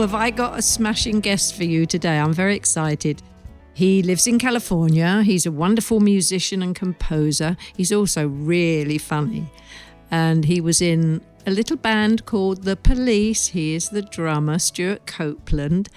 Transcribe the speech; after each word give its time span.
Have 0.00 0.14
I 0.14 0.30
got 0.30 0.56
a 0.56 0.62
smashing 0.62 1.18
guest 1.18 1.56
for 1.56 1.64
you 1.64 1.84
today? 1.84 2.18
I'm 2.18 2.32
very 2.32 2.54
excited. 2.54 3.20
He 3.74 4.00
lives 4.00 4.28
in 4.28 4.38
California. 4.38 5.22
He's 5.22 5.44
a 5.44 5.50
wonderful 5.50 5.98
musician 5.98 6.62
and 6.62 6.74
composer. 6.74 7.56
He's 7.76 7.92
also 7.92 8.28
really 8.28 8.98
funny. 8.98 9.50
And 10.12 10.44
he 10.44 10.60
was 10.60 10.80
in 10.80 11.20
a 11.46 11.50
little 11.50 11.76
band 11.76 12.26
called 12.26 12.62
The 12.62 12.76
Police. 12.76 13.48
He 13.48 13.74
is 13.74 13.88
the 13.88 14.02
drummer, 14.02 14.60
Stewart 14.60 15.04
Copeland. 15.06 15.88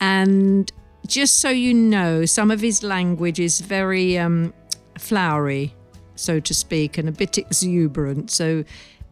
And 0.00 0.72
just 1.06 1.38
so 1.38 1.50
you 1.50 1.74
know, 1.74 2.24
some 2.24 2.50
of 2.50 2.60
his 2.60 2.82
language 2.82 3.38
is 3.38 3.60
very 3.60 4.18
um, 4.18 4.52
flowery, 4.98 5.72
so 6.16 6.40
to 6.40 6.52
speak, 6.52 6.98
and 6.98 7.08
a 7.08 7.12
bit 7.12 7.38
exuberant. 7.38 8.32
So 8.32 8.64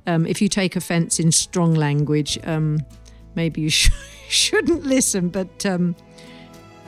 um, 0.09 0.27
if 0.27 0.43
you 0.43 0.49
take 0.49 0.75
offense 0.75 1.21
in 1.21 1.31
strong 1.31 1.75
language, 1.75 2.41
um, 2.43 2.85
maybe 3.37 3.61
you 3.61 3.71
sh- 3.71 3.91
shouldn't 4.33 4.85
listen, 4.85 5.29
but 5.29 5.65
um, 5.67 5.95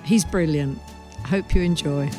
he's 0.04 0.24
brilliant. 0.24 0.78
I 1.24 1.28
hope 1.28 1.54
you 1.54 1.62
enjoy. 1.62 2.10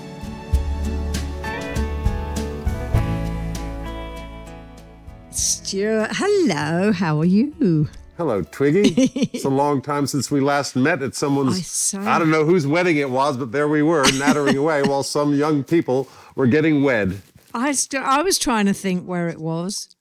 Stewart, 5.31 6.09
hello, 6.13 6.91
how 6.91 7.19
are 7.19 7.25
you? 7.25 7.89
Hello, 8.17 8.43
Twiggy. 8.43 8.93
it's 9.33 9.43
a 9.43 9.49
long 9.49 9.81
time 9.81 10.07
since 10.07 10.31
we 10.31 10.39
last 10.39 10.75
met 10.75 11.01
at 11.01 11.15
someone's. 11.15 11.93
I. 11.93 12.15
I 12.15 12.19
don't 12.19 12.31
know 12.31 12.45
whose 12.45 12.65
wedding 12.65 12.97
it 12.97 13.09
was, 13.09 13.35
but 13.35 13.51
there 13.51 13.67
we 13.67 13.83
were, 13.83 14.05
nattering 14.13 14.55
away 14.55 14.83
while 14.85 15.03
some 15.03 15.33
young 15.33 15.63
people 15.63 16.07
were 16.35 16.47
getting 16.47 16.83
wed. 16.83 17.21
I, 17.53 17.73
st- 17.73 18.03
I 18.03 18.21
was 18.21 18.37
trying 18.39 18.67
to 18.67 18.73
think 18.73 19.05
where 19.05 19.27
it 19.27 19.39
was. 19.39 19.95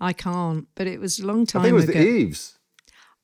I 0.00 0.12
can't, 0.12 0.68
but 0.76 0.86
it 0.86 1.00
was 1.00 1.18
a 1.18 1.26
long 1.26 1.46
time 1.46 1.62
ago. 1.62 1.68
I 1.68 1.70
think 1.70 1.72
it 1.72 1.86
was 1.86 1.88
ago. 1.88 1.98
the 1.98 2.06
Eves. 2.06 2.58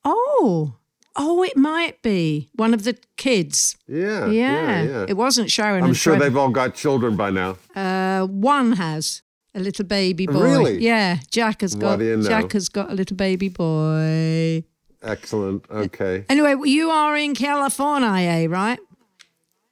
Oh, 0.05 0.75
oh, 1.17 1.43
it 1.43 1.57
might 1.57 2.03
be 2.03 2.48
one 2.55 2.75
of 2.75 2.84
the 2.84 2.97
kids. 3.17 3.77
Yeah, 3.87 4.27
Yeah, 4.27 4.31
yeah, 4.31 4.83
yeah. 4.83 5.07
it 5.09 5.17
wasn't 5.17 5.51
Sharon. 5.51 5.84
I'm 5.84 5.95
sure 5.95 6.19
they've 6.19 6.37
all 6.37 6.51
got 6.51 6.75
children 6.75 7.17
by 7.17 7.31
now. 7.31 7.57
Uh, 7.75 8.27
one 8.27 8.73
has 8.73 9.23
a 9.55 9.61
little 9.61 9.85
baby 9.85 10.27
boy. 10.27 10.42
Really? 10.42 10.79
Yeah, 10.79 11.19
Jack 11.31 11.61
has 11.61 11.75
got. 11.75 12.01
you 12.01 12.17
know? 12.17 12.29
Jack 12.29 12.53
has 12.53 12.69
got 12.69 12.91
a 12.91 12.95
little 12.95 13.17
baby 13.17 13.48
boy. 13.48 14.65
Excellent. 15.03 15.65
Okay. 15.70 16.25
Anyway, 16.29 16.57
you 16.65 16.91
are 16.91 17.17
in 17.17 17.35
California, 17.35 18.09
eh, 18.09 18.47
right? 18.47 18.79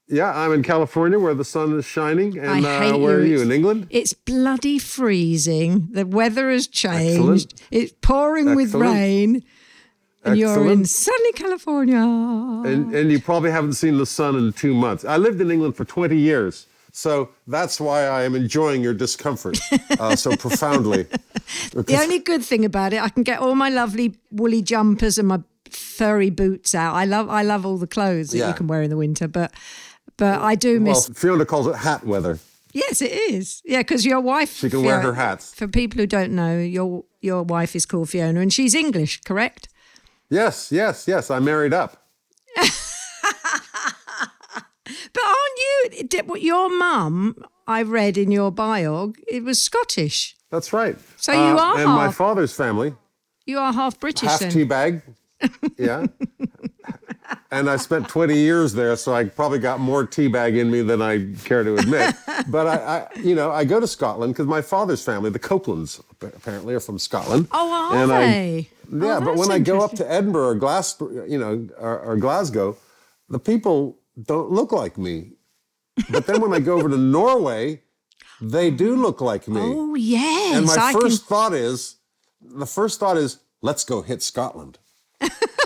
Yeah, 0.08 0.30
I'm 0.30 0.52
in 0.52 0.62
California 0.62 1.18
where 1.18 1.32
the 1.32 1.44
sun 1.44 1.78
is 1.78 1.86
shining. 1.86 2.38
And 2.38 2.66
I 2.66 2.84
hate 2.84 2.92
uh, 2.92 2.98
where 2.98 3.20
you. 3.20 3.36
are 3.36 3.36
you? 3.38 3.40
In 3.40 3.50
England? 3.50 3.86
It's 3.88 4.12
bloody 4.12 4.78
freezing. 4.78 5.88
The 5.92 6.04
weather 6.04 6.50
has 6.50 6.66
changed. 6.66 7.54
Excellent. 7.54 7.62
It's 7.70 7.94
pouring 8.02 8.54
with 8.54 8.74
rain. 8.74 9.42
And 10.24 10.38
you're 10.38 10.70
in 10.70 10.84
sunny 10.84 11.32
California. 11.32 11.96
And, 11.96 12.94
and 12.94 13.10
you 13.10 13.20
probably 13.20 13.50
haven't 13.50 13.72
seen 13.74 13.98
the 13.98 14.06
sun 14.06 14.36
in 14.36 14.52
two 14.52 14.72
months. 14.74 15.04
I 15.04 15.16
lived 15.16 15.40
in 15.40 15.50
England 15.50 15.76
for 15.76 15.84
20 15.84 16.16
years. 16.16 16.66
So 16.92 17.30
that's 17.46 17.80
why 17.80 18.04
I 18.04 18.22
am 18.24 18.34
enjoying 18.34 18.82
your 18.82 18.92
discomfort 18.94 19.58
uh, 19.98 20.14
so 20.14 20.36
profoundly. 20.36 21.06
The 21.74 21.98
only 22.00 22.18
good 22.18 22.44
thing 22.44 22.64
about 22.64 22.92
it, 22.92 23.00
I 23.02 23.08
can 23.08 23.22
get 23.22 23.38
all 23.40 23.54
my 23.54 23.70
lovely 23.70 24.14
woolly 24.30 24.60
jumpers 24.62 25.16
and 25.18 25.26
my 25.26 25.40
furry 25.70 26.28
boots 26.30 26.74
out. 26.74 26.94
I 26.94 27.06
love, 27.06 27.30
I 27.30 27.42
love 27.42 27.64
all 27.64 27.78
the 27.78 27.86
clothes 27.86 28.30
that 28.32 28.46
you 28.46 28.52
can 28.54 28.66
wear 28.66 28.82
in 28.82 28.90
the 28.90 28.96
winter, 28.98 29.26
but, 29.26 29.52
but 30.18 30.40
I 30.42 30.54
do 30.54 30.74
Well, 30.82 30.94
miss. 30.94 31.08
Fiona 31.08 31.46
calls 31.46 31.66
it 31.66 31.76
hat 31.76 32.06
weather. 32.06 32.38
yes, 32.74 33.00
it 33.00 33.12
is. 33.12 33.62
Yeah, 33.64 33.78
because 33.78 34.04
your 34.04 34.20
wife. 34.20 34.54
She 34.58 34.68
can 34.68 34.84
wear 34.84 35.00
her 35.00 35.14
hats. 35.14 35.54
For 35.54 35.66
people 35.66 35.98
who 35.98 36.06
don't 36.06 36.32
know, 36.32 36.58
your 36.58 37.04
your 37.22 37.42
wife 37.42 37.74
is 37.76 37.86
called 37.86 38.10
Fiona, 38.10 38.40
and 38.40 38.52
she's 38.52 38.74
English, 38.74 39.20
correct? 39.22 39.68
Yes, 40.32 40.72
yes, 40.72 41.06
yes. 41.06 41.30
I 41.30 41.38
married 41.40 41.74
up. 41.74 41.96
But 45.14 45.22
aren't 45.24 45.58
you? 45.58 46.36
Your 46.40 46.68
mum? 46.76 47.36
I 47.66 47.82
read 47.82 48.16
in 48.16 48.30
your 48.32 48.50
bio, 48.50 49.12
it 49.28 49.44
was 49.44 49.60
Scottish. 49.60 50.34
That's 50.50 50.72
right. 50.72 50.96
Uh, 50.96 51.02
So 51.16 51.32
you 51.32 51.58
are 51.58 51.78
And 51.78 51.88
my 51.90 52.10
father's 52.10 52.54
family, 52.54 52.94
You 53.46 53.58
are 53.58 53.72
half 53.72 54.00
British 54.00 54.28
half 54.30 54.40
then. 54.40 54.50
tea 54.50 54.64
bag. 54.64 55.02
Yeah. 55.78 56.06
And 57.52 57.70
I 57.70 57.76
spent 57.76 58.08
20 58.08 58.34
years 58.36 58.72
there, 58.72 58.96
so 58.96 59.14
I 59.14 59.24
probably 59.24 59.58
got 59.60 59.78
more 59.78 60.04
teabag 60.06 60.58
in 60.58 60.70
me 60.70 60.82
than 60.82 61.00
I 61.00 61.32
care 61.44 61.62
to 61.62 61.76
admit. 61.76 62.14
but 62.48 62.66
I, 62.66 62.76
I, 62.76 63.08
you 63.20 63.34
know, 63.36 63.52
I 63.52 63.64
go 63.64 63.78
to 63.78 63.86
Scotland 63.86 64.32
because 64.32 64.46
my 64.46 64.60
father's 64.62 65.04
family, 65.04 65.30
the 65.30 65.38
Copelands, 65.38 66.02
apparently 66.20 66.74
are 66.74 66.80
from 66.80 66.98
Scotland. 66.98 67.46
Oh, 67.52 67.70
are 67.92 67.96
and 68.02 68.12
I- 68.12 68.20
they? 68.26 68.68
Yeah, 68.92 69.18
Oh, 69.18 69.24
but 69.24 69.36
when 69.36 69.50
I 69.50 69.58
go 69.58 69.80
up 69.80 69.92
to 69.92 70.10
Edinburgh 70.10 70.48
or 70.48 70.54
Glasgow, 70.54 71.24
you 71.24 71.38
know, 71.38 71.68
or, 71.78 71.98
or 72.00 72.16
Glasgow, 72.16 72.76
the 73.30 73.38
people 73.38 73.96
don't 74.22 74.50
look 74.50 74.72
like 74.72 74.98
me. 74.98 75.32
But 76.10 76.26
then 76.26 76.40
when 76.42 76.52
I 76.52 76.58
go 76.60 76.74
over 76.78 76.88
to 76.90 76.96
Norway, 76.98 77.80
they 78.40 78.70
do 78.70 78.96
look 78.96 79.20
like 79.20 79.46
me. 79.48 79.60
Oh 79.62 79.94
yes, 79.94 80.56
and 80.56 80.66
my 80.66 80.76
I 80.78 80.92
first 80.92 81.26
can. 81.26 81.28
thought 81.28 81.54
is, 81.54 81.96
the 82.42 82.66
first 82.66 82.98
thought 83.00 83.16
is, 83.16 83.38
let's 83.62 83.84
go 83.84 84.02
hit 84.02 84.22
Scotland. 84.22 84.78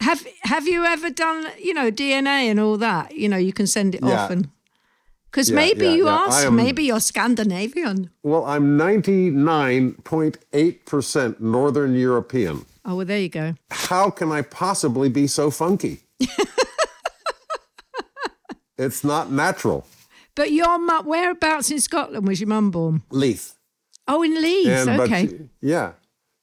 Have 0.00 0.24
Have 0.42 0.66
you 0.68 0.84
ever 0.84 1.10
done 1.10 1.46
you 1.58 1.74
know 1.74 1.90
DNA 1.90 2.48
and 2.50 2.58
all 2.60 2.76
that? 2.78 3.14
You 3.16 3.28
know, 3.28 3.36
you 3.36 3.52
can 3.52 3.66
send 3.66 3.94
it 3.94 4.02
Yeah. 4.02 4.24
off 4.24 4.30
and 4.30 4.48
because 5.30 5.50
Yeah, 5.50 5.56
maybe 5.56 5.84
yeah, 5.86 5.94
you 5.94 6.08
are. 6.08 6.28
Am- 6.30 6.56
maybe 6.56 6.82
you're 6.84 7.00
Scandinavian. 7.00 8.10
Well, 8.22 8.44
I'm 8.46 8.76
99.8% 8.78 11.40
Northern 11.40 11.94
European. 11.94 12.64
Oh 12.84 12.96
well, 12.96 13.06
there 13.06 13.20
you 13.20 13.28
go. 13.28 13.54
How 13.70 14.10
can 14.10 14.32
I 14.32 14.42
possibly 14.42 15.08
be 15.08 15.26
so 15.28 15.50
funky? 15.50 16.00
it's 18.78 19.04
not 19.04 19.30
natural. 19.30 19.86
But 20.34 20.52
your 20.52 20.78
mum, 20.78 21.06
whereabouts 21.06 21.70
in 21.70 21.80
Scotland 21.80 22.26
was 22.26 22.40
your 22.40 22.48
mum 22.48 22.70
born? 22.70 23.02
Leith. 23.10 23.54
Oh, 24.08 24.22
in 24.22 24.40
Leith. 24.40 24.86
but 24.86 25.00
okay. 25.00 25.26
she- 25.28 25.48
yeah. 25.60 25.92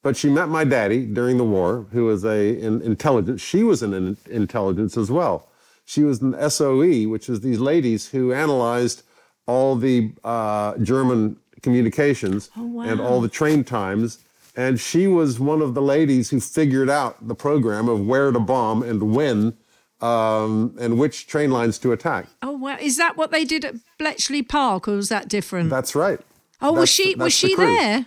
But 0.07 0.15
she 0.15 0.29
met 0.29 0.47
my 0.47 0.63
daddy 0.63 1.05
during 1.05 1.35
the 1.35 1.43
war, 1.43 1.85
who 1.91 2.05
was 2.05 2.23
a 2.23 2.57
in, 2.61 2.81
intelligence. 2.81 3.41
She 3.41 3.61
was 3.61 3.83
in, 3.83 3.93
in 3.93 4.15
intelligence 4.29 4.95
as 4.95 5.11
well. 5.11 5.49
She 5.83 6.01
was 6.03 6.21
an 6.21 6.33
SOE, 6.49 7.09
which 7.09 7.27
is 7.27 7.41
these 7.41 7.59
ladies 7.59 8.07
who 8.07 8.31
analyzed 8.31 9.03
all 9.47 9.75
the 9.75 10.13
uh, 10.23 10.77
German 10.77 11.35
communications 11.61 12.49
Oh, 12.55 12.79
and 12.79 13.01
all 13.01 13.19
the 13.19 13.27
train 13.27 13.65
times. 13.65 14.19
And 14.55 14.79
she 14.79 15.07
was 15.07 15.41
one 15.41 15.61
of 15.61 15.73
the 15.73 15.81
ladies 15.81 16.29
who 16.29 16.39
figured 16.39 16.89
out 16.89 17.27
the 17.27 17.35
program 17.35 17.89
of 17.89 18.07
where 18.07 18.31
to 18.31 18.39
bomb 18.39 18.83
and 18.83 19.13
when 19.13 19.57
um, 19.99 20.73
and 20.79 20.97
which 20.97 21.27
train 21.27 21.51
lines 21.51 21.77
to 21.79 21.91
attack. 21.91 22.27
oh 22.41 22.51
wow, 22.53 22.77
is 22.79 22.95
that 22.95 23.17
what 23.17 23.31
they 23.31 23.43
did 23.43 23.65
at 23.65 23.75
Bletchley 23.97 24.41
Park, 24.41 24.87
or 24.87 24.95
was 24.95 25.09
that 25.09 25.27
different? 25.27 25.69
That's 25.69 25.95
right. 25.95 26.21
oh, 26.61 26.71
was 26.71 26.89
she 26.89 27.09
was 27.15 27.17
that's 27.17 27.35
she 27.35 27.55
there? 27.57 28.05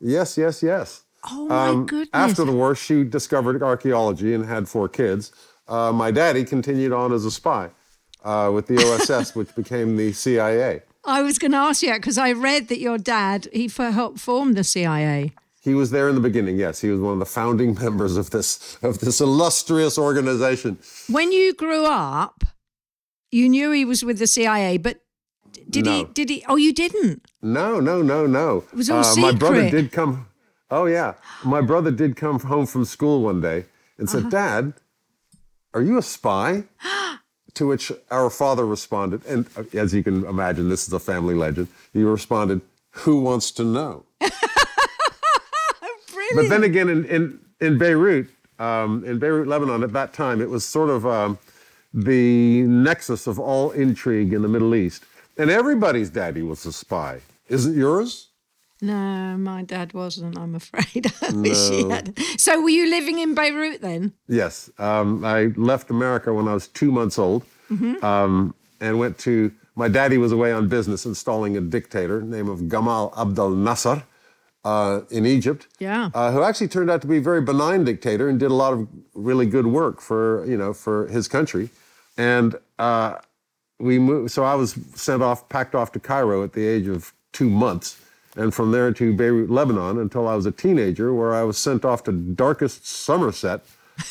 Yes, 0.00 0.36
yes, 0.36 0.64
yes. 0.64 1.02
Oh 1.30 1.46
my 1.46 1.68
Um, 1.68 1.86
goodness. 1.86 2.08
After 2.12 2.44
the 2.44 2.52
war, 2.52 2.74
she 2.74 3.04
discovered 3.04 3.62
archaeology 3.62 4.34
and 4.34 4.44
had 4.46 4.68
four 4.68 4.88
kids. 4.88 5.32
Uh, 5.68 5.92
my 5.92 6.10
daddy 6.10 6.44
continued 6.44 6.92
on 6.92 7.12
as 7.12 7.24
a 7.24 7.30
spy 7.30 7.70
uh, 8.24 8.50
with 8.52 8.66
the 8.66 8.76
OSS, 8.78 9.34
which 9.36 9.54
became 9.54 9.96
the 9.96 10.12
CIA. 10.12 10.82
I 11.04 11.22
was 11.22 11.38
going 11.38 11.52
to 11.52 11.58
ask 11.58 11.82
you 11.82 11.92
because 11.94 12.18
I 12.18 12.32
read 12.32 12.68
that 12.68 12.78
your 12.78 12.98
dad 12.98 13.48
he 13.52 13.66
f- 13.66 13.76
helped 13.92 14.18
form 14.20 14.52
the 14.54 14.64
CIA. 14.64 15.32
He 15.60 15.74
was 15.74 15.90
there 15.92 16.08
in 16.08 16.16
the 16.16 16.20
beginning. 16.20 16.58
Yes, 16.58 16.80
he 16.80 16.90
was 16.90 17.00
one 17.00 17.12
of 17.14 17.18
the 17.20 17.26
founding 17.26 17.74
members 17.80 18.16
of 18.16 18.30
this 18.30 18.76
of 18.82 18.98
this 18.98 19.20
illustrious 19.20 19.96
organization. 19.98 20.78
When 21.08 21.30
you 21.30 21.54
grew 21.54 21.84
up, 21.84 22.42
you 23.30 23.48
knew 23.48 23.70
he 23.70 23.84
was 23.84 24.04
with 24.04 24.18
the 24.18 24.26
CIA, 24.26 24.76
but 24.78 25.00
did 25.70 25.86
he? 25.86 26.04
Did 26.12 26.28
he? 26.30 26.44
Oh, 26.48 26.56
you 26.56 26.72
didn't. 26.72 27.26
No, 27.40 27.78
no, 27.80 28.02
no, 28.02 28.26
no. 28.26 28.64
It 28.72 28.76
was 28.76 28.90
all 28.90 29.16
My 29.16 29.32
brother 29.32 29.70
did 29.70 29.92
come. 29.92 30.26
Oh 30.72 30.86
yeah, 30.86 31.14
my 31.44 31.60
brother 31.60 31.90
did 31.90 32.16
come 32.16 32.40
home 32.40 32.64
from 32.66 32.84
school 32.86 33.20
one 33.22 33.40
day 33.42 33.66
and 33.98 34.08
Uh-huh. 34.08 34.20
said, 34.22 34.30
"Dad, 34.30 34.72
are 35.74 35.82
you 35.82 35.98
a 35.98 36.02
spy?" 36.02 36.64
to 37.54 37.66
which 37.66 37.92
our 38.10 38.30
father 38.30 38.64
responded, 38.64 39.20
and 39.26 39.44
uh, 39.54 39.64
as 39.84 39.92
you 39.92 40.02
can 40.02 40.24
imagine, 40.24 40.70
this 40.70 40.86
is 40.88 40.92
a 40.94 40.98
family 40.98 41.34
legend. 41.34 41.68
He 41.92 42.02
responded, 42.02 42.62
"Who 43.04 43.20
wants 43.20 43.50
to 43.58 43.64
know?" 43.64 43.94
But 46.34 46.48
then 46.48 46.64
again, 46.64 46.88
in 46.88 47.04
in, 47.04 47.22
in 47.60 47.76
Beirut, 47.78 48.26
um, 48.58 49.04
in 49.04 49.18
Beirut, 49.18 49.46
Lebanon, 49.46 49.82
at 49.82 49.92
that 49.92 50.14
time, 50.14 50.40
it 50.40 50.48
was 50.48 50.64
sort 50.64 50.88
of 50.88 51.04
um, 51.06 51.38
the 51.92 52.62
nexus 52.62 53.26
of 53.26 53.38
all 53.38 53.70
intrigue 53.72 54.32
in 54.32 54.40
the 54.40 54.48
Middle 54.48 54.74
East, 54.74 55.04
and 55.36 55.50
everybody's 55.50 56.08
daddy 56.08 56.40
was 56.42 56.64
a 56.64 56.72
spy. 56.72 57.20
Isn't 57.48 57.76
yours? 57.76 58.28
No, 58.82 59.36
my 59.38 59.62
dad 59.62 59.94
wasn't. 59.94 60.36
I'm 60.38 60.54
afraid. 60.54 61.06
I 61.22 61.32
wish 61.32 61.70
he 61.70 61.88
had. 61.88 62.18
So, 62.36 62.60
were 62.60 62.68
you 62.68 62.90
living 62.90 63.18
in 63.18 63.34
Beirut 63.34 63.80
then? 63.80 64.12
Yes. 64.28 64.70
Um, 64.78 65.24
I 65.24 65.44
left 65.56 65.88
America 65.90 66.34
when 66.34 66.46
I 66.48 66.54
was 66.54 66.66
two 66.68 66.92
months 66.92 67.18
old 67.18 67.44
um, 68.02 68.54
and 68.80 68.98
went 68.98 69.16
to, 69.20 69.50
my 69.76 69.88
daddy 69.88 70.18
was 70.18 70.32
away 70.32 70.52
on 70.52 70.68
business 70.68 71.06
installing 71.06 71.56
a 71.56 71.60
dictator 71.62 72.20
named 72.20 72.48
of 72.50 72.58
Gamal 72.62 73.16
Abdel 73.16 73.50
Nasser. 73.50 74.02
uh, 74.64 75.00
in 75.10 75.26
Egypt. 75.26 75.66
Yeah. 75.80 76.10
Uh, 76.14 76.30
who 76.32 76.42
actually 76.42 76.68
turned 76.68 76.90
out 76.90 77.00
to 77.02 77.08
be 77.08 77.16
a 77.18 77.20
very 77.20 77.40
benign 77.40 77.84
dictator 77.84 78.28
and 78.28 78.38
did 78.38 78.50
a 78.50 78.54
lot 78.54 78.72
of 78.74 78.86
really 79.14 79.46
good 79.46 79.66
work 79.66 80.00
for 80.00 80.44
you 80.46 80.56
know 80.56 80.72
for 80.72 81.06
his 81.08 81.26
country, 81.28 81.70
and 82.16 82.54
uh, 82.78 83.16
we 83.80 83.98
moved. 83.98 84.30
So 84.30 84.44
I 84.44 84.54
was 84.54 84.74
sent 84.94 85.20
off, 85.22 85.48
packed 85.48 85.74
off 85.74 85.90
to 85.92 86.00
Cairo 86.00 86.44
at 86.44 86.52
the 86.52 86.64
age 86.64 86.86
of 86.86 87.12
two 87.32 87.50
months, 87.50 87.98
and 88.36 88.52
from 88.54 88.72
there 88.72 88.92
to 88.92 89.12
Beirut, 89.14 89.50
Lebanon, 89.50 89.98
until 89.98 90.26
I 90.28 90.34
was 90.34 90.46
a 90.46 90.52
teenager, 90.52 91.12
where 91.14 91.34
I 91.34 91.42
was 91.42 91.58
sent 91.58 91.84
off 91.84 92.02
to 92.04 92.12
darkest 92.12 92.86
Somerset 92.86 93.60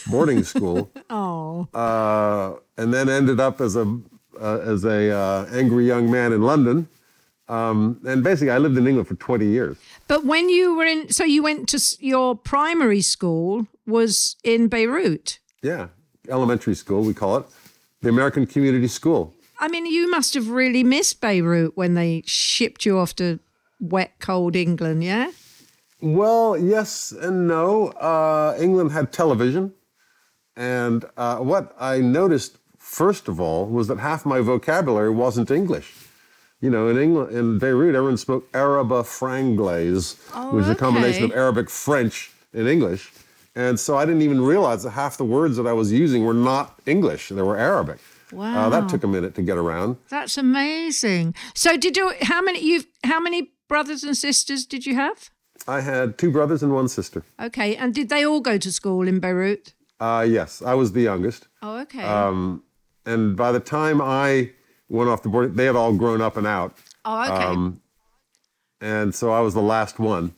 boarding 0.10 0.44
school, 0.44 0.92
Oh, 1.10 1.68
uh, 1.74 2.54
and 2.78 2.94
then 2.94 3.10
ended 3.10 3.40
up 3.40 3.62
as 3.62 3.76
a 3.76 4.00
uh, 4.40 4.60
as 4.60 4.84
a 4.86 5.12
uh, 5.12 5.48
angry 5.52 5.86
young 5.86 6.10
man 6.10 6.34
in 6.34 6.42
London. 6.42 6.88
Um, 7.50 8.00
and 8.06 8.24
basically, 8.24 8.52
I 8.52 8.60
lived 8.60 8.78
in 8.78 8.88
England 8.88 9.08
for 9.10 9.16
20 9.16 9.46
years. 9.46 9.78
but 10.08 10.24
when 10.26 10.48
you 10.50 10.74
were 10.78 10.86
in, 10.86 11.10
so 11.12 11.26
you 11.26 11.44
went 11.44 11.68
to 11.70 11.80
your 12.00 12.34
primary 12.36 13.02
school 13.02 13.68
was 13.86 14.38
in 14.44 14.68
Beirut. 14.70 15.40
Yeah, 15.62 15.88
elementary 16.30 16.76
school, 16.76 17.04
we 17.04 17.14
call 17.14 17.38
it, 17.38 17.46
the 18.02 18.08
American 18.10 18.46
Community 18.46 18.88
School. 18.88 19.34
I 19.60 19.68
mean, 19.68 19.86
you 19.86 20.10
must 20.10 20.34
have 20.34 20.48
really 20.50 20.84
missed 20.84 21.20
Beirut 21.20 21.76
when 21.76 21.94
they 21.96 22.24
shipped 22.26 22.86
you 22.86 22.98
off 22.98 23.14
to 23.18 23.40
wet, 23.82 24.14
cold 24.20 24.56
England, 24.56 25.04
yeah? 25.04 25.32
Well, 26.02 26.58
yes 26.58 27.12
and 27.12 27.48
no. 27.48 27.88
Uh, 27.90 28.56
England 28.60 28.92
had 28.94 29.12
television. 29.12 29.74
And 30.56 31.06
uh, 31.18 31.38
what 31.38 31.76
I 31.80 32.00
noticed, 32.00 32.58
first 32.78 33.28
of 33.28 33.40
all, 33.40 33.66
was 33.68 33.88
that 33.88 34.00
half 34.00 34.26
my 34.26 34.40
vocabulary 34.40 35.10
wasn't 35.10 35.52
English. 35.52 35.94
You 36.60 36.70
know, 36.70 36.88
in 36.90 36.98
England, 36.98 37.36
in 37.36 37.58
Beirut, 37.58 37.96
everyone 37.96 38.18
spoke 38.18 38.48
Araba 38.54 39.02
Franglaise, 39.04 40.16
Oh, 40.36 40.56
which 40.56 40.64
is 40.66 40.70
a 40.70 40.76
combination 40.76 41.24
of. 41.24 41.32
Arabic, 41.32 41.70
French, 41.70 42.32
and 42.54 42.68
English. 42.68 43.12
And 43.56 43.80
so 43.80 43.98
I 43.98 44.06
didn't 44.06 44.22
even 44.22 44.42
realize 44.42 44.84
that 44.84 44.92
half 44.92 45.18
the 45.18 45.26
words 45.26 45.58
that 45.58 45.66
I 45.68 45.74
was 45.74 45.92
using 45.92 46.24
were 46.24 46.34
not 46.34 46.80
English; 46.86 47.30
they 47.30 47.42
were 47.42 47.58
Arabic. 47.58 47.98
Uh, 48.32 48.36
Wow. 48.38 48.70
that 48.70 48.88
took 48.88 49.04
a 49.04 49.08
minute 49.08 49.36
to 49.36 49.42
get 49.42 49.58
around. 49.58 49.98
That's 50.10 50.38
amazing. 50.38 51.36
So 51.54 51.76
did 51.78 51.98
you 51.98 52.14
how 52.22 52.42
many 52.42 52.64
you 52.64 52.84
how 53.04 53.20
many 53.20 53.52
brothers 53.72 54.04
and 54.04 54.16
sisters 54.18 54.66
did 54.66 54.86
you 54.86 54.96
have? 54.96 55.30
I 55.66 55.80
had 55.82 56.18
two 56.18 56.30
brothers 56.32 56.62
and 56.64 56.74
one 56.74 56.90
sister. 56.90 57.24
Okay, 57.40 57.76
and 57.78 57.94
did 57.94 58.10
they 58.10 58.26
all 58.26 58.42
go 58.42 58.58
to 58.58 58.72
school 58.72 59.08
in 59.08 59.20
Beirut? 59.20 59.74
Uh, 60.00 60.26
yes, 60.28 60.62
I 60.62 60.74
was 60.74 60.92
the 60.92 61.02
youngest. 61.02 61.48
Oh, 61.62 61.80
okay. 61.84 62.04
Um, 62.04 62.64
and 63.06 63.38
by 63.38 63.52
the 63.54 63.60
time 63.60 64.02
I 64.02 64.52
went 64.90 65.10
off 65.10 65.22
the 65.24 65.30
board, 65.30 65.56
they 65.56 65.66
had 65.66 65.76
all 65.76 65.94
grown 65.94 66.22
up 66.22 66.36
and 66.38 66.46
out. 66.48 66.76
oh, 67.06 67.22
okay. 67.24 67.44
Um, 67.46 67.82
and 68.82 69.14
so 69.16 69.32
I 69.32 69.40
was 69.40 69.54
the 69.54 69.62
last 69.62 70.00
one 70.00 70.34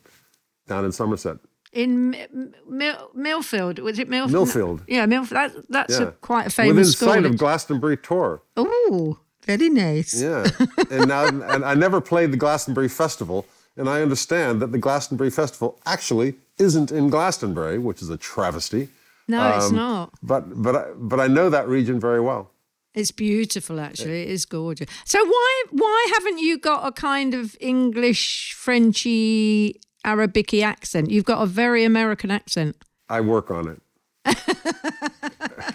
down 0.68 0.84
in 0.84 0.92
Somerset. 0.92 1.38
in 1.72 2.14
M- 2.14 2.54
Mil- 2.68 3.10
Millfield, 3.16 3.78
was 3.80 3.98
it 3.98 4.08
Millfield? 4.08 4.30
Millfield. 4.30 4.80
Yeah, 4.86 5.06
Millfield. 5.06 5.30
That, 5.30 5.52
that's 5.70 5.98
Yeah. 5.98 6.08
a, 6.08 6.12
quite 6.12 6.42
a 6.42 6.44
Within 6.46 6.66
famous 6.76 6.92
school. 6.92 7.08
sight 7.08 7.24
of 7.24 7.36
Glastonbury 7.36 7.96
Tor. 7.96 8.42
Oh, 8.56 9.18
very 9.46 9.68
nice. 9.68 10.20
Yeah. 10.20 10.46
and 10.90 11.08
now, 11.08 11.26
and 11.26 11.64
I 11.64 11.74
never 11.74 12.00
played 12.00 12.32
the 12.32 12.36
Glastonbury 12.36 12.88
Festival. 12.88 13.46
And 13.76 13.88
I 13.88 14.02
understand 14.02 14.62
that 14.62 14.70
the 14.70 14.78
Glastonbury 14.78 15.30
Festival 15.30 15.80
actually 15.84 16.34
isn't 16.58 16.92
in 16.92 17.10
Glastonbury, 17.10 17.78
which 17.78 18.00
is 18.02 18.08
a 18.08 18.16
travesty. 18.16 18.88
No, 19.26 19.56
it's 19.56 19.66
Um, 19.70 19.74
not. 19.76 20.12
But, 20.22 20.62
but, 20.62 20.76
I, 20.76 20.84
but 20.96 21.18
I 21.18 21.26
know 21.26 21.50
that 21.50 21.66
region 21.66 21.98
very 21.98 22.20
well. 22.20 22.50
It's 22.94 23.10
beautiful, 23.10 23.80
actually. 23.80 24.22
It 24.22 24.28
is 24.28 24.44
gorgeous. 24.46 24.88
So 25.04 25.18
why 25.24 25.62
why 25.72 26.06
haven't 26.14 26.38
you 26.38 26.56
got 26.58 26.86
a 26.86 26.92
kind 26.92 27.34
of 27.34 27.56
English, 27.58 28.54
Frenchy, 28.56 29.80
Arabic 30.04 30.54
accent? 30.54 31.10
You've 31.10 31.24
got 31.24 31.42
a 31.42 31.46
very 31.46 31.82
American 31.82 32.30
accent. 32.30 32.76
I 33.08 33.20
work 33.20 33.50
on 33.50 33.66
it. 33.66 33.80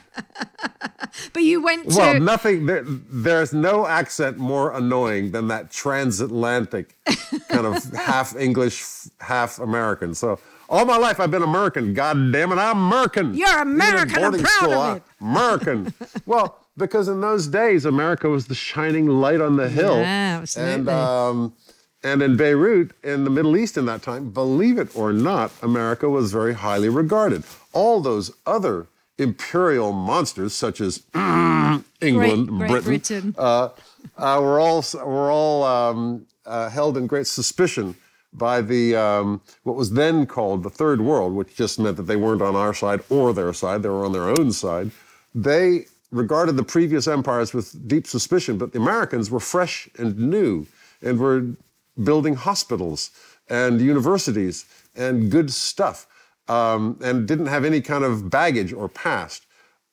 But 1.34 1.44
you 1.44 1.62
went 1.62 1.90
to 1.92 1.98
Well, 1.98 2.20
nothing. 2.20 2.66
There, 2.66 2.84
there's 2.86 3.54
no 3.54 3.86
accent 3.88 4.38
more 4.38 4.72
annoying 4.76 5.32
than 5.32 5.48
that 5.50 5.72
transatlantic 5.72 6.96
kind 7.50 7.66
of 7.66 7.84
half 7.94 8.36
English, 8.36 8.84
half 9.20 9.60
American. 9.60 10.14
So 10.16 10.40
all 10.70 10.86
my 10.86 10.98
life 10.98 11.20
I've 11.20 11.32
been 11.32 11.44
American. 11.44 11.94
God 11.94 12.32
damn 12.32 12.52
it, 12.52 12.58
I'm 12.58 12.78
American. 12.78 13.34
You're 13.34 13.60
American, 13.62 14.24
I'm 14.24 14.40
proud 14.40 14.72
of 14.72 14.78
I- 14.80 14.96
it. 14.98 15.04
American. 15.22 15.94
well, 16.26 16.60
because 16.78 17.08
in 17.08 17.22
those 17.22 17.48
days 17.48 17.86
America 17.86 18.30
was 18.30 18.48
the 18.48 18.56
shining 18.56 19.08
light 19.08 19.42
on 19.42 19.58
the 19.58 19.68
hill. 19.70 19.98
Yeah, 19.98 20.40
absolutely. 20.42 20.74
And 20.76 20.90
um, 20.90 21.54
and 22.02 22.22
in 22.22 22.38
Beirut, 22.38 22.92
in 23.04 23.26
the 23.26 23.30
Middle 23.30 23.58
East 23.58 23.78
in 23.78 23.86
that 23.88 24.02
time, 24.02 24.30
believe 24.30 24.78
it 24.78 24.96
or 24.96 25.12
not, 25.12 25.52
America 25.62 26.08
was 26.10 26.32
very 26.32 26.54
highly 26.54 26.88
regarded. 26.88 27.44
All 27.74 28.00
those 28.00 28.32
other 28.46 28.88
imperial 29.20 29.92
monsters, 29.92 30.54
such 30.54 30.82
as 30.82 31.04
England, 32.02 32.48
Great 32.48 32.70
Britain, 32.70 32.84
Britain. 32.84 33.36
uh, 33.38 33.70
uh, 34.18 34.40
were 34.42 34.60
all 34.60 34.84
were 34.94 35.32
all 35.32 35.64
um, 35.64 36.26
uh, 36.46 36.70
held 36.70 36.98
in 36.98 37.08
great 37.08 37.28
suspicion 37.28 37.96
by 38.34 38.62
the 38.62 38.96
um, 38.96 39.42
what 39.64 39.76
was 39.76 39.92
then 39.92 40.26
called 40.26 40.64
the 40.64 40.70
Third 40.70 41.02
World, 41.02 41.34
which 41.34 41.56
just 41.56 41.80
meant 41.80 41.98
that 41.98 42.04
they 42.04 42.16
weren't 42.16 42.42
on 42.42 42.56
our 42.56 42.74
side 42.74 43.02
or 43.10 43.34
their 43.34 43.54
side; 43.54 43.84
they 43.84 43.90
were 43.90 44.06
on 44.06 44.12
their 44.14 44.30
own 44.30 44.52
side. 44.52 44.92
They 45.36 45.86
regarded 46.12 46.58
the 46.58 46.64
previous 46.64 47.08
empires 47.08 47.54
with 47.54 47.88
deep 47.88 48.08
suspicion, 48.08 48.58
but 48.58 48.72
the 48.74 48.80
Americans 48.80 49.30
were 49.30 49.40
fresh 49.40 49.88
and 49.98 50.18
new 50.18 50.66
and 51.02 51.20
were 51.20 51.46
building 52.04 52.36
hospitals 52.36 53.12
and 53.50 53.80
universities 53.82 54.66
and 54.96 55.30
good 55.30 55.52
stuff, 55.52 56.08
um, 56.50 56.98
and 57.04 57.28
didn't 57.28 57.46
have 57.48 57.64
any 57.66 57.82
kind 57.82 58.04
of 58.04 58.30
baggage 58.30 58.74
or 58.74 58.90
past. 58.90 59.46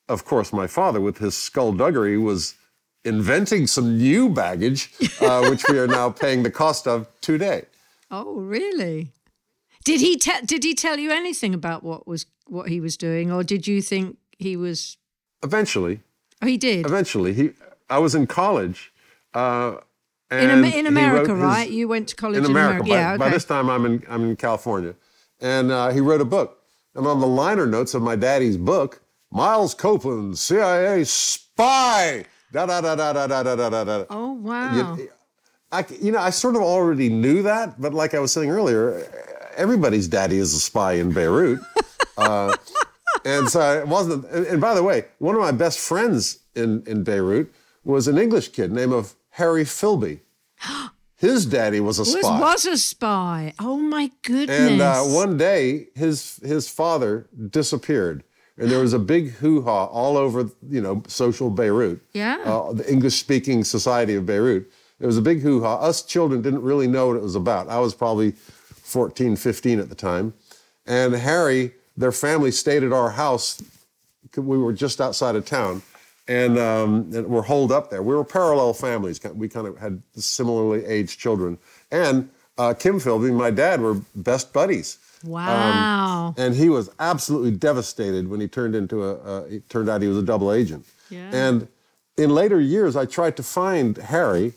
Of 0.09 0.25
course, 0.25 0.51
my 0.53 0.67
father, 0.67 0.99
with 1.01 1.17
his 1.19 1.35
skullduggery, 1.35 2.17
was 2.17 2.55
inventing 3.05 3.67
some 3.67 3.97
new 3.97 4.29
baggage, 4.29 4.91
uh, 5.21 5.45
which 5.49 5.63
we 5.69 5.77
are 5.79 5.87
now 5.87 6.09
paying 6.09 6.43
the 6.43 6.51
cost 6.51 6.87
of 6.87 7.07
today. 7.21 7.65
Oh, 8.09 8.35
really? 8.35 9.11
Did 9.83 10.01
he 10.01 10.17
te- 10.17 10.45
did 10.45 10.63
he 10.63 10.73
tell 10.73 10.97
you 10.97 11.11
anything 11.11 11.53
about 11.53 11.83
what 11.83 12.07
was 12.07 12.25
what 12.47 12.69
he 12.69 12.79
was 12.81 12.97
doing, 12.97 13.31
or 13.31 13.43
did 13.43 13.67
you 13.67 13.81
think 13.81 14.17
he 14.37 14.55
was? 14.57 14.97
Eventually, 15.43 16.01
Oh, 16.41 16.47
he 16.47 16.57
did 16.57 16.85
eventually, 16.85 17.33
he. 17.33 17.51
I 17.89 17.99
was 17.99 18.15
in 18.15 18.27
college. 18.27 18.91
Uh, 19.33 19.77
in, 20.31 20.49
Am- 20.49 20.65
in 20.65 20.87
America, 20.87 21.33
his- 21.33 21.41
right? 21.43 21.69
You 21.69 21.87
went 21.87 22.07
to 22.09 22.15
college 22.15 22.39
in 22.39 22.45
in, 22.45 22.51
America. 22.51 22.83
By, 22.83 22.89
yeah, 22.89 23.09
okay. 23.13 23.17
by 23.17 23.29
this 23.29 23.45
time, 23.45 23.69
I'm 23.69 23.85
in 23.85 24.03
I'm 24.09 24.23
in 24.29 24.35
California, 24.35 24.93
and 25.41 25.71
uh, 25.71 25.89
he 25.89 25.99
wrote 25.99 26.21
a 26.21 26.25
book. 26.25 26.59
And 26.95 27.05
on 27.05 27.19
the 27.19 27.27
liner 27.27 27.67
notes 27.67 27.93
of 27.93 28.01
my 28.01 28.15
daddy's 28.15 28.57
book, 28.57 29.01
Miles 29.31 29.73
Copeland, 29.73 30.37
CIA 30.37 31.03
spy. 31.03 32.25
Da 32.51 32.65
da 32.65 32.81
da 32.81 32.95
da 32.95 33.13
da 33.13 33.27
da 33.27 33.43
da 33.43 33.69
da 33.69 33.83
da. 33.83 34.05
oh 34.09 34.31
wow! 34.31 34.95
You, 34.95 35.09
I, 35.71 35.85
you 36.01 36.13
know, 36.13 36.19
I 36.19 36.29
sort 36.29 36.55
of 36.55 36.61
already 36.61 37.09
knew 37.09 37.43
that, 37.43 37.79
but 37.79 37.93
like 37.93 38.13
I 38.13 38.19
was 38.19 38.31
saying 38.31 38.49
earlier, 38.49 39.05
everybody's 39.57 40.07
daddy 40.07 40.37
is 40.37 40.53
a 40.53 40.59
spy 40.59 40.93
in 40.93 41.11
Beirut. 41.11 41.59
uh, 42.17 42.55
and 43.25 43.49
so 43.49 43.79
it 43.79 43.87
wasn't. 43.87 44.25
And, 44.31 44.47
and 44.47 44.61
by 44.61 44.73
the 44.73 44.81
way, 44.81 45.05
one 45.19 45.35
of 45.35 45.41
my 45.41 45.51
best 45.51 45.77
friends 45.77 46.39
in, 46.55 46.83
in 46.87 47.03
Beirut 47.03 47.53
was 47.83 48.07
an 48.07 48.17
English 48.17 48.53
kid 48.53 48.71
named 48.71 48.93
of 48.93 49.13
Harry 49.31 49.65
Philby. 49.65 50.21
His 51.17 51.47
daddy 51.47 51.79
was 51.79 51.97
a 51.97 52.01
was, 52.01 52.19
spy. 52.19 52.39
was 52.39 52.65
a 52.65 52.77
spy. 52.77 53.53
Oh 53.59 53.77
my 53.77 54.11
goodness! 54.21 54.71
And 54.71 54.81
uh, 54.81 55.01
one 55.01 55.35
day, 55.35 55.87
his 55.95 56.37
his 56.43 56.69
father 56.69 57.27
disappeared, 57.49 58.23
and 58.55 58.69
there 58.69 58.79
was 58.79 58.93
a 58.93 58.99
big 58.99 59.31
hoo 59.31 59.63
ha 59.63 59.85
all 59.85 60.15
over, 60.15 60.51
you 60.69 60.79
know, 60.79 61.01
social 61.07 61.49
Beirut. 61.49 62.01
Yeah. 62.13 62.37
Uh, 62.45 62.73
the 62.73 62.89
English-speaking 62.91 63.63
society 63.63 64.13
of 64.13 64.27
Beirut. 64.27 64.71
There 64.99 65.07
was 65.07 65.17
a 65.17 65.21
big 65.21 65.41
hoo 65.41 65.63
ha. 65.63 65.77
Us 65.77 66.03
children 66.03 66.43
didn't 66.43 66.61
really 66.61 66.87
know 66.87 67.07
what 67.07 67.17
it 67.17 67.23
was 67.23 67.35
about. 67.35 67.67
I 67.67 67.79
was 67.79 67.95
probably 67.95 68.31
14, 68.31 69.35
15 69.35 69.79
at 69.79 69.89
the 69.89 69.95
time, 69.95 70.35
and 70.85 71.15
Harry, 71.15 71.73
their 71.95 72.11
family 72.11 72.51
stayed 72.51 72.83
at 72.83 72.93
our 72.93 73.09
house. 73.09 73.59
We 74.35 74.57
were 74.59 74.73
just 74.73 75.01
outside 75.01 75.35
of 75.35 75.45
town. 75.45 75.81
And, 76.27 76.57
um, 76.59 77.09
and 77.13 77.27
we're 77.27 77.41
holed 77.43 77.71
up 77.71 77.89
there. 77.89 78.03
We 78.03 78.13
were 78.13 78.25
parallel 78.25 78.73
families. 78.73 79.19
We 79.33 79.47
kind 79.47 79.67
of 79.67 79.77
had 79.77 80.01
similarly 80.15 80.85
aged 80.85 81.19
children. 81.19 81.57
And 81.91 82.29
uh, 82.57 82.73
Kim 82.73 82.99
Philby 82.99 83.29
and 83.29 83.37
my 83.37 83.51
dad 83.51 83.79
were 83.81 84.01
best 84.15 84.51
buddies. 84.51 84.97
wow. 85.23 86.33
And 86.37 86.55
he 86.55 86.69
was 86.69 86.89
absolutely 86.99 87.51
devastated 87.51 88.27
when 88.29 88.39
he 88.41 88.47
turned 88.47 88.75
into 88.75 89.03
a. 89.03 89.13
Uh, 89.15 89.43
it 89.45 89.69
turned 89.69 89.89
out 89.89 90.01
he 90.01 90.07
was 90.07 90.17
a 90.17 90.23
double 90.23 90.51
agent. 90.51 90.85
Yeah. 91.09 91.29
And 91.33 91.67
in 92.17 92.31
later 92.31 92.59
years, 92.59 92.95
I 92.95 93.05
tried 93.05 93.37
to 93.37 93.43
find 93.43 93.97
Harry, 93.97 94.53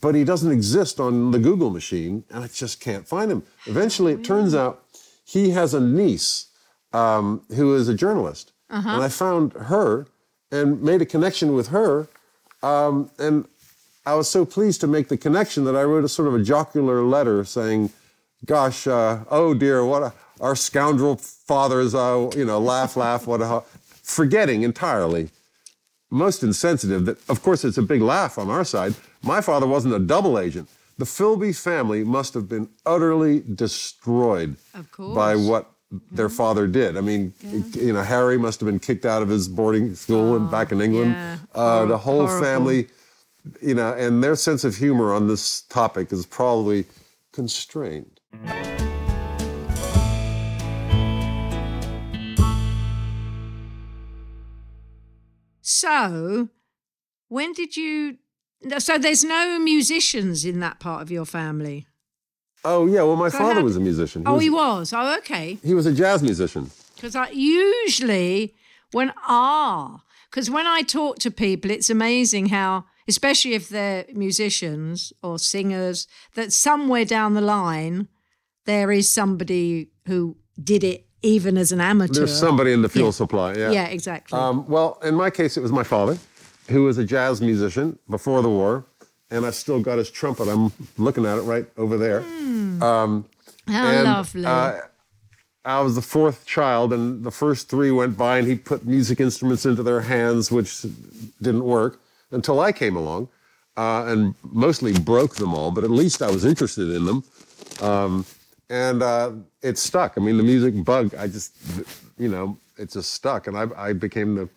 but 0.00 0.14
he 0.14 0.24
doesn't 0.24 0.50
exist 0.50 0.98
on 1.00 1.32
the 1.32 1.38
Google 1.38 1.70
machine, 1.70 2.24
and 2.30 2.44
I 2.44 2.48
just 2.48 2.80
can't 2.80 3.06
find 3.06 3.30
him. 3.30 3.42
Eventually, 3.66 4.12
it 4.12 4.24
turns 4.24 4.54
out 4.54 4.82
he 5.24 5.50
has 5.50 5.74
a 5.74 5.80
niece 5.80 6.46
um, 6.92 7.42
who 7.56 7.74
is 7.74 7.88
a 7.88 7.94
journalist, 7.94 8.52
and 8.70 9.02
I 9.02 9.08
found 9.08 9.52
her 9.54 10.06
and 10.52 10.80
made 10.82 11.02
a 11.02 11.06
connection 11.06 11.54
with 11.54 11.68
her, 11.68 12.06
um, 12.62 13.10
and 13.18 13.48
I 14.06 14.14
was 14.14 14.28
so 14.28 14.44
pleased 14.44 14.80
to 14.82 14.86
make 14.86 15.08
the 15.08 15.16
connection 15.16 15.64
that 15.64 15.74
I 15.74 15.82
wrote 15.82 16.04
a 16.04 16.08
sort 16.08 16.28
of 16.28 16.34
a 16.34 16.42
jocular 16.42 17.02
letter 17.02 17.44
saying, 17.44 17.90
gosh, 18.44 18.86
uh, 18.86 19.24
oh 19.30 19.54
dear, 19.54 19.84
what 19.84 20.02
a, 20.02 20.12
our 20.40 20.54
scoundrel 20.54 21.16
fathers, 21.16 21.94
uh, 21.94 22.30
you 22.36 22.44
know, 22.44 22.58
laugh, 22.58 22.96
laugh, 22.96 23.26
what 23.26 23.40
a, 23.40 23.62
forgetting 24.02 24.62
entirely, 24.62 25.30
most 26.10 26.42
insensitive 26.42 27.06
that, 27.06 27.18
of 27.28 27.42
course, 27.42 27.64
it's 27.64 27.78
a 27.78 27.82
big 27.82 28.02
laugh 28.02 28.38
on 28.38 28.50
our 28.50 28.64
side. 28.64 28.94
My 29.22 29.40
father 29.40 29.66
wasn't 29.66 29.94
a 29.94 29.98
double 29.98 30.38
agent. 30.38 30.68
The 30.98 31.04
Philby 31.06 31.56
family 31.58 32.04
must 32.04 32.34
have 32.34 32.48
been 32.48 32.68
utterly 32.84 33.40
destroyed 33.40 34.56
Of 34.74 34.90
course. 34.92 35.14
by 35.14 35.36
what 35.36 35.71
their 36.10 36.28
father 36.28 36.66
did. 36.66 36.96
I 36.96 37.00
mean, 37.00 37.34
you 37.72 37.92
know, 37.92 38.02
Harry 38.02 38.38
must 38.38 38.60
have 38.60 38.66
been 38.66 38.78
kicked 38.78 39.04
out 39.04 39.22
of 39.22 39.28
his 39.28 39.48
boarding 39.48 39.94
school 39.94 40.36
and 40.36 40.50
back 40.50 40.72
in 40.72 40.80
England. 40.80 41.12
yeah. 41.12 41.38
Uh, 41.54 41.84
the 41.84 41.98
whole 41.98 42.26
horrible. 42.26 42.44
family, 42.44 42.88
you 43.60 43.74
know, 43.74 43.92
and 43.92 44.22
their 44.22 44.36
sense 44.36 44.64
of 44.64 44.76
humor 44.76 45.12
on 45.12 45.28
this 45.28 45.62
topic 45.62 46.12
is 46.12 46.24
probably 46.26 46.86
constrained. 47.32 48.20
So, 55.60 56.48
when 57.28 57.52
did 57.52 57.76
you? 57.76 58.18
So 58.78 58.98
there's 58.98 59.24
no 59.24 59.58
musicians 59.58 60.44
in 60.44 60.60
that 60.60 60.78
part 60.78 61.02
of 61.02 61.10
your 61.10 61.24
family. 61.24 61.86
Oh 62.64 62.86
yeah, 62.86 63.02
well, 63.02 63.16
my 63.16 63.28
So 63.28 63.38
father 63.38 63.54
how 63.54 63.62
was 63.62 63.76
a 63.76 63.80
musician. 63.80 64.22
He 64.22 64.28
Oh, 64.28 64.34
was, 64.34 64.42
he 64.42 64.50
was. 64.50 64.92
Oh, 64.92 65.16
okay. 65.18 65.58
he 65.64 65.74
was 65.74 65.86
a 65.86 65.92
jazz 65.92 66.22
musician. 66.22 66.70
Because 66.94 67.16
I 67.16 67.28
usually 67.30 68.54
when 68.92 69.12
ah, 69.26 70.02
because 70.30 70.50
when 70.50 70.66
I 70.66 70.82
talk 70.82 71.18
to 71.20 71.30
people, 71.30 71.70
it's 71.70 71.90
amazing 71.90 72.46
how, 72.46 72.84
especially 73.08 73.54
if 73.54 73.68
they're 73.68 74.04
musicians 74.14 75.12
or 75.22 75.38
singers, 75.38 76.06
that 76.34 76.52
somewhere 76.52 77.04
down 77.04 77.34
the 77.34 77.40
line 77.40 78.08
there 78.64 78.92
is 78.92 79.10
somebody 79.10 79.88
who 80.06 80.36
did 80.62 80.84
it 80.84 81.06
even 81.22 81.56
as 81.58 81.72
an 81.72 81.80
amateur. 81.80 82.14
There's 82.20 82.38
somebody 82.38 82.72
in 82.72 82.82
the 82.82 82.88
fuel 82.88 83.06
Yeah. 83.06 83.10
supply. 83.12 83.54
Yeah. 83.54 83.70
Yeah, 83.72 83.86
exactly. 83.86 84.38
Um, 84.38 84.66
well, 84.68 84.98
in 85.02 85.14
my 85.16 85.30
case, 85.30 85.56
it 85.56 85.60
was 85.62 85.72
my 85.72 85.82
father, 85.84 86.16
who 86.68 86.84
was 86.84 86.96
a 86.98 87.04
jazz 87.04 87.40
musician 87.40 87.98
before 88.08 88.40
the 88.42 88.48
war, 88.48 88.84
and 89.32 89.46
I've 89.46 89.54
still 89.54 89.80
got 89.80 89.98
his 89.98 90.10
trumpet. 90.10 90.46
I'm 90.46 90.72
looking 90.98 91.24
at 91.24 91.38
it 91.38 91.42
right 91.42 91.66
over 91.76 91.96
there. 91.96 92.20
Um, 92.20 93.24
how 93.66 93.86
and, 93.86 94.04
lovely. 94.04 94.44
uh, 94.44 94.80
I 95.64 95.80
was 95.80 95.94
the 95.94 96.02
fourth 96.02 96.44
child, 96.44 96.92
and 96.92 97.24
the 97.24 97.30
first 97.30 97.68
three 97.68 97.90
went 97.90 98.16
by, 98.18 98.38
and 98.38 98.46
he 98.46 98.56
put 98.56 98.84
music 98.84 99.20
instruments 99.20 99.64
into 99.64 99.82
their 99.82 100.02
hands, 100.02 100.50
which 100.50 100.84
didn't 101.40 101.64
work 101.64 101.98
until 102.30 102.60
I 102.60 102.72
came 102.72 102.96
along, 102.96 103.28
uh, 103.76 104.04
and 104.06 104.34
mostly 104.42 104.92
broke 104.92 105.36
them 105.36 105.54
all. 105.54 105.70
But 105.70 105.84
at 105.84 105.90
least 105.90 106.20
I 106.20 106.30
was 106.30 106.44
interested 106.44 106.90
in 106.90 107.06
them, 107.06 107.24
um, 107.80 108.26
and 108.68 109.02
uh, 109.02 109.32
it 109.62 109.78
stuck. 109.78 110.14
I 110.16 110.20
mean, 110.20 110.36
the 110.36 110.42
music 110.42 110.84
bug. 110.84 111.14
I 111.14 111.26
just, 111.26 111.54
you 112.18 112.28
know, 112.28 112.58
it 112.76 112.90
just 112.90 113.14
stuck, 113.14 113.46
and 113.46 113.56
I, 113.56 113.66
I 113.76 113.92
became 113.92 114.34
the 114.34 114.48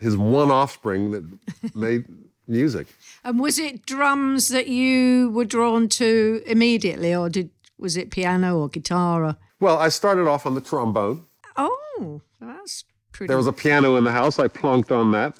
his 0.00 0.16
one 0.16 0.50
offspring 0.50 1.12
that 1.12 1.24
made 1.76 2.04
music. 2.46 2.86
and 3.24 3.38
was 3.40 3.58
it 3.58 3.86
drums 3.86 4.48
that 4.48 4.66
you 4.68 5.30
were 5.30 5.44
drawn 5.44 5.88
to 5.88 6.42
immediately, 6.46 7.14
or 7.14 7.28
did 7.28 7.50
was 7.78 7.96
it 7.96 8.10
piano 8.10 8.58
or 8.58 8.68
guitar? 8.68 9.24
Or, 9.24 9.36
Well, 9.60 9.78
I 9.78 9.88
started 9.88 10.26
off 10.28 10.46
on 10.46 10.54
the 10.54 10.60
trombone. 10.60 11.24
oh, 11.56 12.20
that's 12.40 12.84
pretty. 13.12 13.28
There 13.28 13.36
was 13.36 13.46
a 13.46 13.52
piano 13.52 13.96
in 13.96 14.04
the 14.04 14.12
house. 14.12 14.38
I 14.38 14.48
plunked 14.48 14.92
on 14.92 15.12
that. 15.12 15.34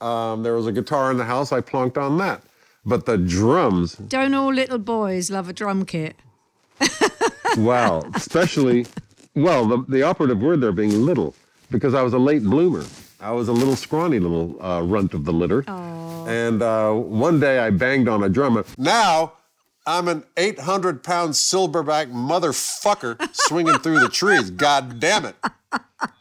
Um, 0.00 0.42
there 0.42 0.54
was 0.54 0.66
a 0.66 0.72
guitar 0.72 1.10
in 1.10 1.16
the 1.18 1.24
house. 1.24 1.52
I 1.52 1.60
plunked 1.60 1.98
on 1.98 2.18
that. 2.18 2.42
But 2.86 3.04
the 3.06 3.18
drums, 3.18 3.94
Don't 3.96 4.32
all 4.34 4.52
little 4.54 4.78
boys 4.78 5.30
love 5.30 5.48
a 5.48 5.52
drum 5.52 5.84
kit? 5.84 6.16
wow, 7.58 8.02
especially, 8.14 8.86
well, 9.34 9.66
the, 9.66 9.84
the 9.88 10.02
operative 10.02 10.40
word 10.40 10.60
there 10.60 10.72
being 10.72 11.04
little, 11.04 11.34
because 11.70 11.92
I 11.94 12.02
was 12.02 12.12
a 12.14 12.18
late 12.18 12.42
bloomer. 12.44 12.84
I 13.20 13.32
was 13.32 13.48
a 13.48 13.52
little 13.52 13.76
scrawny 13.76 14.20
little 14.20 14.62
uh, 14.64 14.80
runt 14.82 15.12
of 15.12 15.24
the 15.24 15.32
litter. 15.32 15.64
And 16.28 16.60
uh, 16.60 16.92
one 16.92 17.40
day 17.40 17.58
I 17.58 17.70
banged 17.70 18.06
on 18.06 18.22
a 18.22 18.28
drum. 18.28 18.62
Now 18.76 19.32
I'm 19.86 20.08
an 20.08 20.24
800 20.36 21.02
pound 21.02 21.32
silverback 21.32 22.12
motherfucker 22.12 23.16
swinging 23.32 23.78
through 23.78 24.00
the 24.00 24.10
trees. 24.10 24.50
God 24.50 25.00
damn 25.00 25.24
it. 25.24 25.36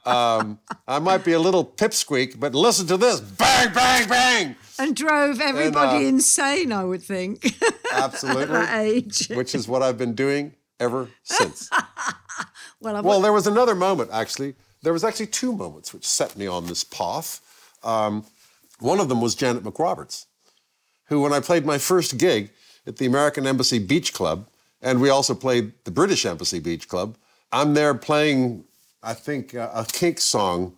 Um, 0.05 0.59
I 0.87 0.99
might 0.99 1.25
be 1.25 1.33
a 1.33 1.39
little 1.39 1.65
pipsqueak, 1.65 2.39
but 2.39 2.55
listen 2.55 2.87
to 2.87 2.95
this 2.95 3.19
bang, 3.19 3.73
bang, 3.73 4.07
bang. 4.07 4.55
And 4.79 4.95
drove 4.95 5.41
everybody 5.41 6.05
uh, 6.05 6.09
insane, 6.09 6.71
I 6.71 6.85
would 6.85 7.03
think, 7.03 7.45
at 7.45 7.73
Absolutely. 7.91 8.45
that 8.53 8.79
age. 8.79 9.27
Which 9.27 9.53
is 9.53 9.67
what 9.67 9.83
I've 9.83 9.97
been 9.97 10.13
doing 10.13 10.53
ever 10.79 11.09
since. 11.23 11.69
Well, 12.79 12.95
I 12.95 13.01
Well, 13.01 13.21
there 13.21 13.33
was 13.33 13.47
another 13.47 13.73
moment, 13.73 14.11
actually. 14.13 14.53
There 14.83 14.93
was 14.93 15.03
actually 15.03 15.25
two 15.27 15.51
moments 15.51 15.95
which 15.95 16.05
set 16.05 16.37
me 16.37 16.45
on 16.45 16.67
this 16.67 16.83
path. 16.83 17.41
Um, 17.83 18.23
one 18.79 18.99
of 18.99 19.09
them 19.09 19.21
was 19.21 19.35
Janet 19.35 19.63
McRoberts, 19.63 20.25
who, 21.05 21.21
when 21.21 21.33
I 21.33 21.39
played 21.39 21.65
my 21.65 21.77
first 21.77 22.17
gig 22.17 22.51
at 22.85 22.97
the 22.97 23.05
American 23.05 23.47
Embassy 23.47 23.79
Beach 23.79 24.13
Club, 24.13 24.47
and 24.81 25.01
we 25.01 25.09
also 25.09 25.33
played 25.33 25.73
the 25.83 25.91
British 25.91 26.25
Embassy 26.25 26.59
Beach 26.59 26.87
Club, 26.87 27.17
I'm 27.51 27.73
there 27.73 27.93
playing, 27.93 28.65
I 29.01 29.13
think, 29.13 29.55
uh, 29.55 29.71
a 29.73 29.85
kink 29.85 30.19
song, 30.19 30.75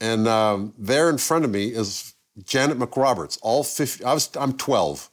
and 0.00 0.28
um, 0.28 0.74
there 0.78 1.08
in 1.10 1.18
front 1.18 1.44
of 1.44 1.50
me 1.50 1.68
is 1.68 2.14
Janet 2.44 2.78
McRoberts, 2.78 3.38
all 3.42 3.64
50, 3.64 4.04
I 4.04 4.14
was, 4.14 4.30
I'm 4.36 4.52
12, 4.54 5.10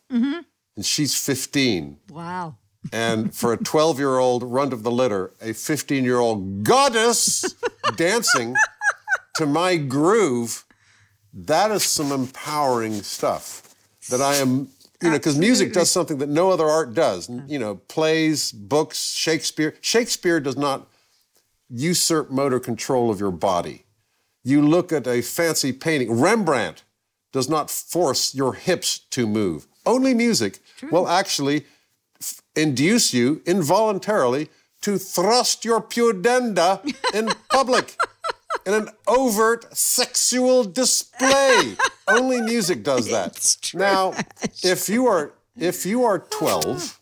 and 0.75 0.85
she's 0.85 1.15
15. 1.15 1.97
wow. 2.09 2.55
And 2.91 3.33
for 3.39 3.53
a 3.53 3.57
12 3.57 3.97
year 3.97 4.17
old 4.17 4.43
runt 4.43 4.73
of 4.73 4.83
the 4.83 4.91
litter, 4.91 5.31
a 5.41 5.53
15 5.53 6.03
year 6.03 6.19
old 6.19 6.63
goddess 6.63 7.55
dancing 7.95 8.55
to 9.35 9.45
my 9.45 9.77
groove, 9.77 10.65
that 11.33 11.71
is 11.71 11.83
some 11.83 12.11
empowering 12.11 13.01
stuff 13.01 13.75
that 14.09 14.21
I 14.21 14.35
am, 14.35 14.69
you 15.01 15.09
know, 15.09 15.17
because 15.17 15.37
music 15.37 15.73
does 15.73 15.89
something 15.89 16.19
that 16.19 16.29
no 16.29 16.51
other 16.51 16.65
art 16.65 16.93
does. 16.93 17.29
You 17.47 17.59
know, 17.59 17.75
plays, 17.75 18.51
books, 18.51 19.11
Shakespeare. 19.13 19.75
Shakespeare 19.81 20.39
does 20.39 20.57
not 20.57 20.87
usurp 21.69 22.29
motor 22.29 22.59
control 22.59 23.09
of 23.09 23.19
your 23.19 23.31
body. 23.31 23.85
You 24.43 24.61
look 24.61 24.91
at 24.91 25.07
a 25.07 25.21
fancy 25.21 25.71
painting, 25.73 26.19
Rembrandt 26.19 26.83
does 27.31 27.49
not 27.49 27.71
force 27.71 28.35
your 28.35 28.53
hips 28.53 28.99
to 29.11 29.25
move. 29.25 29.67
Only 29.85 30.13
music 30.13 30.59
will 30.91 31.07
actually 31.07 31.65
f- 32.21 32.41
induce 32.55 33.13
you 33.13 33.41
involuntarily 33.45 34.49
to 34.81 34.97
thrust 34.97 35.65
your 35.65 35.81
pudenda 35.81 36.81
in 37.13 37.29
public 37.49 37.95
in 38.65 38.73
an 38.73 38.89
overt 39.07 39.75
sexual 39.75 40.63
display. 40.63 41.75
Only 42.07 42.41
music 42.41 42.83
does 42.83 43.09
that. 43.09 43.57
Now, 43.73 44.13
if 44.63 44.89
you 44.89 45.07
are 45.07 45.33
if 45.57 45.85
you 45.85 46.03
are 46.03 46.19
12 46.19 46.99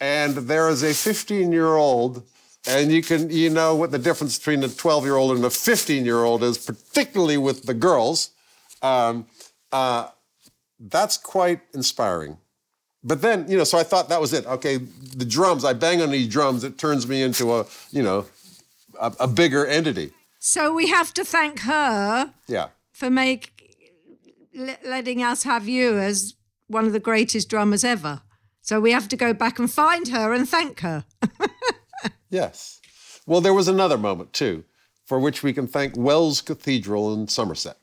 and 0.00 0.34
there 0.34 0.68
is 0.68 0.82
a 0.82 0.92
15 0.92 1.52
year 1.52 1.74
old 1.74 2.22
and 2.66 2.92
you 2.92 3.02
can 3.02 3.30
you 3.30 3.50
know 3.50 3.74
what 3.74 3.90
the 3.90 3.98
difference 3.98 4.38
between 4.38 4.62
a 4.62 4.68
12 4.68 5.04
year 5.04 5.16
old 5.16 5.34
and 5.36 5.44
a 5.44 5.50
15 5.50 6.04
year 6.04 6.24
old 6.24 6.42
is 6.42 6.58
particularly 6.58 7.38
with 7.38 7.64
the 7.64 7.74
girls 7.74 8.30
um, 8.82 9.26
uh, 9.70 10.08
that's 10.78 11.16
quite 11.16 11.60
inspiring. 11.72 12.36
But 13.04 13.22
then 13.22 13.48
you 13.48 13.56
know 13.56 13.64
so 13.64 13.78
i 13.78 13.82
thought 13.82 14.08
that 14.10 14.20
was 14.20 14.32
it. 14.32 14.46
Okay 14.46 14.76
the 14.76 15.24
drums 15.24 15.64
i 15.64 15.72
bang 15.72 16.00
on 16.02 16.10
these 16.10 16.28
drums 16.28 16.64
it 16.64 16.78
turns 16.78 17.08
me 17.08 17.22
into 17.22 17.52
a 17.54 17.66
you 17.90 18.02
know 18.02 18.26
a, 19.00 19.12
a 19.20 19.28
bigger 19.28 19.66
entity 19.66 20.12
So 20.44 20.74
we 20.74 20.88
have 20.88 21.14
to 21.14 21.24
thank 21.24 21.60
her 21.60 22.34
yeah 22.48 22.68
for 22.90 23.08
make 23.10 23.52
letting 24.84 25.22
us 25.22 25.44
have 25.44 25.68
you 25.68 25.98
as 25.98 26.34
one 26.66 26.84
of 26.84 26.92
the 26.92 27.00
greatest 27.00 27.48
drummers 27.48 27.84
ever. 27.84 28.22
So 28.60 28.80
we 28.80 28.90
have 28.90 29.08
to 29.08 29.16
go 29.16 29.32
back 29.32 29.58
and 29.60 29.70
find 29.70 30.08
her 30.08 30.32
and 30.32 30.48
thank 30.48 30.80
her. 30.80 31.04
Yes. 32.32 32.80
Well, 33.26 33.42
there 33.42 33.52
was 33.52 33.68
another 33.68 33.98
moment 33.98 34.32
too, 34.32 34.64
for 35.04 35.20
which 35.20 35.42
we 35.42 35.52
can 35.52 35.66
thank 35.66 35.96
Wells 35.96 36.40
Cathedral 36.40 37.12
in 37.12 37.28
Somerset. 37.28 37.76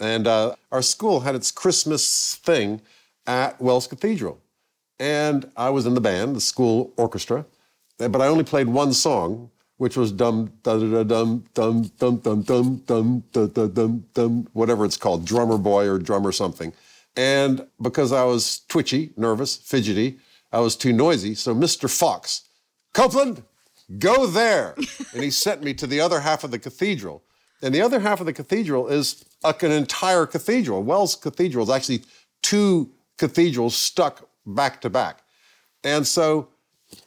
And 0.00 0.26
uh, 0.26 0.56
our 0.72 0.82
school 0.82 1.20
had 1.20 1.36
its 1.36 1.52
Christmas 1.52 2.34
thing 2.34 2.82
at 3.28 3.60
Wells 3.60 3.86
Cathedral. 3.86 4.40
And 4.98 5.50
I 5.56 5.70
was 5.70 5.86
in 5.86 5.94
the 5.94 6.00
band, 6.00 6.34
the 6.34 6.40
school 6.40 6.92
orchestra, 6.96 7.46
but 7.96 8.20
I 8.20 8.26
only 8.26 8.42
played 8.42 8.66
one 8.66 8.92
song, 8.92 9.50
which 9.78 9.96
was 9.96 10.12
dum 10.12 10.52
da 10.62 10.78
da 10.78 10.86
da 10.86 11.02
dum 11.04 11.44
dum 11.54 11.82
dum 11.98 12.20
dum 12.20 12.42
dum 12.42 12.82
dum 12.86 13.24
da 13.32 13.46
da 13.46 13.66
dum 13.66 14.04
dum 14.14 14.48
whatever 14.52 14.84
it's 14.84 14.96
called, 14.96 15.24
drummer 15.24 15.58
boy 15.58 15.88
or 15.88 15.98
drummer 15.98 16.32
something. 16.32 16.72
And 17.16 17.66
because 17.80 18.12
I 18.12 18.24
was 18.24 18.60
twitchy, 18.68 19.12
nervous, 19.16 19.56
fidgety, 19.56 20.18
I 20.52 20.60
was 20.60 20.76
too 20.76 20.92
noisy. 20.92 21.34
So 21.34 21.54
Mr. 21.54 21.90
Fox, 21.90 22.42
Copeland, 22.92 23.42
go 23.98 24.26
there. 24.26 24.74
and 25.12 25.22
he 25.22 25.30
sent 25.30 25.62
me 25.62 25.74
to 25.74 25.86
the 25.86 26.00
other 26.00 26.20
half 26.20 26.44
of 26.44 26.50
the 26.50 26.58
cathedral. 26.58 27.22
And 27.62 27.74
the 27.74 27.80
other 27.80 28.00
half 28.00 28.20
of 28.20 28.26
the 28.26 28.32
cathedral 28.32 28.88
is 28.88 29.24
like 29.42 29.62
an 29.62 29.72
entire 29.72 30.26
cathedral. 30.26 30.82
Wells 30.82 31.16
Cathedral 31.16 31.64
is 31.64 31.70
actually 31.70 32.02
two 32.42 32.90
cathedrals 33.18 33.74
stuck 33.74 34.28
back 34.44 34.80
to 34.82 34.90
back. 34.90 35.22
And 35.82 36.06
so 36.06 36.48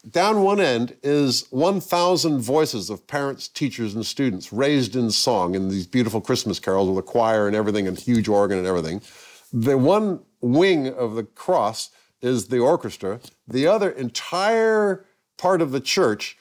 down 0.10 0.42
one 0.42 0.60
end 0.60 0.96
is 1.04 1.48
1,000 1.52 2.40
voices 2.40 2.90
of 2.90 3.06
parents, 3.08 3.48
teachers, 3.48 3.96
and 3.96 4.06
students 4.06 4.52
raised 4.52 4.96
in 4.96 5.12
song 5.12 5.56
in 5.56 5.70
these 5.70 5.88
beautiful 5.88 6.22
Christmas 6.22 6.60
carols 6.60 6.90
with 6.90 6.98
a 6.98 7.08
choir 7.08 7.48
and 7.48 7.56
everything 7.56 7.88
and 7.88 8.00
huge 8.00 8.28
organ 8.28 8.58
and 8.58 8.68
everything. 8.68 9.02
The 9.52 9.78
one 9.78 10.22
wing 10.42 10.88
of 10.88 11.16
the 11.16 11.24
cross 11.24 11.92
is 12.22 12.48
the 12.48 12.60
orchestra. 12.60 13.20
The 13.48 13.68
other 13.68 13.90
entire 13.90 15.06
part 15.38 15.62
of 15.62 15.72
the 15.72 15.80
church 15.80 16.38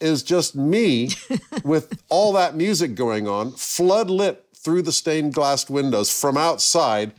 is 0.00 0.22
just 0.22 0.54
me 0.54 1.10
with 1.64 2.02
all 2.08 2.32
that 2.34 2.54
music 2.54 2.94
going 2.94 3.26
on, 3.26 3.52
floodlit 3.52 4.38
through 4.54 4.82
the 4.82 4.92
stained 4.92 5.34
glass 5.34 5.68
windows 5.68 6.18
from 6.18 6.36
outside 6.36 7.12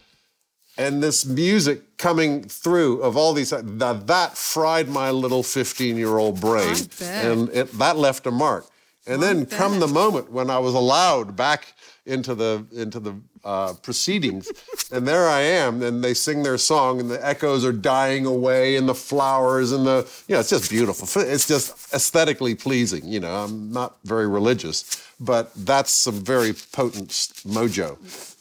and 0.80 1.04
this 1.04 1.26
music 1.26 1.98
coming 1.98 2.42
through 2.42 3.02
of 3.02 3.18
all 3.18 3.34
these 3.34 3.50
that, 3.50 4.08
that 4.08 4.38
fried 4.38 4.88
my 4.88 5.12
little 5.12 5.44
15 5.44 5.98
year 5.98 6.18
old 6.18 6.40
brain 6.40 6.76
and 7.02 7.50
it, 7.50 7.78
that 7.78 7.98
left 7.98 8.26
a 8.26 8.32
mark. 8.32 8.66
And 9.06 9.22
then 9.22 9.46
come 9.46 9.80
the 9.80 9.88
moment 9.88 10.32
when 10.32 10.50
i 10.50 10.60
was 10.60 10.74
allowed 10.74 11.36
back 11.36 11.74
into 12.06 12.34
the 12.34 12.66
into 12.72 13.00
the 13.00 13.16
uh, 13.44 13.74
proceedings 13.82 14.52
and 14.92 15.08
there 15.08 15.28
i 15.28 15.42
am 15.42 15.82
and 15.82 16.04
they 16.04 16.14
sing 16.14 16.44
their 16.44 16.58
song 16.58 17.00
and 17.00 17.10
the 17.10 17.26
echoes 17.26 17.64
are 17.66 17.72
dying 17.72 18.26
away 18.26 18.76
and 18.76 18.88
the 18.88 18.96
flowers 18.96 19.72
and 19.72 19.86
the 19.86 20.08
you 20.28 20.34
know 20.34 20.40
it's 20.42 20.50
just 20.50 20.70
beautiful. 20.70 21.08
It's 21.22 21.48
just 21.48 21.94
aesthetically 21.94 22.56
pleasing 22.56 23.06
you 23.06 23.20
know 23.20 23.34
i'm 23.44 23.72
not 23.72 23.98
very 24.04 24.28
religious 24.28 25.02
but 25.20 25.52
that's 25.66 25.92
some 25.92 26.20
very 26.24 26.54
potent 26.54 27.10
mojo 27.46 27.98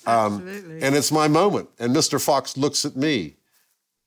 um, 0.09 0.49
and 0.83 0.95
it's 0.95 1.13
my 1.13 1.29
moment. 1.29 1.69
And 1.79 1.95
Mr. 1.95 2.23
Fox 2.23 2.57
looks 2.57 2.85
at 2.85 2.97
me, 2.97 3.37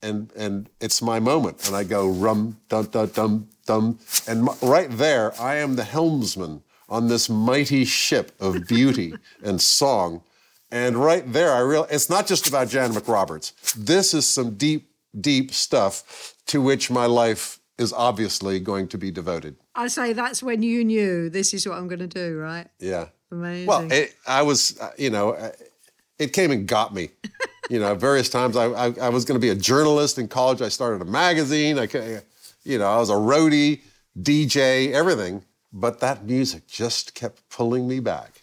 and 0.01 0.31
and 0.35 0.69
it's 0.79 1.01
my 1.01 1.19
moment. 1.19 1.67
And 1.67 1.75
I 1.75 1.83
go 1.83 2.07
rum 2.07 2.57
dum 2.69 2.85
dum 2.85 3.07
dum 3.07 3.49
dum, 3.65 3.99
and 4.27 4.49
right 4.61 4.89
there, 4.89 5.39
I 5.39 5.55
am 5.55 5.75
the 5.75 5.83
helmsman 5.83 6.63
on 6.89 7.07
this 7.07 7.29
mighty 7.29 7.85
ship 7.85 8.33
of 8.39 8.67
beauty 8.67 9.13
and 9.43 9.61
song. 9.61 10.23
And 10.71 10.95
right 10.95 11.31
there, 11.31 11.51
I 11.53 11.59
realize 11.59 11.91
it's 11.91 12.09
not 12.09 12.27
just 12.27 12.47
about 12.47 12.69
Jan 12.69 12.91
McRoberts. 12.91 13.53
This 13.73 14.13
is 14.13 14.25
some 14.25 14.55
deep, 14.55 14.89
deep 15.19 15.51
stuff 15.51 16.35
to 16.47 16.61
which 16.61 16.89
my 16.89 17.05
life 17.05 17.59
is 17.77 17.91
obviously 17.91 18.59
going 18.59 18.87
to 18.89 18.97
be 18.97 19.11
devoted. 19.11 19.55
I 19.75 19.87
say 19.87 20.13
that's 20.13 20.41
when 20.41 20.63
you 20.63 20.85
knew 20.85 21.29
this 21.29 21.53
is 21.53 21.67
what 21.67 21.77
I'm 21.77 21.87
going 21.87 21.99
to 21.99 22.07
do, 22.07 22.37
right? 22.37 22.67
Yeah. 22.79 23.07
Amazing. 23.31 23.67
Well, 23.67 23.91
it, 23.91 24.15
I 24.27 24.41
was, 24.43 24.79
uh, 24.79 24.91
you 24.97 25.09
know, 25.09 25.51
it 26.21 26.33
came 26.33 26.51
and 26.51 26.67
got 26.67 26.93
me. 26.93 27.09
you 27.69 27.79
know, 27.79 27.95
various 27.95 28.29
times 28.29 28.55
I, 28.55 28.65
I, 28.65 28.93
I 29.01 29.09
was 29.09 29.25
going 29.25 29.39
to 29.39 29.41
be 29.41 29.49
a 29.49 29.55
journalist 29.55 30.19
in 30.19 30.27
college. 30.27 30.61
I 30.61 30.69
started 30.69 31.01
a 31.01 31.05
magazine. 31.05 31.79
I, 31.79 31.87
you 32.63 32.77
know, 32.77 32.85
I 32.85 32.97
was 32.97 33.09
a 33.09 33.13
roadie, 33.13 33.81
DJ, 34.19 34.91
everything. 34.91 35.43
But 35.73 35.99
that 36.01 36.25
music 36.25 36.67
just 36.67 37.15
kept 37.15 37.49
pulling 37.49 37.87
me 37.87 37.99
back. 37.99 38.41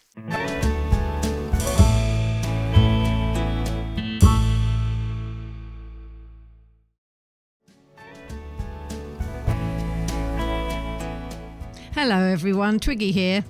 Hello, 11.93 12.25
everyone. 12.25 12.79
Twiggy 12.79 13.11
here. 13.11 13.45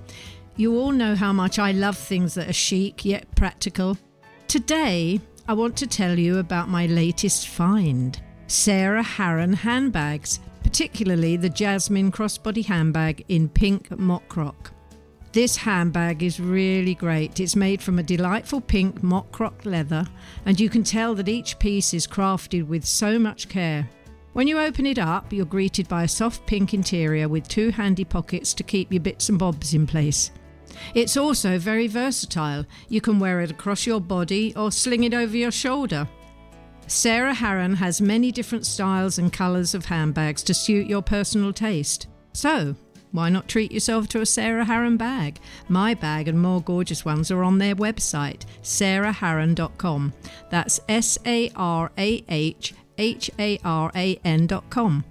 You 0.56 0.78
all 0.78 0.92
know 0.92 1.16
how 1.16 1.32
much 1.32 1.58
I 1.58 1.72
love 1.72 1.98
things 1.98 2.34
that 2.34 2.50
are 2.50 2.54
chic 2.54 3.06
yet 3.06 3.34
practical. 3.36 3.98
Today, 4.50 5.22
I 5.48 5.54
want 5.54 5.78
to 5.78 5.86
tell 5.86 6.18
you 6.18 6.40
about 6.40 6.70
my 6.70 6.88
latest 6.88 7.50
find 7.50 8.20
Sarah 8.48 9.04
Haran 9.04 9.54
handbags, 9.54 10.40
particularly 10.64 11.38
the 11.38 11.52
Jasmine 11.52 12.12
crossbody 12.12 12.66
handbag 12.66 13.24
in 13.28 13.48
pink 13.48 13.96
mock 14.00 14.28
croc. 14.28 14.72
This 15.34 15.56
handbag 15.56 16.24
is 16.24 16.40
really 16.40 16.96
great. 16.96 17.40
It's 17.40 17.56
made 17.56 17.80
from 17.80 18.00
a 18.00 18.04
delightful 18.04 18.60
pink 18.60 19.04
mock 19.04 19.32
croc 19.32 19.66
leather, 19.66 20.04
and 20.48 20.60
you 20.60 20.68
can 20.68 20.84
tell 20.84 21.14
that 21.14 21.30
each 21.30 21.60
piece 21.60 21.94
is 21.94 22.08
crafted 22.08 22.66
with 22.66 22.84
so 22.84 23.20
much 23.20 23.50
care. 23.50 23.88
When 24.34 24.48
you 24.48 24.60
open 24.60 24.88
it 24.88 24.98
up, 24.98 25.32
you're 25.32 25.46
greeted 25.46 25.88
by 25.88 26.06
a 26.06 26.08
soft 26.08 26.44
pink 26.48 26.74
interior 26.74 27.30
with 27.30 27.48
two 27.48 27.70
handy 27.70 28.04
pockets 28.04 28.56
to 28.56 28.64
keep 28.64 28.92
your 28.92 29.04
bits 29.04 29.30
and 29.30 29.38
bobs 29.38 29.76
in 29.76 29.86
place. 29.86 30.32
It's 30.94 31.18
also 31.18 31.58
very 31.58 31.88
versatile. 31.88 32.66
You 32.88 33.02
can 33.02 33.20
wear 33.20 33.42
it 33.42 33.52
across 33.52 33.86
your 33.86 34.02
body 34.02 34.56
or 34.56 34.72
sling 34.72 35.04
it 35.04 35.14
over 35.14 35.36
your 35.36 35.52
shoulder. 35.52 36.08
Sarah 36.88 37.34
Haran 37.34 37.76
has 37.76 38.02
many 38.02 38.32
different 38.32 38.66
styles 38.66 39.20
and 39.20 39.32
colours 39.32 39.76
of 39.76 39.86
handbags 39.86 40.42
to 40.44 40.54
suit 40.54 40.88
your 40.88 41.04
personal 41.04 41.54
taste. 41.54 42.08
So, 42.34 42.76
why 43.12 43.30
not 43.30 43.48
treat 43.48 43.72
yourself 43.72 44.08
to 44.10 44.22
a 44.22 44.26
Sarah 44.26 44.66
Haran 44.66 44.98
bag? 44.98 45.40
My 45.68 45.94
bag 45.94 46.28
and 46.28 46.40
more 46.40 46.62
gorgeous 46.62 47.06
ones 47.06 47.32
are 47.32 47.44
on 47.44 47.58
their 47.58 47.76
website, 47.76 48.46
sarahharan.com. 48.62 50.14
That's 50.50 50.80
S 50.88 51.18
A 51.26 51.52
R 51.56 51.92
A 51.98 52.24
H 52.28 52.74
H 52.98 53.32
A 53.40 53.60
R 53.64 53.92
A 53.96 54.20
N.com. 54.24 55.04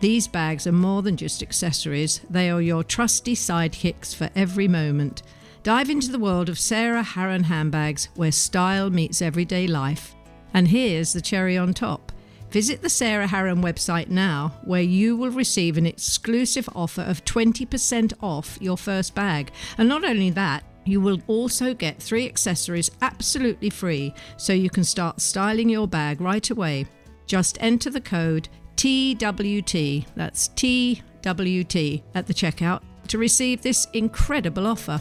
These 0.00 0.28
bags 0.28 0.66
are 0.66 0.72
more 0.72 1.02
than 1.02 1.16
just 1.16 1.42
accessories, 1.42 2.20
they 2.28 2.50
are 2.50 2.60
your 2.60 2.84
trusty 2.84 3.34
sidekicks 3.34 4.14
for 4.14 4.28
every 4.36 4.68
moment. 4.68 5.22
Dive 5.62 5.90
into 5.90 6.12
the 6.12 6.18
world 6.18 6.48
of 6.48 6.58
Sarah 6.58 7.02
Haran 7.02 7.44
handbags 7.44 8.08
where 8.14 8.30
style 8.30 8.90
meets 8.90 9.22
everyday 9.22 9.66
life. 9.66 10.14
And 10.54 10.68
here's 10.68 11.12
the 11.12 11.20
cherry 11.20 11.56
on 11.56 11.72
top. 11.72 12.12
Visit 12.50 12.82
the 12.82 12.88
Sarah 12.88 13.26
Haran 13.26 13.62
website 13.62 14.08
now, 14.08 14.54
where 14.64 14.82
you 14.82 15.16
will 15.16 15.30
receive 15.30 15.76
an 15.76 15.86
exclusive 15.86 16.68
offer 16.76 17.02
of 17.02 17.24
20% 17.24 18.12
off 18.22 18.56
your 18.60 18.76
first 18.76 19.14
bag. 19.14 19.50
And 19.78 19.88
not 19.88 20.04
only 20.04 20.30
that, 20.30 20.62
you 20.84 21.00
will 21.00 21.20
also 21.26 21.74
get 21.74 22.00
three 22.00 22.26
accessories 22.26 22.90
absolutely 23.02 23.70
free, 23.70 24.14
so 24.36 24.52
you 24.52 24.70
can 24.70 24.84
start 24.84 25.20
styling 25.20 25.68
your 25.68 25.88
bag 25.88 26.20
right 26.20 26.48
away. 26.48 26.86
Just 27.26 27.58
enter 27.60 27.90
the 27.90 28.00
code 28.00 28.48
TWT, 28.76 30.06
that's 30.14 30.48
TWT, 30.48 32.02
at 32.14 32.26
the 32.26 32.34
checkout 32.34 32.82
to 33.08 33.18
receive 33.18 33.62
this 33.62 33.86
incredible 33.92 34.66
offer. 34.66 35.00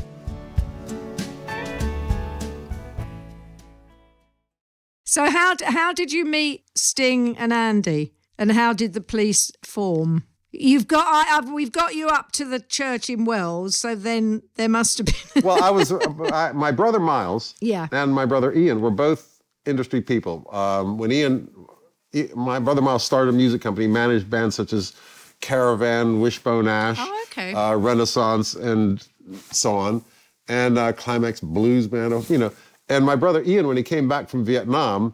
So 5.04 5.30
how 5.30 5.56
how 5.64 5.94
did 5.94 6.12
you 6.12 6.26
meet 6.26 6.66
Sting 6.76 7.38
and 7.38 7.54
Andy, 7.54 8.14
and 8.38 8.52
how 8.52 8.74
did 8.74 8.94
the 8.94 9.02
police 9.02 9.52
form? 9.64 10.24
You've 10.52 10.88
got 10.88 11.06
I, 11.08 11.38
I've, 11.38 11.50
we've 11.50 11.72
got 11.72 11.96
you 11.96 12.08
up 12.10 12.34
to 12.34 12.46
the 12.46 12.60
church 12.60 13.10
in 13.10 13.24
Wells, 13.24 13.78
so 13.78 13.96
then 13.96 14.42
there 14.56 14.68
must 14.68 14.98
have 14.98 15.08
been. 15.08 15.44
well, 15.44 15.64
I 15.64 15.70
was 15.70 15.92
I, 16.34 16.52
my 16.54 16.72
brother 16.72 17.00
Miles, 17.00 17.56
yeah, 17.62 17.88
and 17.92 18.14
my 18.14 18.26
brother 18.26 18.54
Ian 18.54 18.82
were 18.82 18.92
both 18.92 19.42
industry 19.66 20.02
people. 20.02 20.50
Um, 20.52 20.98
when 20.98 21.12
Ian 21.12 21.50
my 22.36 22.60
brother 22.60 22.82
Miles 22.82 23.04
started 23.04 23.34
a 23.34 23.38
music 23.38 23.62
company, 23.62 23.88
managed 23.88 24.30
bands 24.30 24.56
such 24.56 24.74
as 24.74 24.94
Caravan, 25.42 26.22
Wishbone 26.22 26.68
Ash, 26.68 26.98
oh, 27.00 27.26
okay. 27.28 27.54
uh, 27.54 27.76
Renaissance, 27.76 28.56
and 28.56 29.06
so 29.52 29.76
on, 29.76 30.04
and 30.48 30.78
uh, 30.78 30.94
Climax 30.94 31.40
Blues 31.42 31.88
Band. 31.88 32.30
You 32.30 32.38
know, 32.38 32.52
and 32.90 33.06
my 33.06 33.16
brother 33.16 33.44
Ian, 33.44 33.68
when 33.68 33.78
he 33.78 33.84
came 33.84 34.08
back 34.08 34.30
from 34.30 34.46
Vietnam, 34.46 35.14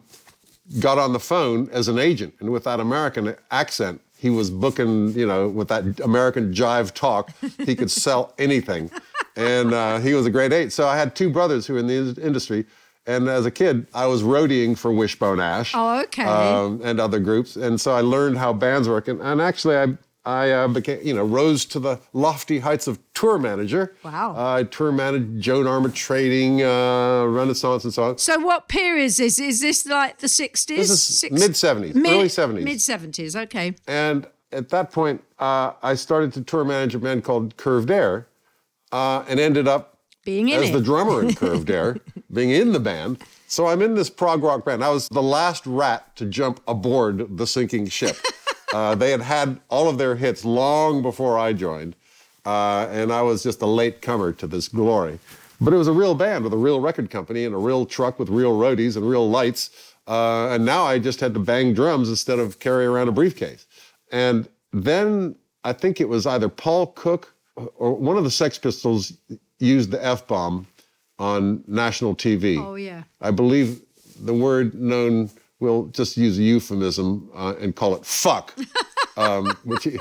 got 0.80 0.98
on 0.98 1.12
the 1.12 1.20
phone 1.20 1.68
as 1.70 1.88
an 1.88 1.98
agent, 1.98 2.34
and 2.40 2.50
with 2.50 2.64
that 2.64 2.80
American 2.80 3.34
accent, 3.50 4.00
he 4.16 4.30
was 4.30 4.50
booking. 4.50 5.12
You 5.12 5.26
know, 5.26 5.48
with 5.48 5.68
that 5.68 6.00
American 6.00 6.54
jive 6.54 6.92
talk, 6.92 7.32
he 7.58 7.74
could 7.74 7.90
sell 7.90 8.32
anything, 8.38 8.90
and 9.36 9.74
uh, 9.74 9.98
he 9.98 10.14
was 10.14 10.26
a 10.26 10.30
great 10.30 10.52
agent. 10.52 10.72
So 10.72 10.86
I 10.86 10.96
had 10.96 11.16
two 11.16 11.30
brothers 11.30 11.66
who 11.66 11.74
were 11.74 11.80
in 11.80 11.88
the 11.88 12.20
industry. 12.22 12.66
And 13.06 13.28
as 13.28 13.46
a 13.46 13.50
kid, 13.50 13.86
I 13.94 14.06
was 14.06 14.22
roadieing 14.22 14.78
for 14.78 14.92
Wishbone 14.92 15.40
Ash. 15.40 15.72
Oh, 15.74 16.02
okay. 16.02 16.22
Um, 16.24 16.80
and 16.84 17.00
other 17.00 17.18
groups, 17.18 17.56
and 17.56 17.80
so 17.80 17.92
I 17.92 18.00
learned 18.00 18.38
how 18.38 18.52
bands 18.52 18.88
work. 18.88 19.08
And, 19.08 19.20
and 19.20 19.40
actually, 19.40 19.76
I 19.76 19.98
I 20.24 20.50
uh, 20.52 20.68
became, 20.68 21.00
you 21.02 21.14
know, 21.14 21.24
rose 21.24 21.64
to 21.66 21.80
the 21.80 21.98
lofty 22.12 22.60
heights 22.60 22.86
of 22.86 23.00
tour 23.12 23.38
manager. 23.38 23.96
Wow. 24.04 24.34
Uh, 24.36 24.54
I 24.58 24.62
tour 24.64 24.92
managed 24.92 25.40
Joan 25.42 25.64
Armatrading, 25.66 26.60
uh, 26.60 27.26
Renaissance, 27.26 27.82
and 27.82 27.92
so 27.92 28.04
on. 28.04 28.18
So, 28.18 28.38
what 28.38 28.68
period 28.68 29.04
is 29.04 29.16
this? 29.16 29.40
Is 29.40 29.60
this 29.60 29.84
like 29.84 30.18
the 30.18 30.28
60s? 30.28 30.66
This 30.68 31.24
is 31.24 31.30
mid 31.32 31.52
70s, 31.52 31.96
early 31.96 32.28
70s. 32.28 32.62
Mid 32.62 32.78
70s, 32.78 33.34
okay. 33.34 33.74
And 33.88 34.28
at 34.52 34.68
that 34.68 34.92
point, 34.92 35.24
uh, 35.40 35.72
I 35.82 35.94
started 35.94 36.32
to 36.34 36.42
tour 36.42 36.64
manage 36.64 36.94
a 36.94 37.00
band 37.00 37.24
called 37.24 37.56
Curved 37.56 37.90
Air 37.90 38.28
uh, 38.92 39.24
and 39.26 39.40
ended 39.40 39.66
up 39.66 39.98
being 40.24 40.50
in 40.50 40.62
as 40.62 40.70
it. 40.70 40.72
the 40.72 40.80
drummer 40.80 41.20
in 41.20 41.34
Curved 41.34 41.68
Air, 41.68 41.96
being 42.32 42.50
in 42.50 42.72
the 42.72 42.80
band. 42.80 43.22
So 43.46 43.66
I'm 43.66 43.82
in 43.82 43.94
this 43.94 44.08
prog 44.08 44.42
rock 44.42 44.64
band. 44.64 44.82
I 44.82 44.90
was 44.90 45.08
the 45.08 45.22
last 45.22 45.66
rat 45.66 46.16
to 46.16 46.24
jump 46.24 46.60
aboard 46.66 47.36
the 47.36 47.46
sinking 47.46 47.88
ship. 47.88 48.16
uh, 48.72 48.94
they 48.94 49.10
had 49.10 49.20
had 49.20 49.60
all 49.68 49.88
of 49.88 49.98
their 49.98 50.16
hits 50.16 50.44
long 50.44 51.02
before 51.02 51.38
I 51.38 51.52
joined, 51.52 51.94
uh, 52.46 52.86
and 52.90 53.12
I 53.12 53.22
was 53.22 53.42
just 53.42 53.60
a 53.60 53.66
late 53.66 54.00
comer 54.00 54.32
to 54.32 54.46
this 54.46 54.68
glory. 54.68 55.18
But 55.60 55.74
it 55.74 55.76
was 55.76 55.88
a 55.88 55.92
real 55.92 56.14
band 56.14 56.44
with 56.44 56.52
a 56.52 56.58
real 56.58 56.80
record 56.80 57.10
company 57.10 57.44
and 57.44 57.54
a 57.54 57.58
real 57.58 57.86
truck 57.86 58.18
with 58.18 58.28
real 58.28 58.58
roadies 58.58 58.96
and 58.96 59.08
real 59.08 59.28
lights. 59.28 59.70
Uh, 60.08 60.48
and 60.48 60.64
now 60.64 60.84
I 60.84 60.98
just 60.98 61.20
had 61.20 61.34
to 61.34 61.40
bang 61.40 61.72
drums 61.72 62.08
instead 62.08 62.40
of 62.40 62.58
carry 62.58 62.84
around 62.84 63.08
a 63.08 63.12
briefcase. 63.12 63.66
And 64.10 64.48
then 64.72 65.36
I 65.62 65.72
think 65.72 66.00
it 66.00 66.08
was 66.08 66.26
either 66.26 66.48
Paul 66.48 66.88
Cook 66.88 67.32
or 67.54 67.94
one 67.94 68.16
of 68.16 68.24
the 68.24 68.30
Sex 68.30 68.58
Pistols 68.58 69.12
used 69.60 69.92
the 69.92 70.04
F 70.04 70.26
bomb 70.26 70.66
on 71.22 71.62
national 71.68 72.16
TV. 72.16 72.58
Oh, 72.58 72.74
yeah. 72.74 73.04
I 73.20 73.30
believe 73.30 73.80
the 74.20 74.34
word 74.34 74.74
known, 74.74 75.30
we'll 75.60 75.86
just 75.86 76.16
use 76.16 76.38
a 76.38 76.42
euphemism 76.42 77.30
uh, 77.34 77.54
and 77.60 77.74
call 77.76 77.94
it 77.94 78.04
fuck, 78.04 78.52
um, 79.16 79.46
which, 79.64 79.84
he, 79.84 79.98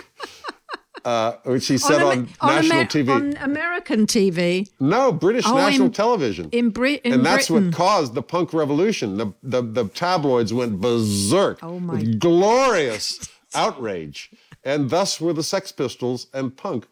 uh, 1.05 1.33
which 1.43 1.67
he 1.67 1.77
said 1.77 2.01
on, 2.01 2.11
Amer- 2.11 2.27
national 2.61 2.79
Amer- 2.79 2.87
TV. 2.89 3.09
On 3.15 3.37
American 3.37 4.05
TV 4.07 4.67
no, 4.79 5.11
British 5.11 5.45
Oh, 5.47 5.55
national 5.55 5.87
in- 5.87 5.93
television. 5.93 6.49
in, 6.51 6.69
Brit- 6.71 7.01
in 7.03 7.13
and 7.13 7.25
that's 7.25 7.49
Britain. 7.49 7.67
what 7.67 7.75
caused 7.75 8.13
the 8.15 8.23
punk 8.23 8.51
revolution. 8.53 9.17
The, 9.17 9.31
the, 9.43 9.61
the 9.61 9.85
tabloids 9.89 10.53
went 10.53 10.81
berserk 10.81 11.59
Oh, 11.63 11.79
my 11.79 11.93
with 11.95 12.19
glorious 12.19 13.29
outrage. 13.55 14.31
And 14.63 14.89
thus 14.89 15.19
were 15.21 15.33
the 15.33 15.43
Sex 15.43 15.71
Pistols 15.71 16.27
and 16.33 16.55
punk 16.55 16.87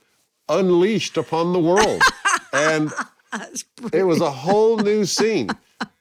unleashed 0.47 1.17
upon 1.17 1.53
the 1.53 1.59
world. 1.59 2.01
and 2.53 2.91
it 3.93 4.03
was 4.03 4.21
a 4.21 4.31
whole 4.31 4.77
new 4.77 5.05
scene. 5.05 5.49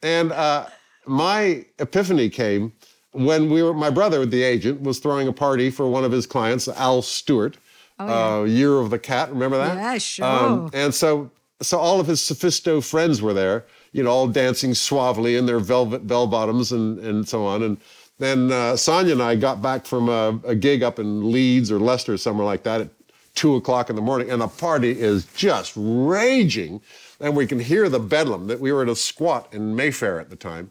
And 0.02 0.32
uh, 0.32 0.66
my 1.06 1.64
epiphany 1.78 2.28
came 2.30 2.72
when 3.12 3.50
we 3.50 3.62
were, 3.62 3.74
my 3.74 3.90
brother, 3.90 4.24
the 4.26 4.42
agent, 4.42 4.80
was 4.82 4.98
throwing 4.98 5.28
a 5.28 5.32
party 5.32 5.70
for 5.70 5.88
one 5.88 6.04
of 6.04 6.12
his 6.12 6.26
clients, 6.26 6.68
Al 6.68 7.02
Stewart, 7.02 7.56
uh, 7.98 8.44
Year 8.46 8.78
of 8.78 8.90
the 8.90 8.98
Cat. 8.98 9.30
Remember 9.30 9.56
that? 9.58 9.70
Oh, 9.72 9.74
Um, 9.74 9.82
Yeah, 9.94 9.98
sure. 9.98 10.70
and 10.74 10.94
so, 10.94 11.30
so 11.60 11.78
all 11.78 11.98
of 12.00 12.06
his 12.06 12.20
sophisto 12.20 12.80
friends 12.84 13.20
were 13.20 13.34
there, 13.34 13.64
you 13.92 14.02
know, 14.02 14.10
all 14.10 14.28
dancing 14.28 14.74
suavely 14.74 15.36
in 15.36 15.46
their 15.46 15.58
velvet 15.58 16.06
bell 16.06 16.26
bottoms 16.26 16.70
and, 16.72 16.98
and 17.00 17.26
so 17.28 17.44
on. 17.44 17.62
And 17.62 17.78
then 18.18 18.52
uh, 18.52 18.74
Sonja 18.74 19.12
and 19.12 19.22
I 19.22 19.34
got 19.36 19.60
back 19.62 19.86
from 19.86 20.08
a, 20.08 20.38
a 20.44 20.54
gig 20.54 20.82
up 20.82 20.98
in 20.98 21.32
Leeds 21.32 21.72
or 21.72 21.78
Leicester, 21.80 22.16
somewhere 22.16 22.46
like 22.46 22.62
that, 22.64 22.82
at 22.82 22.90
two 23.34 23.54
o'clock 23.56 23.90
in 23.90 23.96
the 23.96 24.02
morning, 24.02 24.30
and 24.30 24.40
the 24.42 24.48
party 24.48 24.90
is 24.98 25.24
just 25.34 25.72
raging. 25.76 26.80
And 27.20 27.36
we 27.36 27.46
can 27.46 27.58
hear 27.58 27.88
the 27.88 27.98
bedlam 27.98 28.46
that 28.46 28.60
we 28.60 28.72
were 28.72 28.82
at 28.82 28.88
a 28.88 28.96
squat 28.96 29.52
in 29.52 29.74
Mayfair 29.74 30.20
at 30.20 30.30
the 30.30 30.36
time. 30.36 30.70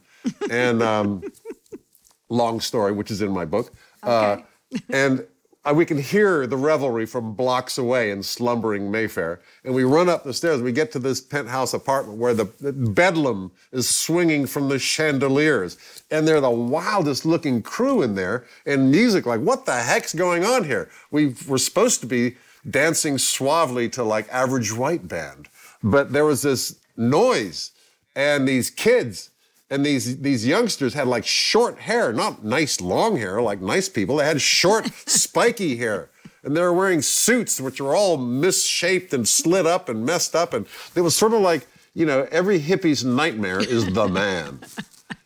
And 0.49 0.81
um, 0.81 1.23
long 2.29 2.59
story, 2.59 2.91
which 2.91 3.11
is 3.11 3.21
in 3.21 3.31
my 3.31 3.45
book. 3.45 3.73
Uh, 4.03 4.37
and 4.89 5.25
uh, 5.67 5.73
we 5.73 5.85
can 5.85 5.97
hear 5.97 6.47
the 6.47 6.55
revelry 6.55 7.05
from 7.05 7.33
blocks 7.33 7.77
away 7.77 8.11
in 8.11 8.23
slumbering 8.23 8.89
Mayfair. 8.89 9.41
And 9.65 9.73
we 9.73 9.83
run 9.83 10.07
up 10.07 10.23
the 10.23 10.33
stairs. 10.33 10.61
We 10.61 10.71
get 10.71 10.91
to 10.93 10.99
this 10.99 11.19
penthouse 11.19 11.73
apartment 11.73 12.17
where 12.17 12.33
the, 12.33 12.45
the 12.61 12.71
bedlam 12.71 13.51
is 13.73 13.93
swinging 13.93 14.45
from 14.45 14.69
the 14.69 14.79
chandeliers. 14.79 15.77
And 16.09 16.25
they're 16.25 16.39
the 16.39 16.49
wildest 16.49 17.25
looking 17.25 17.61
crew 17.61 18.01
in 18.01 18.15
there. 18.15 18.45
And 18.65 18.91
music 18.91 19.25
like, 19.25 19.41
what 19.41 19.65
the 19.65 19.75
heck's 19.75 20.13
going 20.13 20.45
on 20.45 20.63
here? 20.63 20.89
We 21.11 21.35
were 21.47 21.57
supposed 21.57 21.99
to 22.01 22.07
be 22.07 22.37
dancing 22.69 23.17
suavely 23.17 23.89
to 23.89 24.03
like 24.03 24.27
average 24.29 24.73
white 24.73 25.07
band. 25.07 25.49
But 25.91 26.11
there 26.11 26.25
was 26.25 26.41
this 26.41 26.79
noise 26.95 27.71
and 28.15 28.47
these 28.47 28.69
kids 28.69 29.31
and 29.69 29.85
these 29.85 30.19
these 30.21 30.45
youngsters 30.45 30.93
had 30.93 31.07
like 31.07 31.25
short 31.25 31.79
hair, 31.79 32.13
not 32.13 32.43
nice 32.43 32.79
long 32.79 33.17
hair 33.17 33.41
like 33.41 33.61
nice 33.61 33.89
people. 33.89 34.17
They 34.17 34.25
had 34.25 34.41
short, 34.41 34.87
spiky 35.05 35.77
hair. 35.77 36.09
And 36.43 36.55
they 36.55 36.61
were 36.61 36.73
wearing 36.73 37.01
suits 37.01 37.59
which 37.59 37.81
were 37.81 37.95
all 37.95 38.17
misshaped 38.17 39.13
and 39.13 39.27
slit 39.27 39.65
up 39.65 39.89
and 39.89 40.05
messed 40.05 40.35
up. 40.35 40.53
And 40.53 40.65
it 40.95 41.01
was 41.01 41.15
sort 41.15 41.33
of 41.33 41.41
like, 41.41 41.67
you 41.93 42.05
know, 42.05 42.27
every 42.31 42.59
hippie's 42.59 43.03
nightmare 43.03 43.59
is 43.59 43.91
the 43.93 44.07
man. 44.07 44.61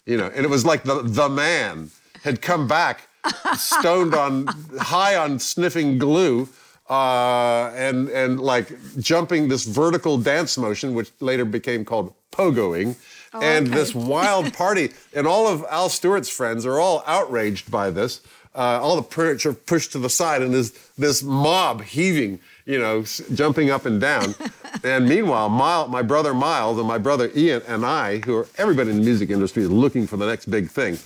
You 0.06 0.18
know, 0.18 0.32
and 0.34 0.44
it 0.44 0.50
was 0.50 0.66
like 0.66 0.84
the 0.84 1.02
the 1.04 1.30
man 1.30 1.92
had 2.24 2.42
come 2.42 2.68
back 2.68 3.08
stoned 3.56 4.16
on 4.16 4.48
high 4.80 5.16
on 5.16 5.38
sniffing 5.38 6.00
glue 6.00 6.50
uh, 6.92 7.72
and 7.74 8.10
and 8.10 8.42
like 8.42 8.68
jumping 9.00 9.48
this 9.48 9.64
vertical 9.64 10.18
dance 10.18 10.58
motion, 10.58 10.94
which 10.94 11.10
later 11.22 11.46
became 11.46 11.86
called 11.86 12.14
pogoing, 12.34 12.98
and 13.34 13.68
okay. 13.68 13.76
this 13.76 13.96
wild 13.96 14.54
party. 14.58 14.92
And 15.16 15.26
all 15.26 15.48
of 15.48 15.66
Al 15.70 15.88
Stewart's 15.88 16.30
friends 16.30 16.66
are 16.66 16.80
all 16.80 17.02
outraged 17.08 17.72
by 17.72 17.92
this. 17.92 18.20
Uh, 18.54 18.82
all 18.82 18.98
the 18.98 19.04
furniture 19.04 19.54
pushed 19.54 19.94
to 19.94 20.00
the 20.00 20.10
side, 20.10 20.42
and 20.42 20.54
this 20.54 20.72
this 20.98 21.24
mob 21.24 21.82
heaving, 21.82 22.42
you 22.66 22.78
know, 22.78 23.04
jumping 23.34 23.70
up 23.70 23.86
and 23.86 24.02
down. 24.02 24.36
and 24.84 25.08
meanwhile, 25.08 25.48
my 25.48 26.02
brother 26.02 26.34
Miles 26.34 26.78
and 26.78 26.86
my 26.86 26.98
brother 26.98 27.32
Ian 27.34 27.62
and 27.70 27.86
I, 27.86 28.18
who 28.18 28.36
are 28.36 28.48
everybody 28.58 28.90
in 28.90 28.98
the 28.98 29.04
music 29.04 29.30
industry, 29.30 29.64
is 29.64 29.72
looking 29.72 30.08
for 30.08 30.18
the 30.18 30.28
next 30.28 30.52
big 30.52 30.70
thing 30.70 30.98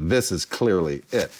this 0.00 0.32
is 0.32 0.44
clearly 0.44 1.02
it. 1.12 1.30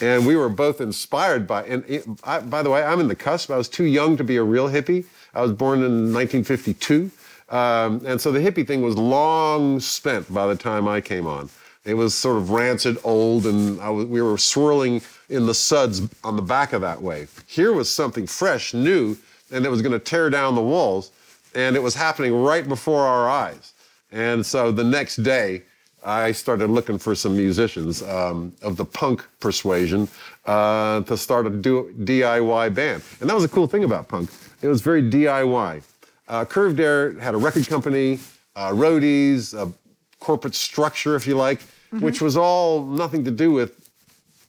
And 0.00 0.26
we 0.26 0.36
were 0.36 0.48
both 0.48 0.80
inspired 0.80 1.46
by, 1.46 1.64
and 1.64 1.84
it, 1.88 2.06
I, 2.22 2.40
by 2.40 2.62
the 2.62 2.70
way, 2.70 2.82
I'm 2.82 3.00
in 3.00 3.08
the 3.08 3.16
cusp. 3.16 3.50
I 3.50 3.56
was 3.56 3.68
too 3.68 3.84
young 3.84 4.16
to 4.16 4.24
be 4.24 4.36
a 4.36 4.42
real 4.42 4.68
hippie. 4.68 5.04
I 5.34 5.42
was 5.42 5.52
born 5.52 5.80
in 5.80 6.12
1952. 6.12 7.10
Um, 7.48 8.02
and 8.06 8.20
so 8.20 8.30
the 8.30 8.38
hippie 8.38 8.66
thing 8.66 8.82
was 8.82 8.96
long 8.96 9.80
spent 9.80 10.32
by 10.32 10.46
the 10.46 10.54
time 10.54 10.86
I 10.86 11.00
came 11.00 11.26
on. 11.26 11.48
It 11.84 11.94
was 11.94 12.14
sort 12.14 12.36
of 12.36 12.50
rancid, 12.50 12.98
old, 13.02 13.46
and 13.46 13.78
was, 13.78 14.04
we 14.06 14.20
were 14.20 14.36
swirling 14.36 15.00
in 15.30 15.46
the 15.46 15.54
suds 15.54 16.02
on 16.22 16.36
the 16.36 16.42
back 16.42 16.72
of 16.72 16.82
that 16.82 17.00
wave. 17.00 17.42
Here 17.46 17.72
was 17.72 17.88
something 17.88 18.26
fresh, 18.26 18.74
new, 18.74 19.16
and 19.50 19.64
it 19.64 19.70
was 19.70 19.80
going 19.80 19.92
to 19.92 19.98
tear 19.98 20.28
down 20.28 20.54
the 20.54 20.62
walls. 20.62 21.10
And 21.54 21.76
it 21.76 21.82
was 21.82 21.94
happening 21.94 22.34
right 22.34 22.68
before 22.68 23.06
our 23.06 23.28
eyes. 23.28 23.72
And 24.12 24.44
so 24.44 24.70
the 24.70 24.84
next 24.84 25.16
day, 25.16 25.62
I 26.04 26.32
started 26.32 26.70
looking 26.70 26.98
for 26.98 27.14
some 27.14 27.36
musicians 27.36 28.02
um, 28.02 28.52
of 28.62 28.76
the 28.76 28.84
punk 28.84 29.26
persuasion 29.40 30.08
uh, 30.46 31.00
to 31.02 31.16
start 31.16 31.46
a 31.46 31.50
do- 31.50 31.92
DIY 32.00 32.74
band. 32.74 33.02
And 33.20 33.28
that 33.28 33.34
was 33.34 33.44
a 33.44 33.48
cool 33.48 33.66
thing 33.66 33.84
about 33.84 34.08
punk. 34.08 34.30
It 34.62 34.68
was 34.68 34.80
very 34.80 35.02
DIY. 35.02 35.82
Uh, 36.28 36.44
Curved 36.44 36.78
Air 36.78 37.18
had 37.18 37.34
a 37.34 37.38
record 37.38 37.66
company, 37.66 38.20
uh, 38.54 38.70
roadies, 38.70 39.54
a 39.54 39.72
corporate 40.20 40.54
structure, 40.54 41.16
if 41.16 41.26
you 41.26 41.36
like, 41.36 41.60
which 41.90 42.20
was 42.20 42.36
all 42.36 42.84
nothing 42.84 43.24
to 43.24 43.30
do 43.30 43.50
with 43.50 43.88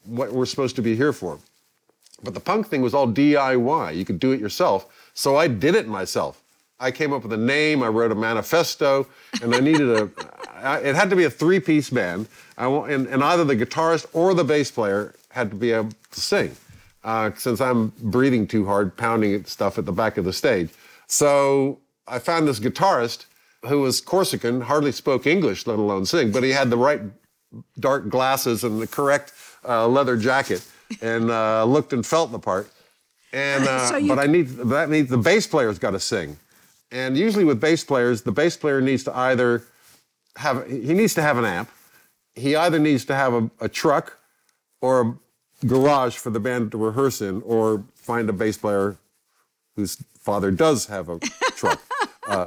what 0.06 0.32
we're 0.32 0.46
supposed 0.46 0.76
to 0.76 0.82
be 0.82 0.96
here 0.96 1.14
for. 1.14 1.40
But 2.22 2.34
the 2.34 2.40
punk 2.40 2.68
thing 2.68 2.82
was 2.82 2.94
all 2.94 3.08
DIY. 3.08 3.96
You 3.96 4.06
could 4.06 4.20
do 4.20 4.32
it 4.32 4.40
yourself. 4.40 4.88
So 5.14 5.38
I 5.38 5.48
did 5.48 5.74
it 5.76 5.88
myself. 5.88 6.42
I 6.82 6.92
came 6.92 7.14
up 7.14 7.24
with 7.24 7.34
a 7.34 7.38
name. 7.38 7.82
I 7.84 7.88
wrote 7.88 8.12
a 8.12 8.16
manifesto, 8.16 9.08
and 9.42 9.54
I 9.56 9.60
needed 9.60 9.90
a. 9.90 10.10
I, 10.64 10.80
it 10.80 10.96
had 10.96 11.10
to 11.10 11.16
be 11.16 11.24
a 11.26 11.30
three-piece 11.30 11.90
band. 11.90 12.28
I 12.58 12.68
and, 12.68 13.08
and 13.08 13.24
either 13.24 13.44
the 13.44 13.56
guitarist 13.56 14.06
or 14.14 14.34
the 14.34 14.44
bass 14.44 14.72
player 14.72 15.16
had 15.32 15.50
to 15.52 15.56
be 15.56 15.72
able 15.72 15.92
to 16.12 16.20
sing, 16.20 16.56
uh, 17.04 17.32
since 17.38 17.62
I'm 17.62 17.94
breathing 18.02 18.48
too 18.48 18.66
hard, 18.66 18.96
pounding 18.98 19.44
stuff 19.46 19.78
at 19.78 19.86
the 19.86 19.92
back 19.92 20.18
of 20.18 20.26
the 20.26 20.34
stage. 20.34 20.70
So 21.08 21.80
I 22.08 22.20
found 22.20 22.48
this 22.48 22.60
guitarist 22.60 23.26
who 23.68 23.82
was 23.82 24.00
Corsican, 24.02 24.62
hardly 24.62 24.92
spoke 24.92 25.28
English, 25.28 25.68
let 25.68 25.80
alone 25.80 26.06
sing, 26.06 26.32
but 26.32 26.44
he 26.44 26.52
had 26.52 26.70
the 26.70 26.78
right 26.78 27.02
dark 27.80 28.10
glasses 28.10 28.64
and 28.64 28.82
the 28.82 28.88
correct 28.88 29.34
uh, 29.68 29.88
leather 29.88 30.16
jacket, 30.16 30.66
and 31.02 31.30
uh, 31.30 31.66
looked 31.66 31.92
and 31.94 32.06
felt 32.06 32.32
the 32.32 32.40
part. 32.40 32.70
And 33.34 33.64
uh, 33.68 33.86
So 33.88 33.98
you- 33.98 34.08
but 34.08 34.20
I 34.20 34.28
need 34.28 34.48
that 34.48 34.90
means 34.90 35.10
the 35.10 35.18
bass 35.18 35.46
player's 35.48 35.78
got 35.80 35.92
to 35.92 36.00
sing, 36.00 36.38
and 36.92 37.18
usually 37.18 37.44
with 37.44 37.60
bass 37.60 37.84
players, 37.84 38.22
the 38.22 38.32
bass 38.32 38.56
player 38.58 38.82
needs 38.82 39.04
to 39.06 39.16
either 39.16 39.64
have 40.40 40.68
he 40.68 40.94
needs 40.94 41.14
to 41.14 41.22
have 41.22 41.38
an 41.38 41.46
amp, 41.46 41.70
he 42.34 42.56
either 42.56 42.80
needs 42.80 43.06
to 43.06 43.16
have 43.16 43.34
a, 43.34 43.52
a 43.60 43.70
truck, 43.70 44.20
or 44.82 45.02
a 45.02 45.66
garage 45.66 46.16
for 46.16 46.30
the 46.30 46.40
band 46.40 46.72
to 46.72 46.78
rehearse 46.78 47.22
in, 47.22 47.42
or 47.44 47.84
find 47.96 48.30
a 48.30 48.34
bass 48.34 48.58
player 48.58 48.98
whose 49.76 50.02
father 50.20 50.52
does 50.52 50.88
have 50.88 51.10
a 51.10 51.20
truck. 51.56 51.82
Uh, 52.28 52.46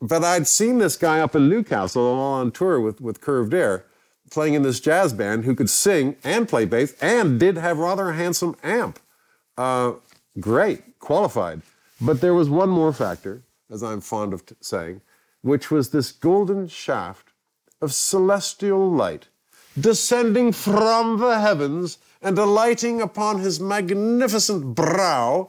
but 0.00 0.22
I'd 0.22 0.46
seen 0.46 0.78
this 0.78 0.96
guy 0.96 1.18
up 1.18 1.34
in 1.34 1.48
Newcastle 1.48 2.00
all 2.00 2.34
on 2.34 2.52
tour 2.52 2.80
with, 2.80 3.00
with 3.00 3.20
Curved 3.20 3.52
Air, 3.52 3.84
playing 4.30 4.54
in 4.54 4.62
this 4.62 4.78
jazz 4.78 5.12
band 5.12 5.44
who 5.44 5.56
could 5.56 5.68
sing 5.68 6.14
and 6.22 6.48
play 6.48 6.64
bass 6.64 6.94
and 7.00 7.40
did 7.40 7.56
have 7.56 7.78
rather 7.78 8.10
a 8.10 8.14
handsome 8.14 8.54
amp. 8.62 9.00
Uh, 9.56 9.94
great, 10.38 11.00
qualified. 11.00 11.62
But 12.00 12.20
there 12.20 12.34
was 12.34 12.48
one 12.48 12.68
more 12.68 12.92
factor, 12.92 13.42
as 13.68 13.82
I'm 13.82 14.00
fond 14.00 14.32
of 14.32 14.46
t- 14.46 14.54
saying, 14.60 15.00
which 15.42 15.70
was 15.70 15.90
this 15.90 16.12
golden 16.12 16.68
shaft 16.68 17.32
of 17.80 17.92
celestial 17.92 18.90
light 18.90 19.28
descending 19.80 20.52
from 20.52 21.18
the 21.18 21.40
heavens 21.40 21.98
and 22.20 22.38
alighting 22.38 23.00
upon 23.00 23.38
his 23.38 23.60
magnificent 23.60 24.74
brow. 24.74 25.48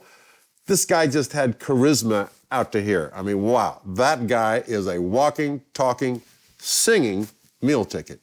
This 0.66 0.84
guy 0.84 1.06
just 1.08 1.32
had 1.32 1.58
charisma 1.58 2.30
out 2.52 2.72
to 2.72 2.82
here. 2.82 3.10
I 3.14 3.22
mean, 3.22 3.42
wow, 3.42 3.80
that 3.84 4.26
guy 4.26 4.58
is 4.66 4.86
a 4.86 5.00
walking, 5.00 5.62
talking, 5.74 6.22
singing 6.58 7.28
meal 7.60 7.84
ticket. 7.84 8.20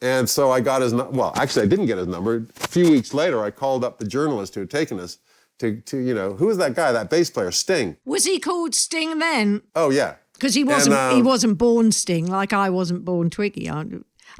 And 0.00 0.28
so 0.28 0.50
I 0.50 0.60
got 0.60 0.82
his, 0.82 0.92
nu- 0.92 1.08
well, 1.10 1.32
actually, 1.36 1.62
I 1.62 1.66
didn't 1.66 1.86
get 1.86 1.98
his 1.98 2.08
number. 2.08 2.46
A 2.60 2.68
few 2.68 2.90
weeks 2.90 3.14
later, 3.14 3.44
I 3.44 3.50
called 3.50 3.84
up 3.84 3.98
the 3.98 4.06
journalist 4.06 4.54
who 4.54 4.60
had 4.60 4.70
taken 4.70 4.98
us 4.98 5.18
to, 5.60 5.80
to 5.82 5.98
you 5.98 6.14
know, 6.14 6.32
who 6.32 6.46
was 6.46 6.58
that 6.58 6.74
guy, 6.74 6.90
that 6.90 7.08
bass 7.08 7.30
player, 7.30 7.52
Sting? 7.52 7.96
Was 8.04 8.24
he 8.24 8.40
called 8.40 8.74
Sting 8.74 9.18
then? 9.20 9.62
Oh, 9.76 9.90
yeah. 9.90 10.16
Because 10.42 10.56
he 10.56 10.64
wasn't. 10.64 10.96
he 11.12 11.20
um, 11.20 11.24
wasn't 11.24 11.56
born 11.56 11.92
Sting, 11.92 12.26
like 12.26 12.52
I 12.52 12.68
wasn't 12.68 13.04
born 13.04 13.30
Twiggy. 13.30 13.70
I, 13.70 13.84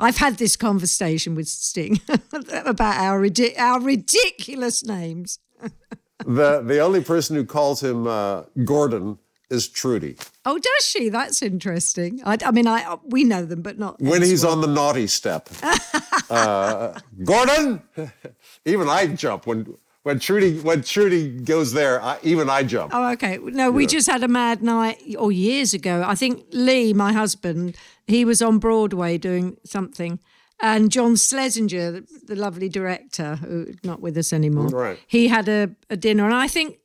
I've 0.00 0.16
had 0.16 0.36
this 0.36 0.56
conversation 0.56 1.36
with 1.36 1.46
Sting 1.46 2.00
about 2.32 2.96
our 2.96 3.20
ridi- 3.20 3.56
our 3.56 3.80
ridiculous 3.80 4.84
names. 4.84 5.38
the 6.26 6.60
the 6.60 6.80
only 6.80 7.04
person 7.04 7.36
who 7.36 7.44
calls 7.44 7.84
him 7.84 8.08
uh, 8.08 8.42
Gordon 8.64 9.20
is 9.48 9.68
Trudie 9.68 10.18
Oh, 10.44 10.58
does 10.58 10.84
she? 10.84 11.08
That's 11.08 11.40
interesting. 11.40 12.20
I, 12.24 12.36
I 12.44 12.50
mean, 12.50 12.66
I 12.66 12.96
we 13.04 13.22
know 13.22 13.44
them, 13.44 13.62
but 13.62 13.78
not 13.78 14.00
when 14.00 14.22
he's 14.22 14.42
elsewhere. 14.42 14.64
on 14.64 14.74
the 14.74 14.74
naughty 14.74 15.06
step. 15.06 15.48
uh, 16.30 16.98
Gordon, 17.22 17.80
even 18.64 18.88
I 18.88 19.06
jump 19.06 19.46
when 19.46 19.76
when 20.02 20.18
Trudie 20.18 20.60
when 20.62 20.82
Trudie 20.82 21.44
goes 21.44 21.72
there. 21.72 22.02
I, 22.02 22.18
even 22.22 22.48
I 22.50 22.62
jump. 22.64 22.92
Oh, 22.94 23.10
okay. 23.12 23.38
No, 23.42 23.70
we 23.70 23.86
just 23.86 24.08
had 24.08 24.22
a 24.24 24.28
mad 24.28 24.62
night, 24.62 24.98
or 25.18 25.30
years 25.32 25.74
ago. 25.74 26.04
I 26.06 26.14
think 26.14 26.44
Leigh, 26.52 26.92
my 26.92 27.12
husband, 27.12 27.76
he 28.06 28.24
was 28.24 28.42
on 28.42 28.58
Broadway 28.58 29.16
doing 29.18 29.56
something, 29.64 30.18
and 30.60 30.90
John 30.90 31.16
Schlesinger, 31.16 31.90
the, 31.92 32.06
the 32.26 32.36
lovely 32.36 32.68
director, 32.68 33.36
who's 33.36 33.76
not 33.84 34.00
with 34.00 34.16
us 34.16 34.32
anymore, 34.32 34.66
Right. 34.68 34.98
he 35.06 35.28
had 35.28 35.48
a, 35.48 35.70
a 35.90 35.96
dinner, 35.96 36.24
and 36.24 36.34
I 36.34 36.48
think 36.48 36.78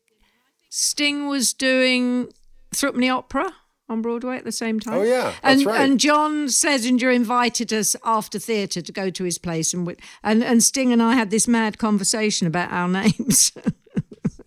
Sting 0.70 1.28
was 1.28 1.54
doing 1.54 2.28
Threepenny 2.76 3.10
Opera 3.10 3.54
on 3.90 4.02
Broadway 4.02 4.38
at 4.38 4.44
the 4.44 4.52
same 4.52 4.80
time. 4.80 4.96
Oh, 4.96 5.02
yeah, 5.04 5.34
and 5.44 5.60
that's 5.62 5.66
right. 5.66 5.82
and 5.82 6.00
John 6.00 6.50
Schlesinger 6.50 7.10
invited 7.12 7.72
us 7.72 7.96
after 8.04 8.38
theatre 8.40 8.82
to 8.82 8.92
go 8.92 9.10
to 9.10 9.24
his 9.24 9.38
place, 9.38 9.74
and 9.74 9.88
we, 9.88 9.96
and 10.24 10.44
and 10.44 10.62
Sting 10.64 10.92
and 10.92 11.02
I 11.02 11.14
had 11.16 11.30
this 11.30 11.48
mad 11.48 11.78
conversation 11.78 12.48
about 12.48 12.72
our 12.72 12.88
names. 13.02 13.52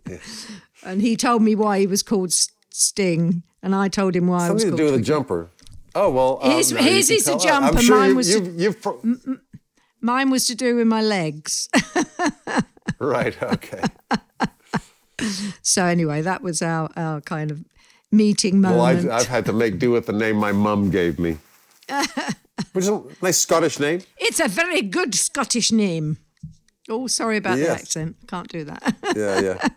yes. 0.09 0.46
And 0.85 1.03
he 1.03 1.16
told 1.16 1.42
me 1.42 1.55
why 1.55 1.79
he 1.81 1.87
was 1.87 2.03
called 2.03 2.33
Sting, 2.70 3.42
and 3.62 3.74
I 3.74 3.88
told 3.88 4.14
him 4.16 4.26
why 4.26 4.46
I 4.46 4.50
was 4.50 4.62
Something 4.62 4.76
to 4.76 4.76
do 4.76 4.85
with 4.85 4.94
a 4.94 4.96
Twiggy. 4.98 5.07
jumper. 5.09 5.50
Oh 5.94 6.11
well. 6.11 6.38
um, 6.42 6.50
His- 6.53 6.70
you 6.70 6.76
his 6.79 7.11
is 7.11 7.29
a 7.29 7.37
tell. 7.38 7.64
I'm 7.64 7.76
sure 7.79 7.98
mine 7.98 8.11
you- 8.11 8.16
was 8.16 8.35
you've, 8.35 8.61
you've 8.61 8.81
pro- 8.83 9.00
Mine 10.03 10.31
was 10.31 10.46
to 10.46 10.55
do 10.55 10.76
with 10.76 10.87
my 10.87 11.03
legs. 11.03 11.68
right. 12.98 13.37
Okay. 13.42 13.83
so 15.62 15.85
anyway, 15.85 16.22
that 16.22 16.42
was 16.42 16.62
our, 16.62 16.88
our 16.96 17.20
kind 17.20 17.50
of 17.50 17.62
meeting 18.11 18.61
Well, 18.62 18.77
moment. 18.79 19.11
I've, 19.11 19.20
I've 19.23 19.29
had 19.29 19.46
to 19.46 19.53
make 19.53 19.79
do 19.79 19.90
with 19.92 20.07
the 20.07 20.12
name 20.12 20.37
my 20.37 20.53
mum 20.53 20.90
gave 20.90 21.18
me, 21.18 21.38
which 22.73 22.85
is 22.85 22.88
a 22.88 23.03
nice 23.23 23.38
Scottish 23.38 23.79
name. 23.79 24.03
It's 24.18 24.40
a 24.40 24.49
very 24.49 24.83
good 24.83 25.14
Scottish 25.14 25.73
name. 25.73 26.18
Oh, 26.88 27.07
sorry 27.07 27.37
about 27.37 27.57
the 27.57 27.62
Yes. 27.62 27.83
accent. 27.83 28.16
Can't 28.27 28.49
do 28.49 28.64
that. 28.64 28.96
Yeah, 29.16 29.40
yeah. 29.46 29.68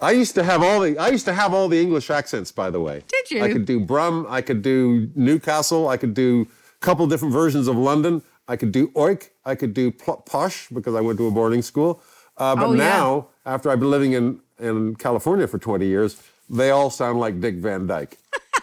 I 0.00 0.12
used 0.12 0.34
to 0.36 0.44
have 0.44 0.62
all 0.62 0.80
the 0.80 0.96
I 0.98 1.08
used 1.08 1.24
to 1.26 1.32
have 1.32 1.52
all 1.52 1.68
the 1.68 1.80
English 1.80 2.08
accents, 2.10 2.52
by 2.52 2.70
the 2.70 2.80
way. 2.80 3.02
Did 3.08 3.30
you? 3.32 3.42
I 3.42 3.52
could 3.52 3.64
do 3.64 3.80
Brum, 3.80 4.26
I 4.28 4.42
could 4.42 4.62
do 4.62 5.10
Newcastle, 5.16 5.88
I 5.88 5.96
could 5.96 6.14
do 6.14 6.46
a 6.80 6.84
couple 6.84 7.06
different 7.08 7.34
versions 7.34 7.66
of 7.68 7.76
London. 7.76 8.22
I 8.48 8.56
could 8.56 8.72
do 8.72 8.88
Oik, 8.88 9.30
I 9.44 9.54
could 9.54 9.72
do 9.74 9.90
Posh 9.92 10.68
because 10.68 10.94
I 10.94 11.00
went 11.00 11.18
to 11.18 11.26
a 11.26 11.30
boarding 11.30 11.62
school. 11.62 12.02
Uh, 12.36 12.54
but 12.56 12.66
Oh, 12.66 12.72
yeah. 12.72 12.78
now, 12.88 13.28
after 13.46 13.70
I've 13.70 13.78
been 13.80 13.90
living 13.90 14.12
in, 14.12 14.40
in 14.58 14.96
California 14.96 15.46
for 15.46 15.58
20 15.58 15.86
years, 15.86 16.20
they 16.52 16.70
all 16.70 16.90
sound 16.90 17.18
like 17.18 17.40
Dick 17.40 17.56
Van 17.56 17.86
Dyke. 17.86 18.18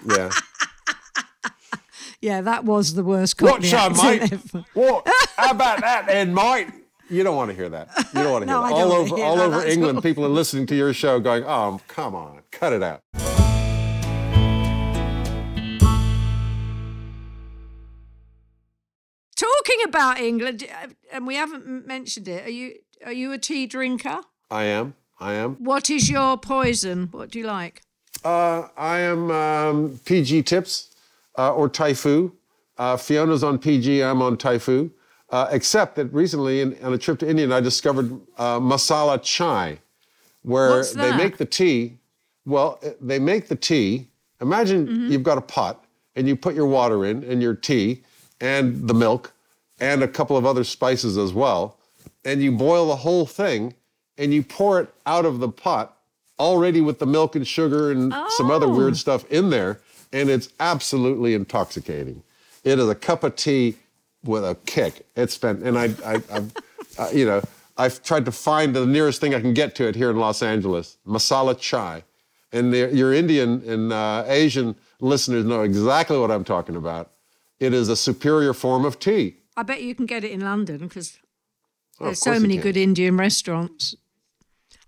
Yeah. 0.06 0.30
yeah, 2.22 2.42
that 2.42 2.64
was 2.64 2.94
the 2.94 3.04
worst 3.04 3.42
What's 3.42 3.72
Cockney 3.72 3.74
up, 3.74 4.04
mate? 4.22 4.32
ever. 4.34 4.66
What? 4.74 5.08
How 5.38 5.52
about 5.52 5.82
that, 5.82 6.06
then, 6.08 6.34
mate? 6.34 6.68
You 7.10 7.24
don't 7.24 7.36
want 7.36 7.50
to 7.50 7.56
hear 7.56 7.70
that. 7.70 7.90
You 8.14 8.22
don't 8.24 8.32
want 8.32 8.46
to 8.46 8.52
hear 8.52 8.62
No, 8.62 8.68
that. 8.68 8.74
All 8.74 8.92
over, 8.94 9.16
all 9.24 9.40
over 9.42 9.66
England, 9.66 9.98
all. 9.98 10.02
people 10.04 10.24
are 10.26 10.30
listening 10.30 10.68
to 10.68 10.76
your 10.76 10.94
show, 10.94 11.20
going, 11.20 11.44
"Oh, 11.44 11.82
come 11.88 12.14
on, 12.14 12.42
cut 12.52 12.72
it 12.72 12.84
out." 12.84 13.02
Talking 19.36 19.78
about 19.86 20.20
England, 20.20 20.64
uh, 20.84 20.88
and 21.14 21.26
we 21.26 21.36
haven't 21.36 21.88
mentioned 21.88 22.28
it. 22.28 22.46
Are 22.46 22.50
you 22.52 22.76
are 23.06 23.14
you 23.14 23.32
a 23.32 23.38
tea 23.38 23.68
drinker? 23.68 24.20
I 24.52 24.64
am. 24.66 24.96
I 25.20 25.34
am. 25.34 25.56
What 25.56 25.90
is 25.90 26.10
your 26.10 26.38
poison? 26.38 27.10
What 27.12 27.32
do 27.32 27.40
you 27.40 27.46
like? 27.46 27.82
Uh, 28.24 28.68
I 28.78 29.00
am 29.00 29.32
um, 29.32 30.00
PG 30.06 30.44
Tips 30.44 30.96
uh, 31.38 31.54
or 31.54 31.70
Typhoo. 31.70 32.32
Uh, 32.78 32.96
Fiona's 32.98 33.44
on 33.44 33.60
PG. 33.60 34.02
I'm 34.04 34.22
on 34.22 34.38
Typhoo. 34.38 34.90
Uh, 35.30 35.48
except 35.52 35.96
that 35.96 36.06
recently, 36.14 36.62
in, 36.62 36.76
on 36.82 36.94
a 36.94 36.98
trip 36.98 37.20
to 37.20 37.30
India, 37.30 37.54
I 37.56 37.60
discovered 37.60 38.12
uh, 38.38 38.60
masala 38.60 39.22
chai, 39.22 39.78
where 40.42 40.84
they 40.84 41.16
make 41.16 41.38
the 41.38 41.46
tea. 41.46 41.98
Well, 42.46 42.80
uh, 42.84 42.92
they 43.00 43.20
make 43.20 43.48
the 43.48 43.56
tea. 43.56 44.08
Imagine 44.42 44.88
Mm-hmm. 44.88 45.12
you've 45.12 45.24
got 45.24 45.38
a 45.38 45.42
pot 45.42 45.84
and 46.16 46.28
you 46.28 46.36
put 46.36 46.56
your 46.56 46.66
water 46.66 47.06
in 47.06 47.24
and 47.26 47.42
your 47.42 47.54
tea 47.54 48.04
and 48.42 48.88
the 48.88 48.94
milk 48.94 49.34
and 49.80 50.02
a 50.02 50.08
couple 50.08 50.36
of 50.38 50.46
other 50.46 50.64
spices 50.64 51.18
as 51.18 51.32
well, 51.34 51.78
and 52.26 52.42
you 52.42 52.52
boil 52.54 52.88
the 52.88 52.96
whole 52.96 53.26
thing 53.26 53.74
and 54.20 54.34
you 54.34 54.44
pour 54.44 54.80
it 54.82 54.94
out 55.08 55.26
of 55.26 55.40
the 55.40 55.50
pot 55.50 55.98
already 56.40 56.82
with 56.82 57.00
the 57.00 57.06
milk 57.08 57.36
and 57.36 57.48
sugar 57.48 57.90
and 57.92 58.14
some 58.38 58.52
other 58.52 58.68
Oh. 58.68 58.76
weird 58.76 58.96
stuff 58.98 59.26
in 59.32 59.50
there, 59.50 59.80
and 60.14 60.30
it's 60.30 60.50
absolutely 60.60 61.34
intoxicating. 61.34 62.22
It 62.64 62.78
is 62.78 62.88
a 62.90 62.96
cup 62.96 63.24
of 63.24 63.36
tea 63.36 63.76
with 64.24 64.44
a 64.44 64.56
kick. 64.66 65.06
It's 65.16 65.38
been, 65.38 65.66
and 65.66 65.78
I, 65.80 65.86
I, 66.06 66.16
I've, 66.32 66.54
uh, 67.00 67.10
you 67.14 67.26
know, 67.26 67.42
I've 67.78 68.04
tried 68.04 68.26
to 68.26 68.32
find 68.32 68.76
the 68.76 68.86
nearest 68.86 69.22
thing 69.22 69.34
I 69.34 69.40
can 69.40 69.54
get 69.54 69.74
to 69.76 69.88
it 69.88 69.96
here 69.96 70.10
in 70.12 70.18
Los 70.18 70.44
Angeles, 70.44 70.98
masala 71.08 71.58
chai, 71.58 72.04
and 72.52 72.74
the, 72.74 72.90
your 72.94 73.14
Indian 73.14 73.64
and 73.66 73.94
uh, 73.94 74.24
Asian 74.28 74.76
listeners 75.00 75.46
know 75.46 75.62
exactly 75.64 76.18
what 76.18 76.30
I'm 76.32 76.44
talking 76.44 76.76
about. 76.76 77.12
It 77.60 77.74
is 77.74 77.88
a 77.90 77.96
superior 77.96 78.54
form 78.54 78.84
of 78.86 79.00
tea. 79.00 79.38
I 79.56 79.64
bet 79.64 79.82
you 79.82 79.94
can 79.96 80.06
get 80.06 80.24
it 80.26 80.32
in 80.32 80.42
London 80.42 80.80
because 80.80 81.18
Oh, 82.02 82.06
there's 82.06 82.20
so 82.22 82.40
many 82.40 82.56
good 82.56 82.78
Indian 82.78 83.18
restaurants. 83.18 83.94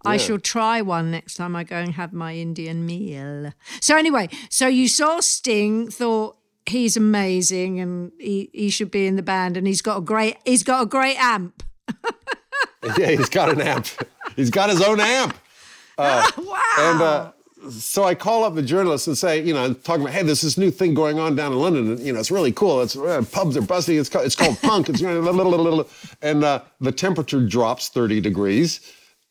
I 0.06 0.18
shall 0.18 0.40
try 0.40 0.82
one 0.82 1.12
next 1.12 1.36
time 1.36 1.56
I 1.56 1.64
go 1.64 1.78
and 1.78 1.94
have 1.94 2.14
my 2.14 2.36
Indian 2.36 2.86
meal. 2.86 3.54
So 3.80 3.98
anyway, 3.98 4.30
so 4.50 4.68
you 4.68 4.88
saw 4.88 5.20
Sting, 5.20 5.90
thought 5.90 6.38
he's 6.66 6.96
amazing 6.96 7.80
and 7.80 8.12
he, 8.20 8.50
he 8.54 8.70
should 8.70 8.92
be 8.92 9.08
in 9.08 9.16
the 9.16 9.24
band 9.24 9.58
and 9.58 9.68
he's 9.68 9.82
got 9.82 9.98
a 9.98 10.02
great 10.02 10.38
he's 10.46 10.64
got 10.64 10.84
a 10.84 10.86
great 10.86 11.18
amp. 11.18 11.64
yeah, 12.98 13.12
he's 13.12 13.30
got 13.30 13.50
an 13.50 13.62
amp. 13.62 13.88
He's 14.36 14.50
got 14.50 14.70
his 14.70 14.82
own 14.82 15.00
amp. 15.00 15.38
wow. 15.98 16.32
And 16.80 17.02
uh, 17.02 17.32
so 17.70 18.04
I 18.04 18.16
call 18.16 18.44
up 18.44 18.56
the 18.56 18.62
journalist 18.64 19.08
and 19.08 19.18
say, 19.18 19.44
you 19.44 19.54
know, 19.54 19.74
talking 19.74 20.02
about, 20.02 20.14
hey, 20.14 20.24
there's 20.24 20.42
this 20.42 20.58
new 20.58 20.72
thing 20.72 20.94
going 20.94 21.20
on 21.20 21.36
down 21.36 21.52
in 21.52 21.60
London. 21.60 21.92
And, 21.92 22.00
you 22.00 22.12
know, 22.12 22.20
it's 22.20 22.32
really 22.32 22.52
cool. 22.52 22.82
It's 22.82 22.96
uh, 22.96 23.24
pubs 23.32 23.56
are 23.56 23.62
busting. 23.62 23.98
It's 23.98 24.10
called, 24.10 24.26
it's 24.26 24.36
called 24.36 24.60
punk. 24.62 24.90
It's 24.90 25.02
going 25.02 25.24
little 25.24 25.52
little 25.52 25.88
and 26.22 26.44
uh, 26.44 26.62
the 26.80 26.92
temperature 26.92 27.46
drops 27.46 27.90
30 27.90 28.22
degrees, 28.22 28.80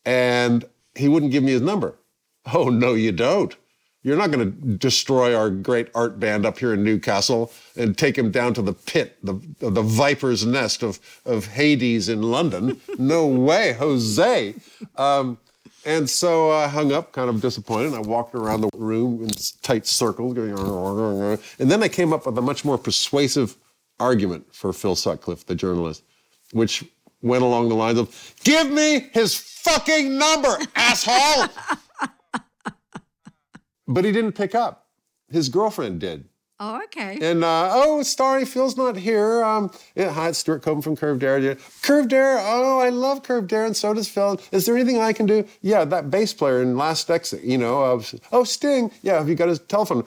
and 0.05 0.65
he 0.95 1.07
wouldn't 1.07 1.31
give 1.31 1.43
me 1.43 1.51
his 1.51 1.61
number. 1.61 1.95
Oh 2.51 2.69
no, 2.69 2.95
you 2.95 3.11
don't. 3.11 3.55
You're 4.03 4.17
not 4.17 4.31
going 4.31 4.51
to 4.51 4.77
destroy 4.77 5.35
our 5.35 5.51
great 5.51 5.89
art 5.93 6.19
band 6.19 6.43
up 6.43 6.57
here 6.57 6.73
in 6.73 6.83
Newcastle 6.83 7.53
and 7.77 7.95
take 7.95 8.17
him 8.17 8.31
down 8.31 8.55
to 8.55 8.63
the 8.63 8.73
pit, 8.73 9.17
the, 9.21 9.39
the 9.59 9.83
viper's 9.83 10.43
nest 10.43 10.81
of, 10.81 10.99
of 11.23 11.45
Hades 11.45 12.09
in 12.09 12.23
London. 12.23 12.81
No 12.97 13.27
way, 13.27 13.73
Jose. 13.73 14.55
Um, 14.95 15.37
and 15.85 16.09
so 16.09 16.51
I 16.51 16.67
hung 16.67 16.91
up, 16.91 17.11
kind 17.13 17.29
of 17.29 17.41
disappointed. 17.41 17.93
I 17.93 17.99
walked 17.99 18.35
around 18.35 18.61
the 18.61 18.69
room 18.75 19.23
in 19.23 19.29
tight 19.61 19.85
circles, 19.85 20.33
going, 20.33 20.51
and 21.59 21.71
then 21.71 21.83
I 21.83 21.87
came 21.87 22.13
up 22.13 22.25
with 22.25 22.37
a 22.37 22.41
much 22.41 22.63
more 22.65 22.77
persuasive 22.77 23.55
argument 23.99 24.53
for 24.53 24.73
Phil 24.73 24.95
Sutcliffe, 24.95 25.45
the 25.45 25.55
journalist, 25.55 26.03
which 26.53 26.83
went 27.21 27.43
along 27.43 27.69
the 27.69 27.75
lines 27.75 27.97
of, 27.97 28.35
"Give 28.43 28.69
me 28.69 29.09
his 29.13 29.35
fucking 29.35 30.17
number, 30.17 30.57
asshole." 30.75 31.47
but 33.87 34.05
he 34.05 34.11
didn't 34.11 34.33
pick 34.33 34.55
up. 34.55 34.87
His 35.29 35.49
girlfriend 35.49 35.99
did. 35.99 36.25
Oh, 36.63 36.79
okay. 36.83 37.17
And 37.19 37.43
uh, 37.43 37.71
oh, 37.73 38.03
sorry, 38.03 38.45
Phil's 38.45 38.77
not 38.77 38.95
here. 38.95 39.43
Um, 39.43 39.71
yeah, 39.95 40.11
hi, 40.11 40.29
it's 40.29 40.37
Stewart 40.37 40.61
Copeland 40.61 40.83
from 40.83 40.95
Curved 40.95 41.23
Air. 41.23 41.57
Curved 41.81 42.13
Air. 42.13 42.37
Oh, 42.39 42.77
I 42.77 42.89
love 42.89 43.23
Curved 43.23 43.51
Air, 43.51 43.65
and 43.65 43.75
so 43.75 43.95
does 43.95 44.07
Phil. 44.07 44.39
Is 44.51 44.67
there 44.67 44.75
anything 44.75 44.99
I 44.99 45.11
can 45.11 45.25
do? 45.25 45.43
Yeah, 45.61 45.85
that 45.85 46.11
bass 46.11 46.35
player 46.35 46.61
in 46.61 46.77
Last 46.77 47.09
Exit. 47.09 47.43
You 47.43 47.57
know, 47.57 47.81
uh, 47.81 48.03
oh 48.31 48.43
Sting. 48.43 48.91
Yeah, 49.01 49.17
have 49.17 49.27
you 49.27 49.33
got 49.33 49.49
his 49.49 49.57
telephone? 49.57 50.05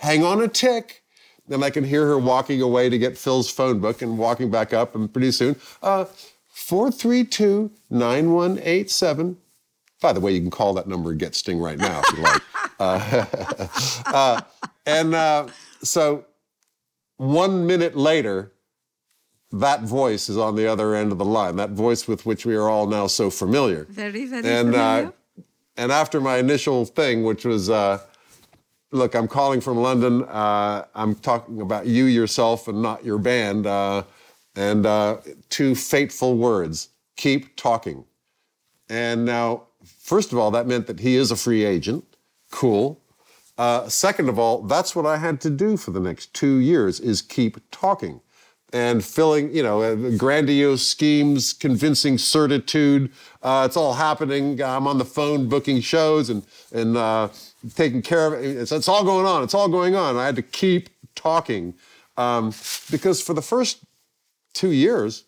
Hang 0.00 0.24
on 0.24 0.42
a 0.42 0.48
tick. 0.48 1.04
And 1.48 1.64
I 1.64 1.70
can 1.70 1.84
hear 1.84 2.04
her 2.04 2.18
walking 2.18 2.60
away 2.60 2.88
to 2.88 2.98
get 2.98 3.16
Phil's 3.16 3.48
phone 3.48 3.78
book 3.78 4.02
and 4.02 4.18
walking 4.18 4.50
back 4.50 4.72
up, 4.72 4.96
and 4.96 5.12
pretty 5.12 5.30
soon, 5.30 5.54
uh, 5.84 6.06
four 6.56 6.90
three 6.90 7.22
two 7.22 7.70
nine 7.90 8.32
one 8.32 8.58
eight 8.62 8.90
seven. 8.90 9.36
By 10.00 10.12
the 10.14 10.20
way, 10.20 10.32
you 10.32 10.40
can 10.40 10.50
call 10.50 10.72
that 10.74 10.88
number 10.88 11.10
and 11.10 11.20
get 11.20 11.34
Sting 11.34 11.58
right 11.58 11.78
now 11.78 12.00
if 12.04 12.16
you 12.16 12.22
like. 12.24 12.42
Uh, 14.06 14.40
and 14.86 15.14
uh, 15.14 15.46
so 15.82 16.24
one 17.16 17.66
minute 17.66 17.96
later, 17.96 18.52
that 19.52 19.82
voice 19.82 20.28
is 20.28 20.36
on 20.36 20.56
the 20.56 20.66
other 20.66 20.94
end 20.94 21.10
of 21.12 21.18
the 21.18 21.24
line, 21.24 21.56
that 21.56 21.70
voice 21.70 22.06
with 22.06 22.26
which 22.26 22.44
we 22.44 22.54
are 22.54 22.68
all 22.68 22.86
now 22.86 23.06
so 23.06 23.30
familiar. 23.30 23.84
Very, 23.88 24.26
very 24.26 24.46
And, 24.46 24.72
familiar. 24.74 25.06
uh, 25.06 25.42
and 25.78 25.90
after 25.92 26.20
my 26.20 26.36
initial 26.38 26.84
thing, 26.84 27.24
which 27.24 27.44
was, 27.46 27.70
uh, 27.70 27.98
look, 28.92 29.14
I'm 29.14 29.28
calling 29.28 29.60
from 29.62 29.78
London. 29.78 30.24
Uh, 30.24 30.84
I'm 30.94 31.14
talking 31.14 31.60
about 31.62 31.86
you 31.86 32.04
yourself 32.04 32.68
and 32.68 32.82
not 32.82 33.04
your 33.04 33.18
band. 33.18 33.66
And 34.56 34.86
uh, 34.86 35.18
two 35.50 35.74
fateful 35.74 36.36
words 36.36 36.88
keep 37.16 37.56
talking. 37.56 38.04
And 38.88 39.24
now, 39.24 39.64
first 39.84 40.32
of 40.32 40.38
all, 40.38 40.50
that 40.52 40.66
meant 40.66 40.86
that 40.86 41.00
he 41.00 41.16
is 41.16 41.30
a 41.30 41.36
free 41.36 41.64
agent. 41.64 42.04
Cool. 42.50 43.00
Uh, 43.58 43.88
second 43.88 44.28
of 44.28 44.38
all, 44.38 44.62
that's 44.62 44.94
what 44.94 45.06
I 45.06 45.16
had 45.16 45.40
to 45.42 45.50
do 45.50 45.76
for 45.76 45.90
the 45.90 46.00
next 46.00 46.32
two 46.34 46.56
years 46.56 47.00
is 47.00 47.22
keep 47.22 47.58
talking 47.70 48.20
and 48.72 49.04
filling, 49.04 49.54
you 49.54 49.62
know, 49.62 49.82
uh, 49.82 49.94
grandiose 50.16 50.86
schemes, 50.86 51.52
convincing 51.52 52.18
certitude. 52.18 53.10
Uh, 53.42 53.64
it's 53.66 53.76
all 53.76 53.94
happening. 53.94 54.60
I'm 54.62 54.86
on 54.86 54.98
the 54.98 55.04
phone 55.04 55.48
booking 55.48 55.80
shows 55.80 56.28
and 56.28 56.44
and 56.72 56.96
uh, 56.96 57.28
taking 57.74 58.02
care 58.02 58.26
of 58.26 58.34
it. 58.34 58.44
It's, 58.44 58.72
it's, 58.72 58.88
all 58.88 59.04
going 59.04 59.24
on. 59.24 59.42
It's 59.42 59.54
all 59.54 59.68
going 59.68 59.94
on. 59.94 60.16
I 60.16 60.26
had 60.26 60.36
to 60.36 60.42
keep 60.42 60.90
talking 61.14 61.74
um, 62.16 62.52
because 62.90 63.22
for 63.22 63.34
the 63.34 63.42
first 63.42 63.78
two 64.56 64.72
years, 64.72 65.24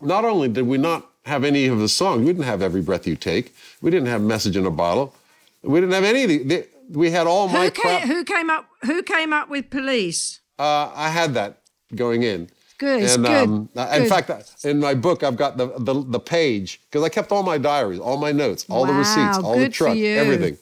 not 0.00 0.24
only 0.24 0.48
did 0.48 0.66
we 0.66 0.78
not 0.78 1.10
have 1.26 1.44
any 1.44 1.66
of 1.66 1.78
the 1.78 1.88
songs, 1.88 2.20
we 2.20 2.26
didn't 2.26 2.44
have 2.44 2.62
Every 2.62 2.80
Breath 2.82 3.06
You 3.06 3.16
Take, 3.16 3.54
we 3.82 3.90
didn't 3.90 4.08
have 4.08 4.22
Message 4.22 4.56
in 4.56 4.64
a 4.66 4.70
Bottle, 4.70 5.14
we 5.62 5.80
didn't 5.80 5.94
have 5.94 6.04
any 6.04 6.22
of 6.24 6.48
the. 6.48 6.66
we 6.90 7.10
had 7.10 7.26
all 7.26 7.48
my 7.48 7.64
who 7.64 7.70
came, 7.70 7.82
crap. 7.82 8.02
Who 8.08 8.24
came 8.24 8.50
up? 8.50 8.68
Who 8.84 9.02
came 9.02 9.32
up 9.32 9.48
with 9.48 9.70
Police? 9.70 10.40
Uh, 10.58 10.90
I 10.94 11.08
had 11.08 11.34
that 11.34 11.60
going 11.94 12.22
in. 12.22 12.48
Good, 12.78 13.02
and, 13.02 13.24
good, 13.24 13.44
um, 13.48 13.68
good. 13.74 14.02
In 14.02 14.08
fact, 14.08 14.64
in 14.64 14.80
my 14.80 14.94
book, 14.94 15.22
I've 15.22 15.36
got 15.36 15.56
the 15.56 15.66
the, 15.78 15.94
the 16.16 16.20
page 16.20 16.80
because 16.90 17.02
I 17.02 17.08
kept 17.08 17.32
all 17.32 17.42
my 17.42 17.56
diaries, 17.58 17.98
all 18.00 18.18
my 18.18 18.32
notes, 18.32 18.66
all 18.68 18.84
the 18.86 18.92
receipts, 18.92 19.38
all 19.38 19.58
the 19.58 19.68
truck, 19.68 19.96
everything. 19.96 20.58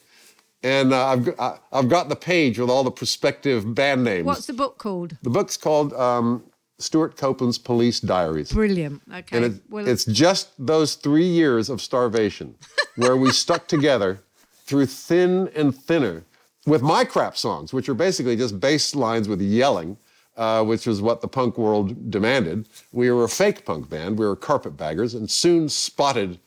And 0.65 0.93
uh, 0.93 1.07
I've, 1.07 1.25
got- 1.25 1.39
I- 1.39 1.57
I've 1.77 1.89
got 1.89 2.07
the 2.07 2.15
page 2.15 2.57
with 2.57 2.69
all 2.69 2.83
the 2.85 2.91
prospective 2.91 3.75
band 3.75 4.05
names. 4.05 4.25
What's 4.25 4.45
the 4.47 4.53
book 4.53 4.77
called? 4.77 5.17
the 5.21 5.29
book's 5.29 5.57
called 5.57 5.91
um, 5.93 6.41
Stewart 6.79 7.15
Copeland's 7.15 7.57
Police 7.57 7.99
Diaries. 7.99 8.51
Brilliant. 8.51 9.01
Okay. 9.13 9.37
And 9.37 9.45
it, 9.45 9.61
well, 9.69 9.87
it's 9.87 10.05
just 10.05 10.49
those 10.57 10.95
three 10.95 11.27
years 11.27 11.69
of 11.69 11.81
starvation 11.81 12.55
where 12.95 13.15
we 13.15 13.31
stuck 13.31 13.67
together 13.67 14.19
through 14.65 14.87
thin 14.87 15.49
and 15.55 15.75
thinner 15.75 16.23
with 16.65 16.81
my 16.81 17.03
crap 17.03 17.37
songs, 17.37 17.73
which 17.73 17.89
are 17.89 17.93
basically 17.93 18.35
just 18.35 18.59
bass 18.59 18.95
lines 18.95 19.27
with 19.27 19.41
yelling, 19.41 19.97
uh, 20.37 20.63
which 20.63 20.87
was 20.87 21.01
what 21.01 21.21
the 21.21 21.27
punk 21.27 21.57
world 21.57 22.09
demanded. 22.09 22.67
We 22.91 23.11
were 23.11 23.25
a 23.25 23.29
fake 23.29 23.65
punk 23.65 23.89
band. 23.89 24.17
We 24.17 24.25
were 24.25 24.35
carpetbaggers 24.35 25.13
and 25.13 25.29
soon 25.29 25.69
spotted 25.69 26.39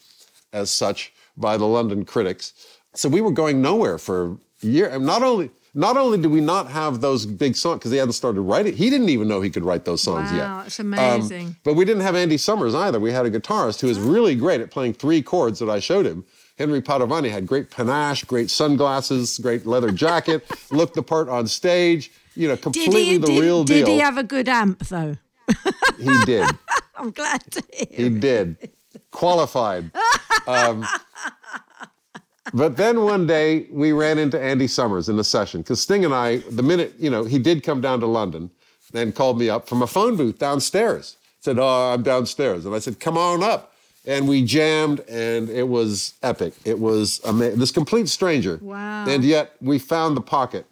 as 0.52 0.70
such 0.70 1.12
by 1.36 1.56
the 1.56 1.66
London 1.66 2.04
critics. 2.04 2.54
So 2.94 3.08
we 3.08 3.20
were 3.20 3.30
going 3.30 3.60
nowhere 3.60 3.98
for 3.98 4.38
a 4.62 4.66
year. 4.66 4.88
And 4.88 5.04
not 5.04 5.22
only 5.22 5.50
not 5.76 5.98
only 5.98 6.16
did 6.16 6.30
we 6.30 6.40
not 6.40 6.70
have 6.70 7.02
those 7.02 7.26
big 7.26 7.54
songs 7.54 7.78
because 7.80 7.92
he 7.92 7.98
hadn't 7.98 8.14
started 8.14 8.40
writing, 8.40 8.74
he 8.74 8.88
didn't 8.88 9.10
even 9.10 9.28
know 9.28 9.42
he 9.42 9.50
could 9.50 9.64
write 9.64 9.84
those 9.84 10.02
songs 10.02 10.32
yet. 10.32 10.40
Wow, 10.40 10.62
that's 10.62 10.80
amazing. 10.80 11.54
but 11.64 11.74
we 11.74 11.84
didn't 11.84 12.02
have 12.02 12.16
Andy 12.16 12.38
Summers 12.38 12.74
either. 12.74 12.98
We 12.98 13.12
had 13.12 13.26
a 13.26 13.30
guitarist 13.30 13.80
who 13.82 13.88
was 13.88 14.00
really 14.00 14.34
great 14.34 14.62
at 14.62 14.70
playing 14.70 14.94
three 14.94 15.20
chords 15.20 15.58
that 15.58 15.68
I 15.68 15.78
showed 15.78 16.06
him. 16.06 16.24
Henry 16.58 16.80
Padovani 16.80 17.30
had 17.30 17.46
great 17.46 17.70
panache, 17.70 18.24
great 18.24 18.48
sunglasses, 18.48 19.36
great 19.38 19.66
leather 19.66 19.90
jacket, 20.04 20.50
looked 20.70 20.94
the 20.94 21.02
part 21.02 21.28
on 21.28 21.46
stage. 21.46 22.10
You 22.34 22.48
know, 22.48 22.56
completely 22.56 23.04
he, 23.04 23.16
the 23.18 23.26
did, 23.26 23.40
real 23.40 23.62
did 23.64 23.74
deal. 23.74 23.86
Did 23.86 23.92
he 23.92 23.98
have 23.98 24.16
a 24.16 24.24
good 24.24 24.48
amp 24.48 24.78
though? 24.86 25.16
he 25.98 26.24
did. 26.24 26.48
I'm 26.96 27.10
glad 27.10 27.42
to 27.52 27.62
hear. 27.72 27.86
He 27.90 28.08
did. 28.08 28.70
Qualified. 29.10 29.90
Um, 30.46 30.86
but 32.54 32.76
then 32.76 33.02
one 33.02 33.26
day 33.26 33.66
we 33.70 33.92
ran 33.92 34.18
into 34.18 34.40
Andy 34.40 34.66
Summers 34.66 35.08
in 35.08 35.18
a 35.18 35.24
session 35.24 35.62
because 35.62 35.80
Sting 35.80 36.04
and 36.04 36.14
I, 36.14 36.38
the 36.50 36.62
minute, 36.62 36.94
you 36.98 37.10
know, 37.10 37.24
he 37.24 37.38
did 37.38 37.62
come 37.62 37.80
down 37.80 38.00
to 38.00 38.06
London 38.06 38.50
and 38.94 39.14
called 39.14 39.38
me 39.38 39.48
up 39.50 39.68
from 39.68 39.82
a 39.82 39.86
phone 39.86 40.16
booth 40.16 40.38
downstairs. 40.38 41.16
Said, 41.40 41.58
Oh, 41.58 41.92
I'm 41.92 42.02
downstairs. 42.02 42.66
And 42.66 42.74
I 42.74 42.78
said, 42.78 43.00
Come 43.00 43.16
on 43.18 43.42
up. 43.42 43.72
And 44.06 44.28
we 44.28 44.44
jammed 44.44 45.00
and 45.08 45.48
it 45.48 45.68
was 45.68 46.14
epic. 46.22 46.54
It 46.64 46.78
was 46.78 47.20
amazing. 47.24 47.58
This 47.58 47.72
complete 47.72 48.08
stranger. 48.08 48.58
Wow. 48.62 49.06
And 49.08 49.24
yet 49.24 49.56
we 49.60 49.78
found 49.78 50.16
the 50.16 50.20
pocket. 50.20 50.66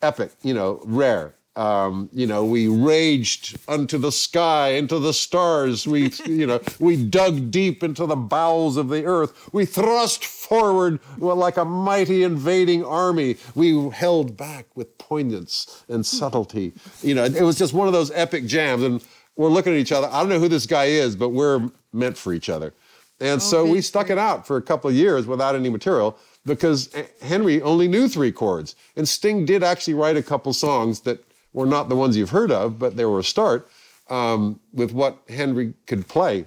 Epic, 0.00 0.30
you 0.42 0.54
know, 0.54 0.80
rare. 0.84 1.34
Um, 1.58 2.08
you 2.12 2.24
know, 2.24 2.44
we 2.44 2.68
raged 2.68 3.58
unto 3.66 3.98
the 3.98 4.12
sky, 4.12 4.68
into 4.74 5.00
the 5.00 5.12
stars. 5.12 5.88
We, 5.88 6.12
you 6.24 6.46
know, 6.46 6.60
we 6.78 6.96
dug 6.96 7.50
deep 7.50 7.82
into 7.82 8.06
the 8.06 8.14
bowels 8.14 8.76
of 8.76 8.88
the 8.88 9.04
earth. 9.04 9.52
We 9.52 9.64
thrust 9.64 10.24
forward 10.24 11.00
well, 11.18 11.34
like 11.34 11.56
a 11.56 11.64
mighty 11.64 12.22
invading 12.22 12.84
army. 12.84 13.38
We 13.56 13.90
held 13.90 14.36
back 14.36 14.66
with 14.76 14.96
poignance 14.98 15.84
and 15.88 16.06
subtlety. 16.06 16.74
You 17.02 17.16
know, 17.16 17.24
it 17.24 17.42
was 17.42 17.58
just 17.58 17.74
one 17.74 17.88
of 17.88 17.92
those 17.92 18.12
epic 18.12 18.46
jams. 18.46 18.84
And 18.84 19.04
we're 19.34 19.48
looking 19.48 19.72
at 19.72 19.80
each 19.80 19.92
other. 19.92 20.08
I 20.12 20.20
don't 20.20 20.28
know 20.28 20.38
who 20.38 20.48
this 20.48 20.66
guy 20.66 20.84
is, 20.84 21.16
but 21.16 21.30
we're 21.30 21.68
meant 21.92 22.16
for 22.16 22.32
each 22.32 22.48
other. 22.48 22.72
And 23.20 23.42
so 23.42 23.66
we 23.66 23.80
stuck 23.80 24.10
it 24.10 24.18
out 24.18 24.46
for 24.46 24.58
a 24.58 24.62
couple 24.62 24.88
of 24.88 24.94
years 24.94 25.26
without 25.26 25.56
any 25.56 25.70
material 25.70 26.16
because 26.46 26.88
Henry 27.20 27.60
only 27.62 27.88
knew 27.88 28.08
three 28.08 28.30
chords. 28.30 28.76
And 28.94 29.08
Sting 29.08 29.44
did 29.44 29.64
actually 29.64 29.94
write 29.94 30.16
a 30.16 30.22
couple 30.22 30.52
songs 30.52 31.00
that 31.00 31.24
were 31.52 31.66
not 31.66 31.88
the 31.88 31.96
ones 31.96 32.16
you've 32.16 32.30
heard 32.30 32.50
of, 32.50 32.78
but 32.78 32.96
they 32.96 33.04
were 33.04 33.18
a 33.18 33.24
start 33.24 33.68
um, 34.08 34.60
with 34.72 34.92
what 34.92 35.18
Henry 35.28 35.74
could 35.86 36.06
play. 36.08 36.44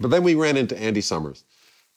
But 0.00 0.10
then 0.10 0.22
we 0.22 0.34
ran 0.34 0.56
into 0.56 0.78
Andy 0.78 1.00
Summers. 1.00 1.44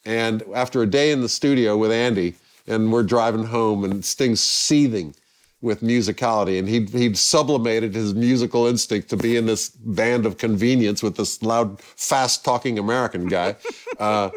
And 0.05 0.43
after 0.53 0.81
a 0.81 0.88
day 0.88 1.11
in 1.11 1.21
the 1.21 1.29
studio 1.29 1.77
with 1.77 1.91
Andy, 1.91 2.35
and 2.67 2.91
we're 2.91 3.03
driving 3.03 3.45
home, 3.45 3.83
and 3.83 4.03
Sting's 4.03 4.41
seething 4.41 5.15
with 5.61 5.81
musicality, 5.81 6.59
and 6.59 6.67
he'd, 6.67 6.89
he'd 6.89 7.17
sublimated 7.17 7.95
his 7.95 8.13
musical 8.13 8.67
instinct 8.67 9.09
to 9.09 9.17
be 9.17 9.35
in 9.35 9.45
this 9.45 9.69
band 9.69 10.25
of 10.25 10.38
convenience 10.38 11.01
with 11.01 11.15
this 11.15 11.41
loud, 11.41 11.79
fast-talking 11.79 12.79
American 12.79 13.27
guy. 13.27 13.55
Uh, 13.97 14.29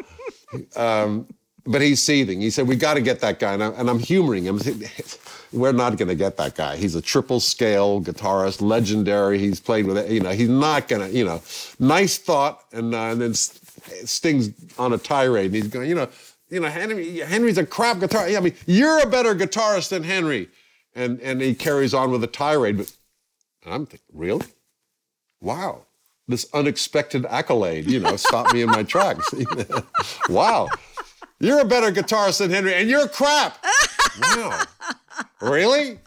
um, 0.77 1.27
but 1.69 1.81
he's 1.81 2.01
seething. 2.01 2.41
He 2.41 2.49
said, 2.49 2.67
"We 2.67 2.75
got 2.75 2.95
to 2.95 3.01
get 3.01 3.21
that 3.21 3.39
guy," 3.39 3.53
and, 3.53 3.63
I, 3.63 3.69
I'm 3.69 3.99
humoring 3.99 4.43
him. 4.43 4.59
We're 5.53 5.71
not 5.71 5.97
going 5.97 6.09
to 6.09 6.15
get 6.15 6.35
that 6.37 6.55
guy. 6.55 6.77
He's 6.77 6.95
a 6.95 7.01
triple 7.01 7.39
scale 7.39 8.01
guitarist, 8.01 8.61
legendary. 8.61 9.39
He's 9.39 9.59
played 9.59 9.85
with 9.85 9.97
it. 9.97 10.11
You 10.11 10.19
know, 10.19 10.31
he's 10.31 10.49
not 10.49 10.87
going 10.87 11.07
to. 11.07 11.15
You 11.15 11.25
know, 11.25 11.41
nice 11.79 12.17
thought, 12.17 12.65
and, 12.73 12.93
uh, 12.93 13.11
and 13.11 13.21
then 13.21 13.33
Sting's 13.33 14.51
on 14.77 14.93
a 14.93 14.97
tirade, 14.97 15.47
and 15.47 15.55
he's 15.55 15.67
going, 15.67 15.87
you 15.87 15.95
know, 15.95 16.09
you 16.49 16.59
know, 16.59 16.67
Henry, 16.67 17.19
Henry's 17.19 17.59
a 17.59 17.65
crap 17.65 17.97
guitarist. 17.97 18.35
I 18.35 18.39
mean, 18.39 18.55
you're 18.65 19.01
a 19.03 19.09
better 19.09 19.35
guitarist 19.35 19.89
than 19.89 20.03
Henry, 20.03 20.49
and 20.95 21.21
and 21.21 21.39
he 21.39 21.53
carries 21.53 21.93
on 21.93 22.09
with 22.11 22.23
a 22.23 22.27
tirade. 22.27 22.77
But 22.77 22.91
I'm 23.65 23.85
thinking, 23.85 24.07
really? 24.11 24.47
Wow. 25.39 25.85
This 26.27 26.47
unexpected 26.53 27.25
accolade, 27.25 27.89
you 27.89 27.99
know, 27.99 28.15
stopped 28.15 28.53
me 28.53 28.61
in 28.61 28.69
my 28.69 28.83
tracks. 28.83 29.33
wow. 30.29 30.67
You're 31.39 31.61
a 31.61 31.65
better 31.65 31.91
guitarist 31.91 32.39
than 32.39 32.51
Henry, 32.51 32.73
and 32.75 32.89
you're 32.89 33.07
crap. 33.07 33.57
Wow. 34.35 34.63
Really? 35.39 35.99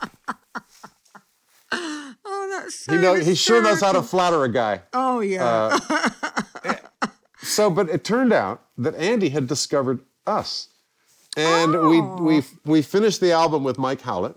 Oh, 1.73 2.49
that's 2.51 2.85
so 2.85 2.93
He 2.93 2.99
know 3.01 3.15
he 3.15 3.35
sure 3.35 3.63
knows 3.63 3.81
how 3.81 3.93
to 3.93 4.03
flatter 4.03 4.45
a 4.45 4.49
guy. 4.53 4.83
Oh 4.93 5.21
yeah. 5.21 5.79
So, 7.45 7.69
but 7.71 7.89
it 7.91 8.05
turned 8.05 8.33
out 8.33 8.63
that 8.79 8.95
Andy 8.95 9.29
had 9.29 9.47
discovered 9.49 9.99
us, 10.29 10.69
and 11.37 11.73
we 11.89 12.01
we 12.01 12.43
we 12.65 12.83
finished 12.83 13.21
the 13.21 13.33
album 13.33 13.65
with 13.65 13.79
Mike 13.79 14.01
Howlett, 14.01 14.37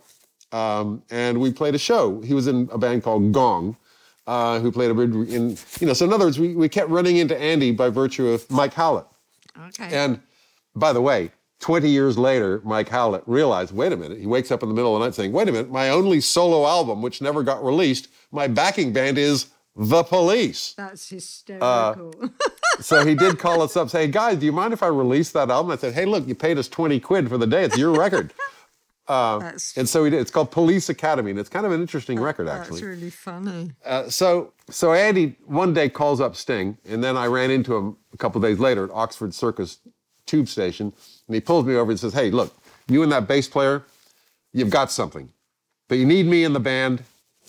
um, 0.52 1.04
and 1.12 1.40
we 1.40 1.52
played 1.54 1.76
a 1.76 1.78
show. 1.78 2.20
He 2.22 2.34
was 2.34 2.48
in 2.48 2.68
a 2.72 2.78
band 2.80 3.04
called 3.04 3.32
Gong, 3.32 3.78
uh, 4.26 4.60
who 4.60 4.72
played 4.72 4.90
a 4.90 4.94
bridge 4.96 5.14
in 5.30 5.56
you 5.80 5.88
know. 5.88 5.94
So 5.94 6.06
in 6.06 6.14
other 6.14 6.26
words, 6.26 6.40
we 6.40 6.56
we 6.56 6.68
kept 6.68 6.90
running 6.90 7.18
into 7.18 7.38
Andy 7.38 7.72
by 7.72 7.90
virtue 7.90 8.28
of 8.30 8.50
Mike 8.50 8.74
Howlett. 8.74 9.06
okay. 9.68 9.96
And 9.96 10.20
by 10.76 10.94
the 10.94 11.02
way, 11.02 11.32
20 11.60 11.90
years 11.90 12.18
later, 12.18 12.62
Mike 12.64 12.90
Howlett 12.90 13.24
realized, 13.26 13.74
wait 13.74 13.92
a 13.92 13.98
minute, 13.98 14.20
he 14.20 14.28
wakes 14.28 14.52
up 14.52 14.62
in 14.62 14.70
the 14.70 14.76
middle 14.76 14.96
of 14.96 15.00
the 15.00 15.06
night 15.06 15.16
saying, 15.16 15.32
wait 15.32 15.48
a 15.48 15.52
minute, 15.52 15.72
my 15.72 15.90
only 15.90 16.20
solo 16.22 16.68
album, 16.68 17.02
which 17.02 17.22
never 17.22 17.44
got 17.44 17.64
released, 17.64 18.10
my 18.32 18.48
backing 18.48 18.92
band 18.92 19.18
is 19.18 19.48
The 19.76 20.04
Police. 20.04 20.74
that's 20.78 21.10
hysterical. 21.10 22.14
Uh, 22.22 22.28
so 22.82 23.06
he 23.06 23.16
did 23.16 23.40
call 23.40 23.62
us 23.62 23.78
up, 23.78 23.90
say, 23.90 24.06
hey 24.06 24.12
guys, 24.12 24.38
do 24.38 24.46
you 24.46 24.52
mind 24.52 24.74
if 24.74 24.84
I 24.84 24.88
release 24.88 25.32
that 25.32 25.50
album? 25.50 25.72
I 25.72 25.78
said, 25.78 25.94
hey, 25.94 26.06
look, 26.06 26.28
you 26.28 26.36
paid 26.36 26.58
us 26.58 26.68
20 26.68 27.00
quid 27.00 27.30
for 27.30 27.38
the 27.38 27.48
day. 27.48 27.64
It's 27.64 27.78
your 27.78 27.92
record. 27.98 28.34
Uh, 29.08 29.38
that's 29.38 29.78
And 29.78 29.88
so 29.88 30.04
he 30.04 30.10
did. 30.10 30.20
It's 30.20 30.32
called 30.32 30.50
Police 30.50 30.90
Academy, 30.90 31.30
and 31.30 31.40
it's 31.40 31.48
kind 31.48 31.64
of 31.64 31.72
an 31.72 31.80
interesting 31.80 32.18
uh, 32.18 32.24
record, 32.24 32.48
actually. 32.48 32.82
that's 32.82 32.82
really 32.82 33.10
funny. 33.12 33.72
Uh, 33.86 34.10
so, 34.10 34.52
so 34.72 34.94
Andy 34.94 35.36
one 35.46 35.74
day 35.76 35.90
calls 35.90 36.20
up 36.20 36.36
Sting, 36.36 36.76
and 36.86 37.04
then 37.04 37.16
I 37.16 37.28
ran 37.28 37.52
into 37.52 37.76
him 37.76 37.98
a 38.14 38.18
couple 38.18 38.42
days 38.42 38.58
later 38.58 38.84
at 38.86 38.90
Oxford 38.90 39.34
Circus 39.36 39.78
tube 40.26 40.48
station, 40.48 40.94
and 41.28 41.36
he 41.36 41.42
pulls 41.42 41.66
me 41.66 41.76
over 41.76 41.92
and 41.92 42.00
says, 42.00 42.14
"Hey, 42.14 42.32
look, 42.32 42.56
you 42.88 43.04
and 43.04 43.12
that 43.12 43.28
bass 43.28 43.48
player, 43.48 43.84
you've 44.54 44.70
got 44.70 44.92
something, 44.92 45.30
but 45.88 45.98
you 45.98 46.06
need 46.06 46.26
me 46.26 46.44
in 46.44 46.54
the 46.54 46.60
band, 46.60 47.04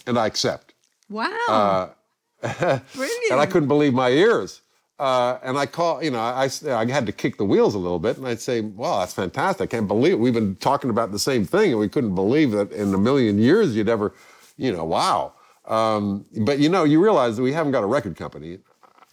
and 0.07 0.19
I 0.19 0.27
accept." 0.27 0.75
Wow. 1.09 1.93
Brilliant. 2.41 2.83
And 3.31 3.41
I 3.41 3.47
couldn't 3.47 3.69
believe 3.69 3.93
my 3.95 4.11
ears. 4.11 4.61
Uh, 4.99 5.39
and 5.43 5.59
I 5.59 5.67
call, 5.67 6.03
you 6.03 6.11
know, 6.11 6.21
I, 6.21 6.49
I 6.69 6.87
had 6.87 7.05
to 7.05 7.13
kick 7.13 7.37
the 7.37 7.45
wheels 7.45 7.75
a 7.75 7.79
little 7.79 7.99
bit, 7.99 8.17
and 8.17 8.27
I'd 8.27 8.41
say, 8.41 8.63
"Wow, 8.63 9.01
that's 9.01 9.13
fantastic! 9.13 9.65
I 9.65 9.67
can't 9.67 9.87
believe 9.89 10.15
it. 10.15 10.19
we've 10.19 10.33
been 10.33 10.57
talking 10.57 10.89
about 10.89 11.13
the 11.13 11.19
same 11.19 11.45
thing, 11.45 11.71
and 11.73 11.79
we 11.79 11.89
couldn't 11.89 12.15
believe 12.15 12.53
that 12.53 12.73
in 12.73 12.95
a 12.95 12.99
million 12.99 13.39
years 13.39 13.77
you'd 13.77 13.91
ever, 13.91 14.15
you 14.57 14.73
know, 14.73 14.85
wow." 14.85 15.35
Um, 15.67 16.25
but 16.45 16.61
you 16.61 16.71
know, 16.71 16.85
you 16.85 17.03
realize 17.03 17.37
that 17.37 17.43
we 17.43 17.53
haven't 17.53 17.73
got 17.73 17.83
a 17.83 17.87
record 17.87 18.17
company. 18.17 18.59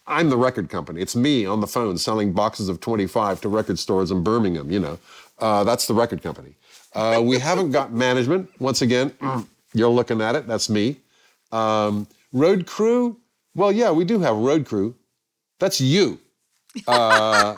I'm 0.05 0.29
the 0.29 0.37
record 0.37 0.69
company. 0.69 1.01
It's 1.01 1.15
me 1.15 1.45
on 1.45 1.61
the 1.61 1.67
phone 1.67 1.97
selling 1.97 2.33
boxes 2.33 2.67
of 2.69 2.79
25 2.81 3.41
to 3.41 3.49
record 3.49 3.79
stores 3.79 4.11
in 4.11 4.23
Birmingham. 4.23 4.69
You 4.71 4.79
know, 4.79 4.99
uh, 5.39 5.63
that's 5.63 5.87
the 5.87 5.93
record 5.93 6.21
company. 6.21 6.55
Uh, 6.93 7.21
we 7.23 7.39
haven't 7.39 7.71
got 7.71 7.91
management. 7.93 8.49
Once 8.59 8.81
again, 8.81 9.13
you're 9.73 9.89
looking 9.89 10.21
at 10.21 10.35
it. 10.35 10.47
That's 10.47 10.69
me. 10.69 10.97
Um, 11.51 12.07
road 12.31 12.67
crew. 12.67 13.17
Well, 13.55 13.71
yeah, 13.71 13.91
we 13.91 14.03
do 14.05 14.19
have 14.19 14.35
road 14.35 14.65
crew. 14.65 14.95
That's 15.59 15.79
you. 15.79 16.19
Uh, 16.87 17.55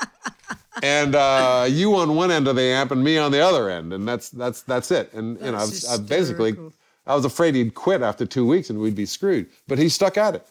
and 0.82 1.14
uh, 1.14 1.66
you 1.68 1.94
on 1.94 2.16
one 2.16 2.30
end 2.30 2.48
of 2.48 2.56
the 2.56 2.62
amp 2.62 2.90
and 2.90 3.04
me 3.04 3.18
on 3.18 3.30
the 3.30 3.40
other 3.40 3.70
end, 3.70 3.92
and 3.92 4.06
that's 4.06 4.30
that's 4.30 4.62
that's 4.62 4.90
it. 4.90 5.12
And 5.12 5.38
you 5.40 5.52
know, 5.52 5.58
I've, 5.58 5.70
That's 5.70 5.88
I've 5.88 6.08
basically. 6.08 6.56
I 7.04 7.16
was 7.16 7.24
afraid 7.24 7.56
he'd 7.56 7.74
quit 7.74 8.00
after 8.00 8.24
two 8.24 8.46
weeks 8.46 8.70
and 8.70 8.78
we'd 8.78 8.94
be 8.94 9.06
screwed. 9.06 9.48
But 9.66 9.76
he 9.78 9.88
stuck 9.88 10.16
at 10.16 10.36
it, 10.36 10.46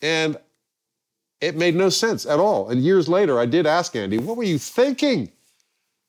and 0.00 0.36
it 1.42 1.56
made 1.56 1.74
no 1.74 1.88
sense 1.88 2.24
at 2.24 2.38
all. 2.38 2.68
And 2.70 2.82
years 2.82 3.08
later, 3.08 3.38
I 3.40 3.46
did 3.46 3.66
ask 3.66 3.94
Andy, 3.96 4.16
"What 4.16 4.36
were 4.36 4.44
you 4.44 4.58
thinking? 4.58 5.30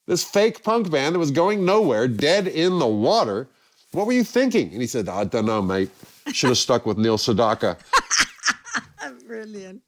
This 0.05 0.23
fake 0.23 0.63
punk 0.63 0.91
band 0.91 1.15
that 1.15 1.19
was 1.19 1.31
going 1.31 1.65
nowhere, 1.65 2.07
dead 2.07 2.47
in 2.47 2.77
the 2.77 2.88
water. 2.88 3.47
What 3.91 4.05
were 4.05 4.13
you 4.13 4.23
thinking?" 4.23 4.71
And 4.71 4.79
he 4.79 4.88
said, 4.88 5.09
"I 5.09 5.23
don't 5.23 5.45
know, 5.45 5.61
mate. 5.61 5.89
Should 6.31 6.49
have 6.49 6.57
stuck 6.57 6.86
with 6.86 6.97
Neil 6.97 7.17
Sedaka." 7.17 7.77
Brilliant. 9.27 9.81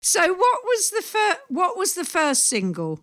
So 0.00 0.20
what 0.32 0.58
was 0.64 0.90
the 0.90 1.02
first? 1.02 1.38
What 1.48 1.76
was 1.76 1.94
the 1.94 2.04
first 2.04 2.48
single? 2.48 3.00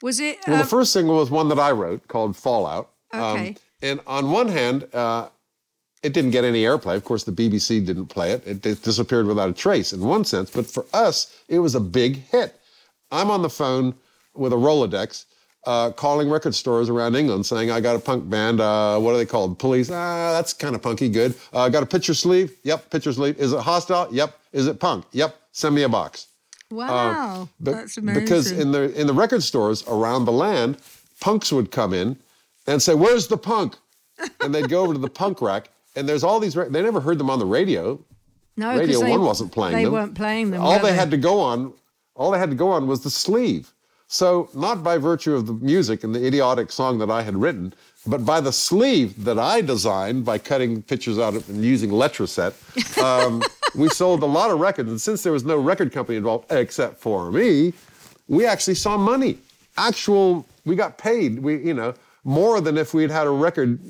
Was 0.00 0.20
it? 0.20 0.38
Well, 0.46 0.56
um, 0.56 0.62
the 0.62 0.68
first 0.68 0.92
single 0.92 1.16
was 1.16 1.30
one 1.30 1.48
that 1.48 1.58
I 1.58 1.72
wrote 1.72 2.06
called 2.06 2.36
Fallout. 2.36 2.90
Um, 3.12 3.56
and 3.82 4.00
on 4.06 4.30
one 4.30 4.48
hand, 4.48 4.86
uh, 4.92 5.28
it 6.02 6.12
didn't 6.12 6.30
get 6.30 6.44
any 6.44 6.62
airplay. 6.62 6.94
Of 6.96 7.04
course, 7.04 7.24
the 7.24 7.32
BBC 7.32 7.84
didn't 7.84 8.06
play 8.06 8.32
it. 8.32 8.46
it. 8.46 8.64
It 8.64 8.82
disappeared 8.82 9.26
without 9.26 9.48
a 9.48 9.52
trace 9.52 9.92
in 9.92 10.00
one 10.00 10.24
sense. 10.24 10.50
But 10.50 10.66
for 10.66 10.84
us, 10.92 11.34
it 11.48 11.58
was 11.58 11.74
a 11.74 11.80
big 11.80 12.16
hit. 12.16 12.54
I'm 13.10 13.30
on 13.30 13.42
the 13.42 13.50
phone 13.50 13.94
with 14.34 14.52
a 14.52 14.56
Rolodex 14.56 15.24
uh, 15.66 15.90
calling 15.90 16.30
record 16.30 16.54
stores 16.54 16.88
around 16.88 17.16
England 17.16 17.44
saying, 17.46 17.70
I 17.70 17.80
got 17.80 17.96
a 17.96 17.98
punk 17.98 18.28
band. 18.30 18.60
Uh, 18.60 18.98
what 18.98 19.14
are 19.14 19.16
they 19.16 19.26
called? 19.26 19.58
Police. 19.58 19.90
Ah, 19.90 20.32
that's 20.32 20.52
kind 20.52 20.74
of 20.74 20.82
punky. 20.82 21.08
Good. 21.08 21.34
Uh, 21.52 21.68
got 21.68 21.82
a 21.82 21.86
picture 21.86 22.14
sleeve? 22.14 22.52
Yep, 22.62 22.90
picture 22.90 23.12
sleeve. 23.12 23.38
Is 23.38 23.52
it 23.52 23.60
hostile? 23.60 24.08
Yep. 24.12 24.38
Is 24.52 24.66
it 24.66 24.78
punk? 24.78 25.04
Yep. 25.12 25.34
Send 25.52 25.74
me 25.74 25.82
a 25.82 25.88
box. 25.88 26.28
wow, 26.70 27.48
Be- 27.62 27.72
that's 27.72 27.96
amazing. 27.96 28.22
Because 28.22 28.52
in 28.52 28.70
the 28.70 28.92
in 28.98 29.06
the 29.06 29.12
record 29.12 29.42
stores 29.42 29.82
around 29.88 30.26
the 30.26 30.32
land, 30.32 30.78
punks 31.20 31.50
would 31.52 31.70
come 31.72 31.92
in 31.92 32.16
and 32.68 32.80
say, 32.82 32.94
"Where's 32.94 33.26
the 33.26 33.38
punk?" 33.38 33.76
And 34.40 34.54
they'd 34.54 34.68
go 34.68 34.82
over 34.82 34.92
to 34.92 34.98
the 34.98 35.08
punk 35.10 35.40
rack, 35.42 35.70
and 35.96 36.08
there's 36.08 36.22
all 36.24 36.38
these. 36.40 36.54
They 36.54 36.82
never 36.82 37.00
heard 37.00 37.18
them 37.18 37.30
on 37.30 37.38
the 37.38 37.46
radio. 37.46 37.98
no, 38.56 38.76
Radio 38.76 39.00
they, 39.00 39.10
One 39.10 39.22
wasn't 39.22 39.52
playing 39.52 39.76
They 39.76 39.84
them. 39.84 39.92
weren't 39.92 40.14
playing 40.14 40.50
them. 40.50 40.60
All 40.62 40.78
were 40.78 40.86
they 40.86 40.94
had 40.94 41.10
to 41.10 41.16
go 41.16 41.40
on, 41.40 41.72
all 42.14 42.30
they 42.32 42.38
had 42.38 42.50
to 42.50 42.56
go 42.56 42.70
on 42.70 42.86
was 42.86 43.02
the 43.02 43.10
sleeve. 43.10 43.72
So 44.10 44.48
not 44.54 44.82
by 44.82 44.96
virtue 44.98 45.34
of 45.34 45.46
the 45.46 45.52
music 45.52 46.02
and 46.02 46.14
the 46.14 46.26
idiotic 46.26 46.72
song 46.72 46.98
that 46.98 47.10
I 47.10 47.22
had 47.22 47.36
written, 47.36 47.74
but 48.06 48.24
by 48.24 48.40
the 48.40 48.52
sleeve 48.52 49.22
that 49.24 49.38
I 49.38 49.60
designed 49.60 50.24
by 50.24 50.38
cutting 50.38 50.82
pictures 50.82 51.18
out 51.18 51.34
of 51.34 51.46
and 51.50 51.62
using 51.62 51.90
Letraset, 51.90 52.54
um, 53.02 53.42
we 53.74 53.88
sold 53.90 54.22
a 54.22 54.26
lot 54.26 54.50
of 54.50 54.60
records. 54.60 54.88
And 54.88 55.00
since 55.00 55.22
there 55.22 55.32
was 55.32 55.44
no 55.44 55.58
record 55.58 55.92
company 55.92 56.16
involved 56.16 56.50
except 56.50 57.00
for 57.00 57.30
me, 57.30 57.74
we 58.28 58.46
actually 58.46 58.76
saw 58.76 58.96
money. 58.96 59.38
Actual, 59.76 60.46
we 60.64 60.74
got 60.74 60.96
paid. 60.96 61.38
We, 61.40 61.58
you 61.58 61.74
know, 61.74 61.92
more 62.24 62.60
than 62.60 62.76
if 62.76 62.94
we'd 62.94 63.10
had 63.10 63.26
a 63.26 63.30
record 63.30 63.80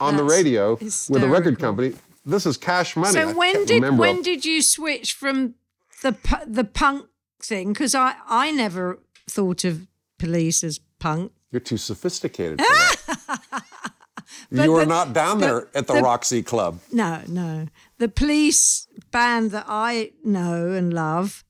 on 0.00 0.16
the 0.16 0.22
That's 0.22 0.34
radio 0.34 0.74
with 0.74 1.22
a 1.22 1.28
record 1.28 1.58
company. 1.58 1.94
This 2.24 2.44
is 2.46 2.56
cash 2.56 2.96
money. 2.96 3.12
So 3.12 3.28
I 3.28 3.32
when 3.32 3.64
did 3.64 3.74
remember 3.76 4.00
when 4.00 4.22
did 4.22 4.44
you 4.44 4.60
switch 4.62 5.12
from 5.12 5.54
the 6.02 6.16
the 6.46 6.64
punk 6.64 7.06
thing? 7.40 7.72
Because 7.72 7.94
I 7.94 8.14
I 8.26 8.50
never 8.50 8.98
thought 9.28 9.64
of 9.64 9.86
police 10.18 10.64
as 10.64 10.80
punk. 10.98 11.32
You're 11.50 11.60
too 11.60 11.76
sophisticated 11.76 12.60
for 12.60 12.66
that. 12.66 13.62
you 14.50 14.74
are 14.74 14.80
the- 14.80 14.86
not 14.86 15.12
down 15.12 15.38
there 15.38 15.68
at 15.74 15.86
the, 15.86 15.94
the- 15.94 16.02
Roxy 16.02 16.42
Club. 16.42 16.80
No, 16.92 17.22
no. 17.28 17.66
The 17.98 18.08
police 18.08 18.88
band 19.10 19.52
that 19.52 19.66
I 19.68 20.12
know 20.24 20.72
and 20.72 20.92
love 20.92 21.44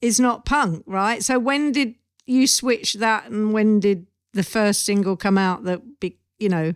is 0.00 0.20
not 0.20 0.44
punk, 0.44 0.84
right? 0.86 1.22
So 1.22 1.38
when 1.38 1.72
did 1.72 1.94
you 2.26 2.46
switch 2.46 2.94
that, 2.94 3.30
and 3.30 3.52
when 3.52 3.80
did 3.80 4.06
the 4.34 4.42
first 4.42 4.84
single 4.84 5.16
come 5.16 5.38
out 5.38 5.64
that 5.64 6.00
be, 6.00 6.18
you 6.38 6.48
know 6.48 6.74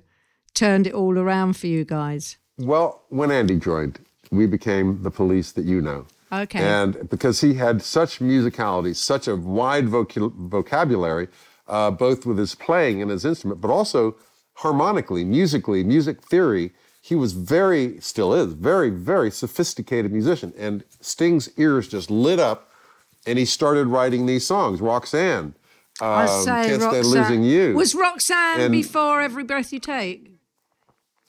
turned 0.58 0.88
it 0.88 0.92
all 0.92 1.16
around 1.16 1.56
for 1.56 1.68
you 1.68 1.84
guys? 1.84 2.36
Well, 2.58 3.04
when 3.10 3.30
Andy 3.30 3.56
joined, 3.56 4.00
we 4.32 4.46
became 4.46 5.02
the 5.04 5.10
police 5.10 5.52
that 5.52 5.64
you 5.64 5.80
know. 5.80 6.06
Okay. 6.32 6.58
And 6.58 7.08
because 7.08 7.40
he 7.40 7.54
had 7.54 7.80
such 7.80 8.18
musicality, 8.18 8.94
such 8.96 9.28
a 9.28 9.36
wide 9.36 9.86
vocu- 9.86 10.34
vocabulary, 10.34 11.28
uh, 11.68 11.92
both 11.92 12.26
with 12.26 12.38
his 12.38 12.54
playing 12.56 13.00
and 13.00 13.10
his 13.10 13.24
instrument, 13.24 13.60
but 13.60 13.70
also 13.70 14.16
harmonically, 14.54 15.24
musically, 15.24 15.84
music 15.84 16.20
theory, 16.22 16.72
he 17.00 17.14
was 17.14 17.32
very, 17.32 18.00
still 18.00 18.34
is, 18.34 18.52
very, 18.54 18.90
very 18.90 19.30
sophisticated 19.30 20.12
musician. 20.12 20.52
And 20.58 20.82
Sting's 21.00 21.48
ears 21.56 21.86
just 21.86 22.10
lit 22.10 22.40
up, 22.40 22.70
and 23.26 23.38
he 23.38 23.44
started 23.44 23.86
writing 23.86 24.26
these 24.26 24.44
songs. 24.44 24.80
Roxanne, 24.80 25.54
I 26.00 26.24
um, 26.24 26.44
say 26.44 26.68
Can't 26.68 26.82
Roxanne. 26.82 27.04
Losing 27.04 27.42
You. 27.42 27.74
Was 27.74 27.94
Roxanne 27.94 28.60
And- 28.60 28.72
before 28.72 29.20
Every 29.20 29.44
Breath 29.44 29.72
You 29.72 29.80
Take? 29.80 30.32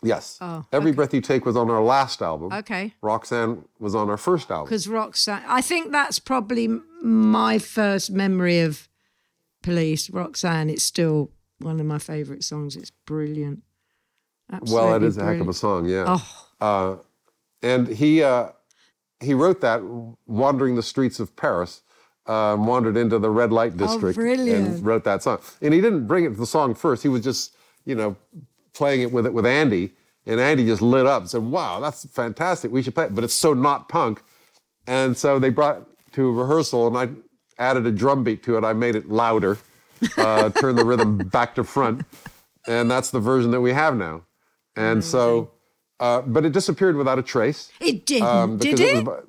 Yes. 0.02 0.38
Oh, 0.40 0.66
Every 0.72 0.94
Breath 0.94 1.14
You 1.14 1.20
Take 1.22 1.46
was 1.46 1.58
on 1.58 1.70
our 1.70 1.82
last 1.84 2.22
album. 2.22 2.54
Okay. 2.54 2.94
Roxanne 3.02 3.66
was 3.80 3.96
on 3.96 4.10
our 4.10 4.16
first 4.18 4.50
album. 4.50 4.66
Because 4.66 4.88
Roxanne, 4.88 5.44
I 5.46 5.62
think 5.62 5.92
that's 5.92 6.20
probably 6.20 6.70
my 7.02 7.60
first 7.60 8.10
memory 8.10 8.62
of 8.62 8.88
Police. 9.62 10.10
Roxanne, 10.10 10.70
it's 10.70 10.84
still 10.84 11.32
one 11.60 11.80
of 11.82 11.86
my 11.86 12.00
favourite 12.00 12.44
songs. 12.46 12.78
It's 12.78 12.92
brilliant. 13.06 13.62
Absolutely 14.52 14.88
Well, 14.88 14.96
it 14.96 15.04
is 15.04 15.18
a 15.18 15.26
heck 15.26 15.42
of 15.42 15.50
a 15.50 15.54
song, 15.54 15.86
yeah. 15.86 16.06
Oh, 16.08 16.46
Uh, 16.62 16.96
and 17.62 17.88
he 17.90 18.24
uh, 18.24 18.50
he 19.20 19.34
wrote 19.34 19.60
that 19.62 19.82
wandering 20.26 20.76
the 20.76 20.84
streets 20.84 21.20
of 21.20 21.36
Paris. 21.36 21.82
Um, 22.30 22.68
wandered 22.68 22.96
into 22.96 23.18
the 23.18 23.30
red 23.32 23.52
light 23.52 23.76
district 23.76 24.16
brilliant. 24.16 24.68
and 24.68 24.86
wrote 24.86 25.04
that 25.04 25.24
song. 25.24 25.40
And 25.64 25.74
he 25.74 25.82
didn't 25.82 26.06
bring 26.06 26.26
it 26.26 26.30
to 26.30 26.36
the 26.36 26.46
song 26.46 26.76
first. 26.76 27.02
He 27.02 27.10
was 27.10 27.24
just, 27.24 27.56
you 27.86 27.96
know, 27.96 28.16
playing 28.76 29.02
it 29.02 29.12
with 29.12 29.26
it 29.26 29.34
with 29.34 29.48
Andy. 29.48 29.94
And 30.28 30.40
Andy 30.40 30.64
just 30.64 30.84
lit 30.84 31.08
up 31.08 31.24
and 31.24 31.30
said, 31.30 31.42
"Wow, 31.42 31.80
that's 31.80 32.06
fantastic. 32.06 32.72
We 32.72 32.84
should 32.84 32.94
play 32.94 33.06
it." 33.06 33.16
But 33.16 33.24
it's 33.24 33.34
so 33.34 33.54
not 33.56 33.90
punk. 33.90 34.22
And 34.86 35.18
so 35.18 35.40
they 35.40 35.50
brought 35.50 35.78
it 35.78 35.84
to 36.14 36.28
a 36.28 36.32
rehearsal, 36.32 36.86
and 36.86 36.96
I 36.96 37.10
added 37.62 37.88
a 37.88 37.92
drum 37.92 38.24
beat 38.24 38.44
to 38.44 38.58
it. 38.58 38.64
I 38.64 38.74
made 38.74 38.96
it 38.96 39.10
louder, 39.10 39.58
uh, 40.18 40.50
turned 40.62 40.78
the 40.78 40.86
rhythm 40.86 41.18
back 41.18 41.56
to 41.56 41.64
front, 41.64 42.06
and 42.68 42.92
that's 42.92 43.10
the 43.10 43.20
version 43.20 43.50
that 43.52 43.62
we 43.62 43.74
have 43.74 43.96
now. 43.98 44.24
And 44.76 45.04
so, 45.04 45.52
uh, 46.00 46.22
but 46.22 46.46
it 46.46 46.52
disappeared 46.54 46.96
without 46.96 47.18
a 47.20 47.24
trace. 47.24 47.72
it 47.80 48.06
didn't, 48.06 48.28
um, 48.28 48.58
did 48.58 48.78
because 48.78 49.00
it? 49.00 49.06
was 49.06 49.26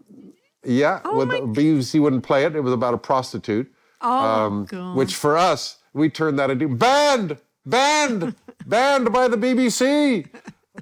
yeah, 0.65 1.01
with 1.17 1.29
my- 1.29 1.41
the 1.41 1.47
BBC 1.47 2.01
wouldn't 2.01 2.23
play 2.25 2.45
it. 2.45 2.55
It 2.57 2.61
was 2.61 2.73
about 2.73 2.95
a 2.95 2.99
prostitute, 2.99 3.73
oh, 4.01 4.67
God. 4.67 4.83
um, 4.83 4.97
which 4.97 5.15
for 5.15 5.37
us 5.37 5.79
we 5.93 6.09
turned 6.11 6.39
that 6.39 6.51
into 6.51 6.69
banned, 6.69 7.37
banned, 7.67 8.35
banned 8.67 9.13
by 9.13 9.29
the 9.29 9.37
BBC. 9.37 10.27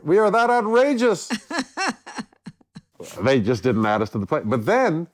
We 0.02 0.18
are 0.18 0.30
that 0.30 0.50
outrageous. 0.50 1.28
they 3.22 3.40
just 3.40 3.62
didn't 3.62 3.86
add 3.86 4.02
us 4.02 4.10
to 4.10 4.18
the 4.18 4.26
play. 4.26 4.40
But 4.44 4.66
then 4.66 5.06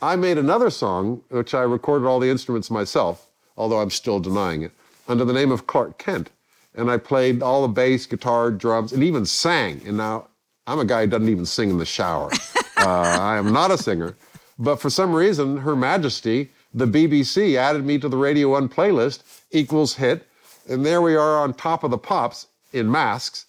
I 0.00 0.16
made 0.16 0.38
another 0.38 0.70
song, 0.70 1.22
which 1.28 1.54
I 1.54 1.62
recorded 1.62 2.06
all 2.06 2.18
the 2.20 2.30
instruments 2.30 2.70
myself, 2.70 3.28
although 3.56 3.80
I'm 3.80 3.90
still 3.90 4.20
denying 4.20 4.62
it, 4.62 4.72
under 5.08 5.24
the 5.24 5.32
name 5.32 5.50
of 5.52 5.66
Clark 5.66 5.98
Kent. 5.98 6.30
And 6.74 6.90
I 6.90 6.96
played 6.96 7.42
all 7.42 7.62
the 7.62 7.68
bass, 7.68 8.06
guitar, 8.06 8.50
drums, 8.50 8.92
and 8.92 9.02
even 9.02 9.26
sang. 9.26 9.82
And 9.84 9.96
now 9.98 10.28
I'm 10.66 10.78
a 10.78 10.84
guy 10.86 11.02
who 11.02 11.08
doesn't 11.08 11.28
even 11.28 11.44
sing 11.44 11.68
in 11.70 11.78
the 11.78 11.84
shower. 11.84 12.30
uh, 12.86 13.18
I 13.20 13.36
am 13.38 13.52
not 13.52 13.70
a 13.70 13.78
singer. 13.78 14.16
But 14.58 14.76
for 14.76 14.90
some 14.90 15.12
reason, 15.14 15.56
Her 15.58 15.74
Majesty, 15.74 16.50
the 16.74 16.86
BBC, 16.86 17.56
added 17.56 17.84
me 17.84 17.98
to 17.98 18.08
the 18.08 18.16
Radio 18.16 18.50
1 18.50 18.68
playlist, 18.68 19.22
equals 19.50 19.94
hit. 19.94 20.26
And 20.68 20.84
there 20.86 21.02
we 21.02 21.14
are 21.16 21.38
on 21.38 21.54
top 21.54 21.82
of 21.84 21.90
the 21.90 21.98
pops 21.98 22.46
in 22.72 22.90
masks. 22.90 23.46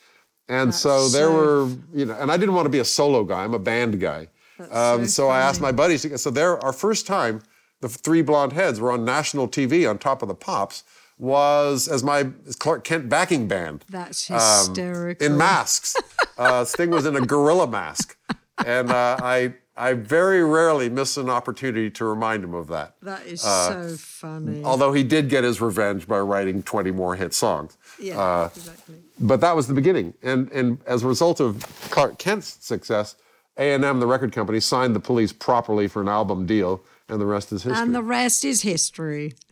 And 0.49 0.73
so 0.73 1.07
there 1.09 1.27
so 1.27 1.33
were, 1.33 1.67
you 1.93 2.05
know, 2.05 2.15
and 2.19 2.31
I 2.31 2.37
didn't 2.37 2.55
want 2.55 2.65
to 2.65 2.69
be 2.71 2.79
a 2.79 2.85
solo 2.85 3.23
guy. 3.23 3.43
I'm 3.43 3.53
a 3.53 3.59
band 3.59 3.99
guy. 3.99 4.27
Um, 4.71 5.05
so 5.05 5.05
so 5.05 5.29
I 5.29 5.39
asked 5.39 5.61
my 5.61 5.71
buddies. 5.71 6.01
to- 6.03 6.17
So 6.17 6.29
there, 6.31 6.57
our 6.63 6.73
first 6.73 7.05
time, 7.07 7.41
the 7.81 7.89
three 7.89 8.21
blonde 8.21 8.53
heads 8.53 8.79
were 8.79 8.91
on 8.91 9.05
national 9.05 9.47
TV 9.47 9.89
on 9.89 9.97
top 9.97 10.21
of 10.21 10.27
the 10.27 10.35
pops. 10.35 10.83
Was 11.19 11.87
as 11.87 12.03
my 12.03 12.27
Clark 12.57 12.83
Kent 12.83 13.07
backing 13.07 13.47
band 13.47 13.85
That's 13.87 14.29
um, 14.31 14.37
hysterical. 14.37 15.25
in 15.25 15.37
masks. 15.37 15.95
Uh, 16.35 16.65
Sting 16.65 16.89
was 16.89 17.05
in 17.05 17.15
a 17.15 17.21
gorilla 17.21 17.67
mask, 17.67 18.17
and 18.65 18.89
uh, 18.89 19.17
I 19.21 19.53
I 19.75 19.93
very 19.93 20.43
rarely 20.43 20.87
miss 20.89 21.17
an 21.17 21.29
opportunity 21.29 21.89
to 21.91 22.05
remind 22.05 22.43
him 22.43 22.53
of 22.53 22.67
that. 22.67 22.95
That 23.01 23.25
is 23.25 23.41
so 23.41 23.95
funny. 23.97 24.63
Although 24.63 24.93
he 24.93 25.03
did 25.03 25.29
get 25.29 25.43
his 25.43 25.59
revenge 25.61 26.07
by 26.07 26.19
writing 26.19 26.61
20 26.61 26.91
more 26.91 27.15
hit 27.15 27.33
songs. 27.33 27.77
yeah, 27.99 28.19
uh, 28.19 28.49
exactly. 28.55 28.95
But 29.19 29.41
that 29.41 29.55
was 29.55 29.67
the 29.67 29.73
beginning. 29.73 30.13
And, 30.21 30.51
and 30.51 30.77
as 30.85 31.03
a 31.03 31.07
result 31.07 31.39
of 31.39 31.63
Clark 31.89 32.19
Kent's 32.19 32.57
success, 32.63 33.15
A&M, 33.57 33.99
the 33.99 34.05
record 34.07 34.31
company, 34.31 34.59
signed 34.59 34.95
the 34.95 34.99
police 34.99 35.33
properly 35.33 35.87
for 35.87 36.01
an 36.01 36.07
album 36.09 36.45
deal, 36.45 36.83
and 37.09 37.19
the 37.19 37.25
rest 37.25 37.51
is 37.51 37.63
history. 37.63 37.81
And 37.81 37.95
the 37.95 38.03
rest 38.03 38.45
is 38.45 38.61
history. 38.61 39.33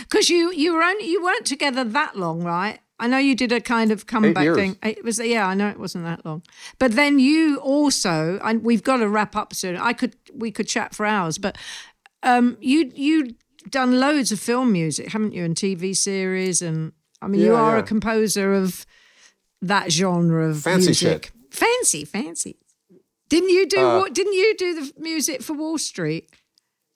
Because 0.00 0.28
you 0.28 0.52
you 0.52 0.74
were 0.74 0.82
only, 0.82 1.06
you 1.06 1.22
weren't 1.22 1.46
together 1.46 1.84
that 1.84 2.16
long, 2.16 2.42
right? 2.42 2.80
I 2.98 3.08
know 3.08 3.18
you 3.18 3.34
did 3.34 3.50
a 3.50 3.60
kind 3.60 3.90
of 3.90 4.06
comeback 4.06 4.54
thing. 4.54 4.76
It 4.82 5.04
was 5.04 5.18
yeah, 5.18 5.46
I 5.46 5.54
know 5.54 5.68
it 5.68 5.78
wasn't 5.80 6.04
that 6.04 6.24
long. 6.24 6.42
But 6.78 6.92
then 6.92 7.18
you 7.18 7.56
also, 7.58 8.38
and 8.44 8.62
we've 8.64 8.82
got 8.84 8.98
to 8.98 9.08
wrap 9.08 9.34
up 9.34 9.52
soon. 9.54 9.76
I 9.76 9.92
could 9.92 10.14
we 10.32 10.50
could 10.52 10.68
chat 10.68 10.94
for 10.94 11.04
hours, 11.04 11.36
but 11.38 11.58
um, 12.22 12.56
you 12.60 12.92
you 12.94 13.34
done 13.70 13.98
loads 13.98 14.30
of 14.30 14.38
film 14.40 14.70
music, 14.72 15.08
haven't 15.12 15.32
you, 15.34 15.44
and 15.44 15.56
TV 15.56 15.96
series, 15.96 16.62
and 16.62 16.92
I 17.20 17.26
mean 17.26 17.40
you 17.40 17.52
Yeah, 17.54 17.60
are 17.60 17.76
a 17.78 17.82
composer 17.82 18.54
of 18.54 18.86
that 19.62 19.90
genre 19.90 20.48
of 20.50 20.60
Fancy 20.62 20.88
music. 20.88 21.24
shit. 21.24 21.32
Fancy, 21.50 22.04
fancy. 22.04 22.56
Didn't 23.28 23.50
you 23.50 23.66
do 23.66 23.78
Uh, 23.80 23.98
what? 24.00 24.14
Didn't 24.14 24.34
you 24.34 24.54
do 24.56 24.74
the 24.84 24.92
music 25.00 25.42
for 25.42 25.54
Wall 25.54 25.78
Street? 25.78 26.30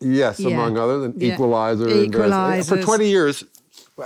Yes, 0.00 0.38
Yeah. 0.38 0.50
among 0.50 0.76
others, 0.78 1.04
and 1.06 1.20
Yeah. 1.20 1.34
Equalizer. 1.34 1.88
and, 1.88 2.14
uh, 2.14 2.62
for 2.62 2.80
20 2.82 3.08
years, 3.10 3.42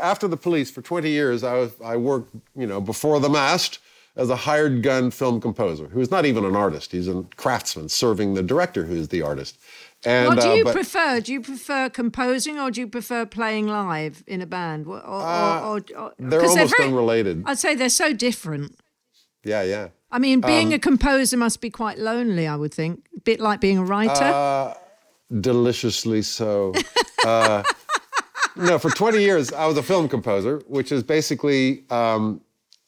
after 0.01 0.28
the 0.28 0.36
police, 0.36 0.70
for 0.70 0.82
20 0.82 1.09
years, 1.11 1.43
I, 1.45 1.55
was, 1.55 1.72
I 1.84 1.97
worked, 1.97 2.34
you 2.57 2.66
know, 2.66 2.80
before 2.80 3.20
the 3.20 3.28
mast 3.28 3.78
as 4.16 4.28
a 4.30 4.36
hired 4.36 4.82
gun 4.82 5.11
film 5.11 5.40
composer, 5.40 5.86
who's 5.88 6.11
not 6.11 6.26
even 6.26 6.45
an 6.45 6.55
artist. 6.55 6.93
He's 6.93 7.09
a 7.09 7.24
craftsman 7.36 7.88
serving 7.88 8.34
the 8.34 8.43
director 8.43 8.84
who's 8.84 9.09
the 9.09 9.22
artist. 9.22 9.59
And, 10.05 10.28
What 10.28 10.40
do 10.40 10.51
uh, 10.51 10.55
you 10.55 10.64
but, 10.64 10.74
prefer? 10.74 11.20
Do 11.20 11.32
you 11.32 11.40
prefer 11.40 11.88
composing 11.88 12.59
or 12.59 12.70
do 12.70 12.80
you 12.80 12.88
prefer 12.88 13.24
playing 13.24 13.68
live 13.68 14.22
in 14.26 14.43
a 14.43 14.47
band? 14.47 14.86
Or, 14.86 14.99
or, 15.01 15.22
or, 15.22 15.76
or- 15.76 15.80
Uh, 15.97 16.11
they're 16.18 16.45
almost 16.45 16.76
very- 16.76 16.88
unrelated. 16.90 17.43
I'd 17.47 17.59
say 17.59 17.74
they're 17.74 17.88
so 17.88 18.12
different. 18.12 18.76
Yeah, 19.45 19.62
yeah. 19.62 19.88
I 20.11 20.18
mean, 20.18 20.40
being 20.40 20.68
Um, 20.68 20.72
a 20.74 20.78
composer 20.78 21.36
must 21.36 21.61
be 21.61 21.70
quite 21.70 21.99
lonely, 21.99 22.47
I 22.47 22.57
would 22.57 22.74
think. 22.74 23.07
A 23.16 23.20
bit 23.20 23.40
like 23.40 23.61
being 23.61 23.78
a 23.78 23.84
writer. 23.84 24.24
Uh, 24.24 24.74
Deliciously 25.40 26.20
so. 26.22 26.74
No, 28.57 28.78
for 28.78 28.90
20 28.90 29.20
years, 29.20 29.53
I 29.53 29.66
was 29.66 29.76
a 29.76 29.82
film 29.82 30.09
composer, 30.09 30.62
which 30.66 30.92
is 30.92 31.03
basically 31.03 31.84
um, 31.90 32.40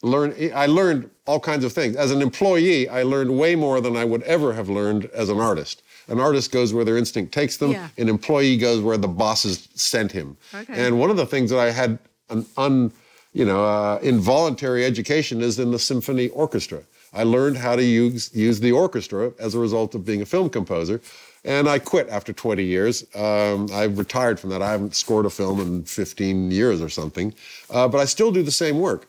learn. 0.02 0.34
I 0.54 0.66
learned 0.66 1.10
all 1.26 1.40
kinds 1.40 1.64
of 1.64 1.72
things. 1.72 1.96
As 1.96 2.10
an 2.10 2.20
employee, 2.20 2.88
I 2.88 3.02
learned 3.02 3.36
way 3.38 3.54
more 3.54 3.80
than 3.80 3.96
I 3.96 4.04
would 4.04 4.22
ever 4.24 4.52
have 4.52 4.68
learned 4.68 5.06
as 5.06 5.28
an 5.28 5.40
artist. 5.40 5.82
An 6.08 6.20
artist 6.20 6.52
goes 6.52 6.74
where 6.74 6.84
their 6.84 6.98
instinct 6.98 7.32
takes 7.32 7.56
them. 7.56 7.72
Yeah. 7.72 7.88
An 7.96 8.08
employee 8.08 8.58
goes 8.58 8.82
where 8.82 8.98
the 8.98 9.08
bosses 9.08 9.68
sent 9.74 10.12
him. 10.12 10.36
Okay. 10.54 10.86
And 10.86 11.00
one 11.00 11.10
of 11.10 11.16
the 11.16 11.26
things 11.26 11.50
that 11.50 11.58
I 11.58 11.70
had 11.70 11.98
an 12.28 12.44
un, 12.58 12.92
you 13.32 13.46
know, 13.46 13.64
uh, 13.64 13.98
involuntary 14.02 14.84
education 14.84 15.40
is 15.40 15.58
in 15.58 15.70
the 15.70 15.78
symphony 15.78 16.28
orchestra. 16.28 16.82
I 17.14 17.22
learned 17.22 17.56
how 17.56 17.76
to 17.76 17.82
use 17.82 18.34
use 18.34 18.60
the 18.60 18.72
orchestra 18.72 19.32
as 19.38 19.54
a 19.54 19.58
result 19.58 19.94
of 19.94 20.04
being 20.04 20.20
a 20.20 20.26
film 20.26 20.50
composer. 20.50 21.00
And 21.44 21.68
I 21.68 21.78
quit 21.78 22.08
after 22.08 22.32
20 22.32 22.64
years. 22.64 23.04
Um, 23.14 23.68
I 23.72 23.84
retired 23.84 24.40
from 24.40 24.50
that. 24.50 24.62
I 24.62 24.70
haven't 24.70 24.94
scored 24.96 25.26
a 25.26 25.30
film 25.30 25.60
in 25.60 25.84
15 25.84 26.50
years 26.50 26.80
or 26.80 26.88
something. 26.88 27.34
Uh, 27.70 27.86
but 27.86 27.98
I 27.98 28.06
still 28.06 28.32
do 28.32 28.42
the 28.42 28.50
same 28.50 28.78
work 28.78 29.06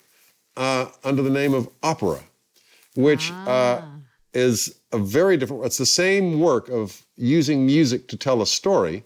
uh, 0.58 0.88
under 1.04 1.22
the 1.22 1.30
name 1.30 1.54
of 1.54 1.70
opera, 1.82 2.20
which 2.96 3.32
uh, 3.32 3.82
is 4.34 4.76
a 4.92 4.98
very 4.98 5.38
different. 5.38 5.66
It's 5.66 5.78
the 5.78 5.86
same 5.86 6.40
work 6.40 6.70
of 6.70 7.02
using 7.16 7.66
music 7.66 8.08
to 8.10 8.18
tell 8.18 8.42
a 8.42 8.48
story, 8.48 9.04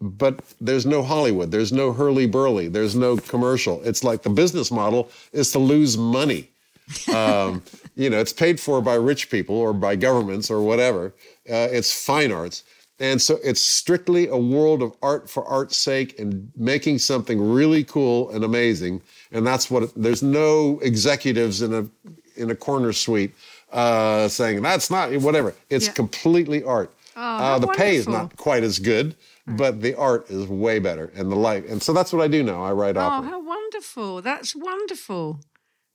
but 0.00 0.40
there's 0.60 0.86
no 0.86 1.02
Hollywood, 1.02 1.50
there's 1.50 1.72
no 1.72 1.92
hurly 1.92 2.26
burly, 2.26 2.68
there's 2.68 2.94
no 2.94 3.16
commercial. 3.16 3.82
It's 3.82 4.04
like 4.04 4.22
the 4.22 4.30
business 4.30 4.70
model 4.70 5.10
is 5.32 5.50
to 5.52 5.58
lose 5.58 5.96
money. 5.96 6.50
Um, 7.14 7.62
you 7.96 8.08
know, 8.08 8.18
it's 8.18 8.32
paid 8.32 8.58
for 8.58 8.80
by 8.80 8.94
rich 8.94 9.28
people 9.30 9.54
or 9.56 9.74
by 9.74 9.94
governments 9.94 10.50
or 10.50 10.62
whatever. 10.62 11.12
Uh, 11.48 11.68
it's 11.70 11.92
fine 12.04 12.32
arts. 12.32 12.64
And 13.00 13.22
so 13.22 13.38
it's 13.44 13.60
strictly 13.60 14.26
a 14.28 14.36
world 14.36 14.82
of 14.82 14.92
art 15.02 15.30
for 15.30 15.44
art's 15.44 15.76
sake 15.76 16.18
and 16.18 16.50
making 16.56 16.98
something 16.98 17.40
really 17.40 17.84
cool 17.84 18.30
and 18.30 18.42
amazing. 18.42 19.02
And 19.30 19.46
that's 19.46 19.70
what 19.70 19.84
it, 19.84 19.92
there's 19.94 20.22
no 20.22 20.80
executives 20.82 21.62
in 21.62 21.72
a 21.74 21.86
in 22.36 22.50
a 22.50 22.56
corner 22.56 22.92
suite 22.92 23.34
uh, 23.72 24.28
saying 24.28 24.62
that's 24.62 24.90
not 24.90 25.12
whatever. 25.20 25.54
It's 25.70 25.86
Yeah. 25.86 25.92
completely 25.92 26.62
art. 26.64 26.92
Oh, 27.16 27.20
uh, 27.20 27.58
the 27.58 27.66
pay 27.68 27.96
is 27.96 28.08
not 28.08 28.36
quite 28.36 28.62
as 28.62 28.78
good, 28.78 29.16
but 29.46 29.80
the 29.82 29.94
art 29.96 30.30
is 30.30 30.46
way 30.46 30.78
better 30.78 31.10
and 31.16 31.30
the 31.32 31.36
life. 31.36 31.64
And 31.68 31.82
so 31.82 31.92
that's 31.92 32.12
what 32.12 32.22
I 32.22 32.28
do 32.28 32.42
now. 32.42 32.62
I 32.62 32.72
write 32.72 32.96
oh, 32.96 33.00
opera. 33.00 33.30
how 33.30 33.42
wonderful. 33.44 34.22
That's 34.22 34.54
wonderful. 34.54 35.40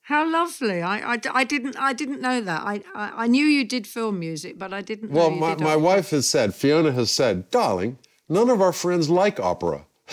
How 0.08 0.30
lovely. 0.30 0.82
I, 0.82 1.14
I, 1.14 1.20
I 1.34 1.44
didn't 1.46 1.78
I 1.80 1.94
didn't 1.94 2.20
know 2.22 2.42
that. 2.42 2.62
I, 2.64 2.82
I, 2.94 3.24
I 3.24 3.28
knew 3.28 3.46
you 3.46 3.64
did 3.64 3.88
film 3.88 4.20
music, 4.20 4.60
but 4.60 4.74
I 4.74 4.82
didn't 4.82 5.12
know 5.12 5.20
Well, 5.20 5.30
my, 5.32 5.56
my 5.56 5.76
wife 5.78 6.10
has 6.10 6.28
said, 6.28 6.54
Fiona 6.54 6.92
has 6.92 7.10
said, 7.10 7.50
darling, 7.52 7.98
none 8.28 8.50
of 8.50 8.62
our 8.62 8.74
friends 8.74 9.10
like 9.10 9.40
opera. 9.40 9.86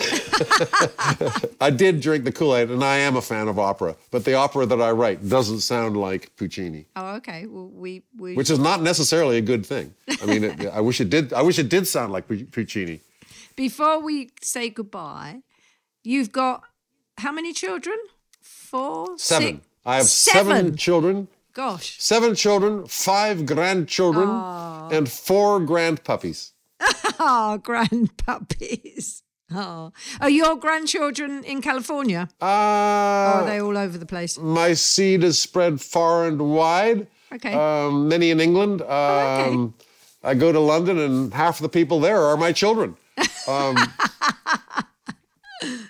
I 1.59 1.69
did 1.69 1.99
drink 1.99 2.23
the 2.23 2.31
Kool 2.31 2.55
Aid, 2.55 2.71
and 2.71 2.83
I 2.83 2.97
am 2.97 3.17
a 3.17 3.21
fan 3.21 3.49
of 3.49 3.59
opera, 3.59 3.97
but 4.09 4.23
the 4.23 4.33
opera 4.33 4.65
that 4.65 4.81
I 4.81 4.91
write 4.91 5.27
doesn't 5.27 5.59
sound 5.59 5.97
like 5.97 6.35
Puccini, 6.37 6.85
Oh, 6.95 7.15
okay. 7.15 7.45
Well, 7.45 7.67
we, 7.67 8.03
we 8.17 8.35
which 8.35 8.49
is 8.49 8.59
not 8.59 8.81
necessarily 8.81 9.37
a 9.37 9.41
good 9.41 9.65
thing. 9.65 9.93
I 10.21 10.25
mean, 10.25 10.43
it, 10.45 10.65
I 10.67 10.79
wish 10.79 11.01
it 11.01 11.09
did. 11.09 11.33
I 11.33 11.41
wish 11.41 11.59
it 11.59 11.67
did 11.69 11.85
sound 11.85 12.13
like 12.13 12.27
Puccini. 12.27 13.01
Before 13.57 13.99
we 13.99 14.31
say 14.41 14.69
goodbye, 14.69 15.41
you've 16.03 16.31
got 16.31 16.63
how 17.17 17.33
many 17.33 17.51
children? 17.53 17.97
Four? 18.41 19.17
Seven. 19.17 19.57
Six? 19.57 19.67
I 19.85 19.97
have 19.97 20.05
seven, 20.05 20.75
children, 20.75 21.27
Gosh. 21.53 21.97
seven 21.99 22.35
children, 22.35 22.85
five 22.87 23.45
grandchildren, 23.45 24.29
and 24.91 25.09
four 25.09 25.59
grandpuppies. 25.59 26.51
Oh, 27.19 27.59
grandpuppies. 27.63 29.21
Oh. 29.53 29.91
Are 30.21 30.29
your 30.29 30.55
grandchildren 30.55 31.43
in 31.43 31.61
California? 31.61 32.29
Uh, 32.41 32.45
are 32.45 33.45
they 33.45 33.59
all 33.59 33.77
over 33.77 33.97
the 33.97 34.05
place? 34.05 34.37
my 34.37 34.73
seed 34.73 35.23
is 35.23 35.39
spread 35.39 35.81
far 35.81 36.25
and 36.27 36.39
wide. 36.53 37.07
Okay. 37.33 37.53
Um, 37.53 38.07
many 38.07 38.29
in 38.29 38.39
England. 38.39 38.81
Um, 38.81 38.87
okay. 38.89 39.85
I 40.23 40.33
go 40.35 40.51
to 40.51 40.59
London, 40.59 40.99
and 40.99 41.33
half 41.33 41.59
the 41.59 41.69
people 41.69 41.99
there 41.99 42.21
are 42.21 42.37
my 42.37 42.51
children. 42.51 42.97
Um, 43.47 43.75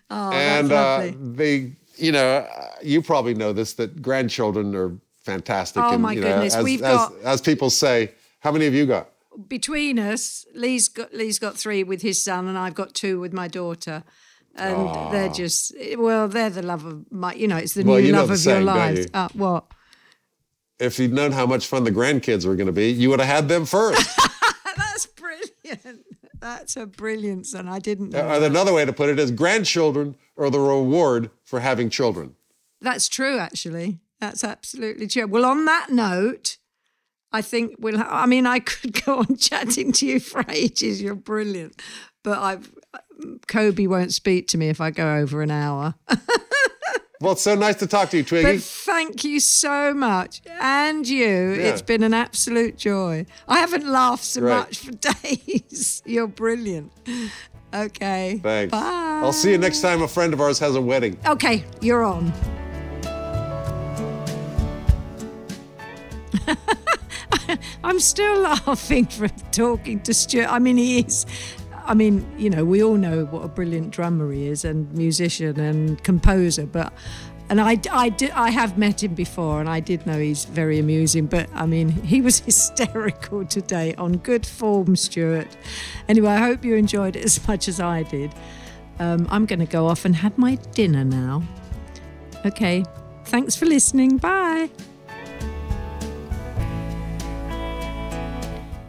oh, 0.09 0.31
and 0.31 0.69
that's 0.69 1.13
uh, 1.13 1.17
they, 1.19 1.73
you 2.01 2.11
know, 2.11 2.47
you 2.81 3.01
probably 3.01 3.33
know 3.33 3.53
this 3.53 3.73
that 3.73 4.01
grandchildren 4.01 4.75
are 4.75 4.97
fantastic. 5.19 5.83
Oh, 5.83 5.93
and, 5.93 6.01
my 6.01 6.13
you 6.13 6.21
know, 6.21 6.27
goodness, 6.27 6.55
as, 6.55 6.63
we've 6.63 6.81
as, 6.81 6.97
got- 6.97 7.13
as 7.23 7.41
people 7.41 7.69
say, 7.69 8.11
how 8.39 8.51
many 8.51 8.65
have 8.65 8.73
you 8.73 8.85
got? 8.85 9.09
Between 9.47 9.97
us, 9.97 10.45
Leigh's 10.53 10.89
got 10.89 11.13
Leigh's 11.13 11.39
got 11.39 11.57
three 11.57 11.83
with 11.83 12.01
his 12.01 12.21
son, 12.21 12.47
and 12.47 12.57
I've 12.57 12.75
got 12.75 12.93
two 12.93 13.19
with 13.19 13.31
my 13.33 13.47
daughter. 13.47 14.03
And 14.53 15.13
they're 15.13 15.29
just 15.29 15.71
well, 15.97 16.27
they're 16.27 16.49
the 16.49 16.61
love 16.61 16.83
of 16.85 17.09
my, 17.09 17.33
you 17.33 17.47
know, 17.47 17.55
it's 17.55 17.73
the 17.73 17.83
Well, 17.83 18.01
new 18.01 18.11
love 18.11 18.27
the 18.27 18.33
of 18.33 18.39
saying, 18.39 18.65
your 18.65 18.75
life. 18.75 18.97
you? 18.97 19.05
Uh, 19.13 19.29
what? 19.33 19.63
If 20.79 20.99
you'd 20.99 21.13
known 21.13 21.31
how 21.31 21.45
much 21.45 21.67
fun 21.67 21.85
the 21.85 21.91
grandkids 21.91 22.45
were 22.45 22.55
going 22.57 22.67
to 22.67 22.73
be, 22.73 22.89
you 22.91 23.09
would 23.11 23.19
have 23.21 23.29
had 23.29 23.47
them 23.47 23.65
first. 23.65 24.19
That's 24.75 25.05
brilliant. 25.05 26.05
That's 26.41 26.75
a 26.75 26.87
brilliant 26.87 27.45
son. 27.45 27.69
I 27.69 27.79
didn't 27.79 28.13
uh, 28.15 28.21
know. 28.23 28.41
or 28.41 28.45
another 28.45 28.73
way 28.73 28.83
to 28.83 28.91
put 28.91 29.09
it 29.09 29.19
is 29.19 29.31
grandchildren 29.31 30.15
are 30.37 30.49
the 30.49 30.59
reward 30.59 31.29
for 31.43 31.59
having 31.59 31.89
children. 31.89 32.35
That's 32.81 33.07
true, 33.07 33.37
actually. 33.37 33.99
That's 34.19 34.43
absolutely 34.43 35.07
true. 35.07 35.27
Well, 35.27 35.45
on 35.45 35.65
that 35.65 35.91
note, 35.91 36.57
I 37.31 37.41
think 37.41 37.75
we'll. 37.79 37.97
Ha- 37.97 38.09
I 38.09 38.25
mean, 38.25 38.45
I 38.47 38.59
could 38.59 39.03
go 39.05 39.19
on 39.19 39.37
chatting 39.37 39.91
to 39.93 40.05
you 40.05 40.19
for 40.19 40.43
ages. 40.49 41.01
You're 41.01 41.15
brilliant, 41.15 41.79
but 42.23 42.39
I've 42.39 42.73
uh, 42.93 42.99
Kobe 43.47 43.85
won't 43.87 44.13
speak 44.13 44.47
to 44.49 44.57
me 44.57 44.69
if 44.69 44.81
I 44.81 44.89
go 44.89 45.15
over 45.15 45.41
an 45.41 45.51
hour. 45.51 45.93
Well, 47.21 47.33
it's 47.33 47.43
so 47.43 47.53
nice 47.53 47.75
to 47.75 47.87
talk 47.87 48.09
to 48.09 48.17
you, 48.17 48.23
Twiggy. 48.23 48.53
But 48.57 48.63
thank 48.63 49.23
you 49.23 49.39
so 49.39 49.93
much, 49.93 50.41
and 50.59 51.07
you. 51.07 51.51
Yeah. 51.53 51.67
It's 51.67 51.83
been 51.83 52.01
an 52.01 52.15
absolute 52.15 52.77
joy. 52.77 53.27
I 53.47 53.59
haven't 53.59 53.85
laughed 53.85 54.23
so 54.23 54.41
Great. 54.41 54.55
much 54.55 54.79
for 54.79 54.91
days. 55.21 56.01
You're 56.03 56.25
brilliant. 56.27 56.91
Okay. 57.73 58.39
Thanks. 58.41 58.71
Bye. 58.71 59.21
I'll 59.23 59.33
see 59.33 59.51
you 59.51 59.59
next 59.59 59.81
time 59.81 60.01
a 60.01 60.07
friend 60.07 60.33
of 60.33 60.41
ours 60.41 60.57
has 60.59 60.75
a 60.75 60.81
wedding. 60.81 61.15
Okay, 61.27 61.63
you're 61.79 62.03
on. 62.03 62.33
I'm 67.83 67.99
still 67.99 68.39
laughing 68.39 69.05
from 69.05 69.29
talking 69.51 69.99
to 70.01 70.13
Stewart. 70.13 70.51
I 70.51 70.57
mean, 70.59 70.77
he 70.77 70.99
is. 71.01 71.25
I 71.85 71.93
mean, 71.93 72.25
you 72.37 72.49
know, 72.49 72.63
we 72.65 72.83
all 72.83 72.95
know 72.95 73.25
what 73.25 73.43
a 73.43 73.47
brilliant 73.47 73.91
drummer 73.91 74.31
he 74.31 74.47
is, 74.47 74.65
and 74.65 74.91
musician 74.93 75.59
and 75.59 76.03
composer. 76.03 76.65
But 76.65 76.93
And 77.49 77.59
I, 77.59 77.77
I, 77.91 78.07
do, 78.07 78.29
I 78.33 78.49
have 78.49 78.77
met 78.77 79.03
him 79.03 79.13
before 79.13 79.59
and 79.59 79.67
I 79.67 79.81
did 79.81 80.07
know 80.07 80.17
he's 80.17 80.45
very 80.45 80.79
amusing, 80.79 81.25
but 81.25 81.49
I 81.53 81.65
mean, 81.65 81.89
he 82.13 82.21
was 82.21 82.39
hysterical 82.39 83.45
today 83.45 83.93
on 83.95 84.17
good 84.17 84.45
form, 84.45 84.95
Stewart. 84.95 85.49
Anyway, 86.07 86.29
I 86.29 86.37
hope 86.37 86.63
you 86.63 86.75
enjoyed 86.75 87.17
it 87.17 87.25
as 87.25 87.45
much 87.49 87.67
as 87.67 87.81
I 87.81 88.03
did. 88.03 88.33
Um, 88.99 89.27
I'm 89.29 89.45
going 89.45 89.59
to 89.59 89.65
go 89.65 89.87
off 89.87 90.05
and 90.05 90.15
have 90.15 90.37
my 90.37 90.55
dinner 90.73 91.03
now. 91.03 91.43
Okay, 92.45 92.85
thanks 93.25 93.55
for 93.55 93.65
listening. 93.65 94.17
Bye. 94.17 94.69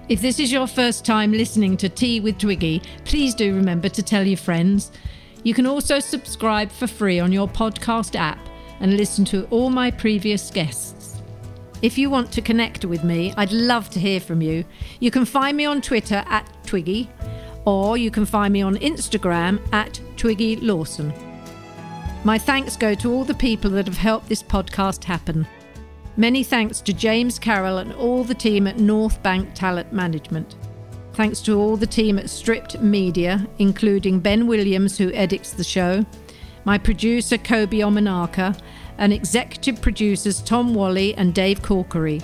If 0.09 0.21
this 0.21 0.41
is 0.41 0.51
your 0.51 0.67
first 0.67 1.05
time 1.05 1.31
listening 1.31 1.77
to 1.77 1.89
Tea 1.89 2.19
with 2.19 2.37
Twiggy, 2.37 2.83
please 3.05 3.37
do 3.37 3.55
remember 3.55 3.89
to 3.91 4.03
tell 4.03 4.27
your 4.27 4.37
friends. 4.37 4.91
You 5.45 5.55
can 5.55 5.65
also 5.65 6.01
subscribe 6.01 6.73
for 6.73 6.89
free 6.89 7.21
on 7.21 7.31
your 7.31 7.47
podcast 7.47 8.17
app 8.17 8.39
and 8.81 8.97
listen 8.97 9.25
to 9.27 9.47
all 9.47 9.71
my 9.71 9.93
previous 9.93 10.51
guests. 10.51 11.23
If 11.83 11.97
you 11.97 12.11
want 12.11 12.33
to 12.33 12.43
connect 12.43 12.85
with 12.85 13.05
me, 13.05 13.33
I'd 13.37 13.53
love 13.53 13.91
to 13.91 14.01
hear 14.01 14.19
from 14.19 14.43
you. 14.43 14.65
You 14.99 15.13
can 15.13 15.25
find 15.25 15.57
me 15.57 15.67
on 15.67 15.81
Twitter 15.81 16.25
at 16.27 16.49
Twiggy, 16.67 17.09
or 17.65 17.97
you 17.97 18.11
can 18.11 18.27
find 18.27 18.53
me 18.53 18.63
on 18.63 18.75
Instagram 18.79 19.61
at 19.73 20.01
Twiggy 20.17 20.57
Lawson. 20.57 21.13
My 22.25 22.39
thanks 22.39 22.77
go 22.77 22.95
to 22.95 23.13
all 23.13 23.25
the 23.25 23.35
people 23.35 23.71
that 23.71 23.87
have 23.87 23.99
helped 23.99 24.29
this 24.29 24.43
podcast 24.43 25.05
happen. 25.05 25.47
Many 26.17 26.43
thanks 26.43 26.83
to 26.83 26.93
James 26.93 27.39
Carroll 27.39 27.79
and 27.79 27.95
all 27.95 28.23
the 28.23 28.35
team 28.35 28.67
at 28.67 28.77
Northbank 28.77 29.55
Talent 29.55 29.95
Management. 29.95 30.57
Thanks 31.15 31.41
to 31.43 31.59
all 31.59 31.77
the 31.77 31.87
team 31.87 32.19
at 32.19 32.29
Stripped 32.29 32.81
Media, 32.83 33.47
including 33.59 34.21
Ben 34.21 34.47
Williams, 34.47 34.99
who 34.99 35.11
edits 35.13 35.53
the 35.53 35.65
show, 35.65 36.05
my 36.67 36.77
producer 36.77 37.39
Kobe 37.39 37.79
Omanaka, 37.79 38.61
and 38.99 39.11
executive 39.11 39.81
producers 39.81 40.43
Tom 40.43 40.75
Wally 40.75 41.15
and 41.15 41.35
Dave 41.35 41.63
Corkery. 41.63 42.23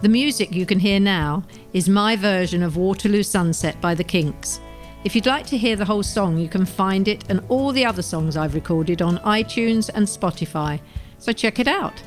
The 0.00 0.08
music 0.08 0.54
you 0.54 0.64
can 0.64 0.78
hear 0.78 0.98
now 0.98 1.44
is 1.74 1.86
my 1.86 2.16
version 2.16 2.62
of 2.62 2.78
Waterloo 2.78 3.22
Sunset 3.22 3.78
by 3.82 3.94
the 3.94 4.04
Kinks. 4.04 4.58
If 5.04 5.14
you'd 5.14 5.26
like 5.26 5.46
to 5.48 5.58
hear 5.58 5.76
the 5.76 5.84
whole 5.84 6.02
song, 6.02 6.38
you 6.38 6.48
can 6.48 6.64
find 6.64 7.08
it 7.08 7.24
and 7.28 7.42
all 7.50 7.72
the 7.72 7.84
other 7.84 8.02
songs 8.02 8.38
I've 8.38 8.54
recorded 8.54 9.02
on 9.02 9.18
iTunes 9.18 9.90
and 9.94 10.06
Spotify, 10.06 10.80
so 11.18 11.32
check 11.32 11.58
it 11.58 11.68
out. 11.68 12.02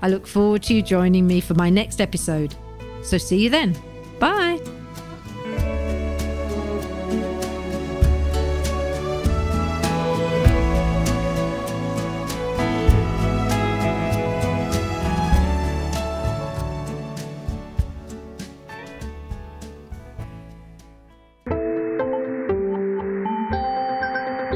I 0.00 0.08
look 0.08 0.26
forward 0.26 0.62
to 0.64 0.74
you 0.74 0.82
joining 0.82 1.26
me 1.26 1.40
for 1.40 1.54
my 1.54 1.70
next 1.70 2.00
episode. 2.00 2.54
So 3.02 3.18
see 3.18 3.42
you 3.42 3.50
then. 3.50 3.76
Bye. 4.18 4.60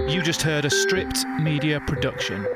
You 0.09 0.23
just 0.23 0.43
heard 0.43 0.65
a 0.65 0.71
stripped 0.71 1.25
media 1.41 1.81
production. 1.81 2.47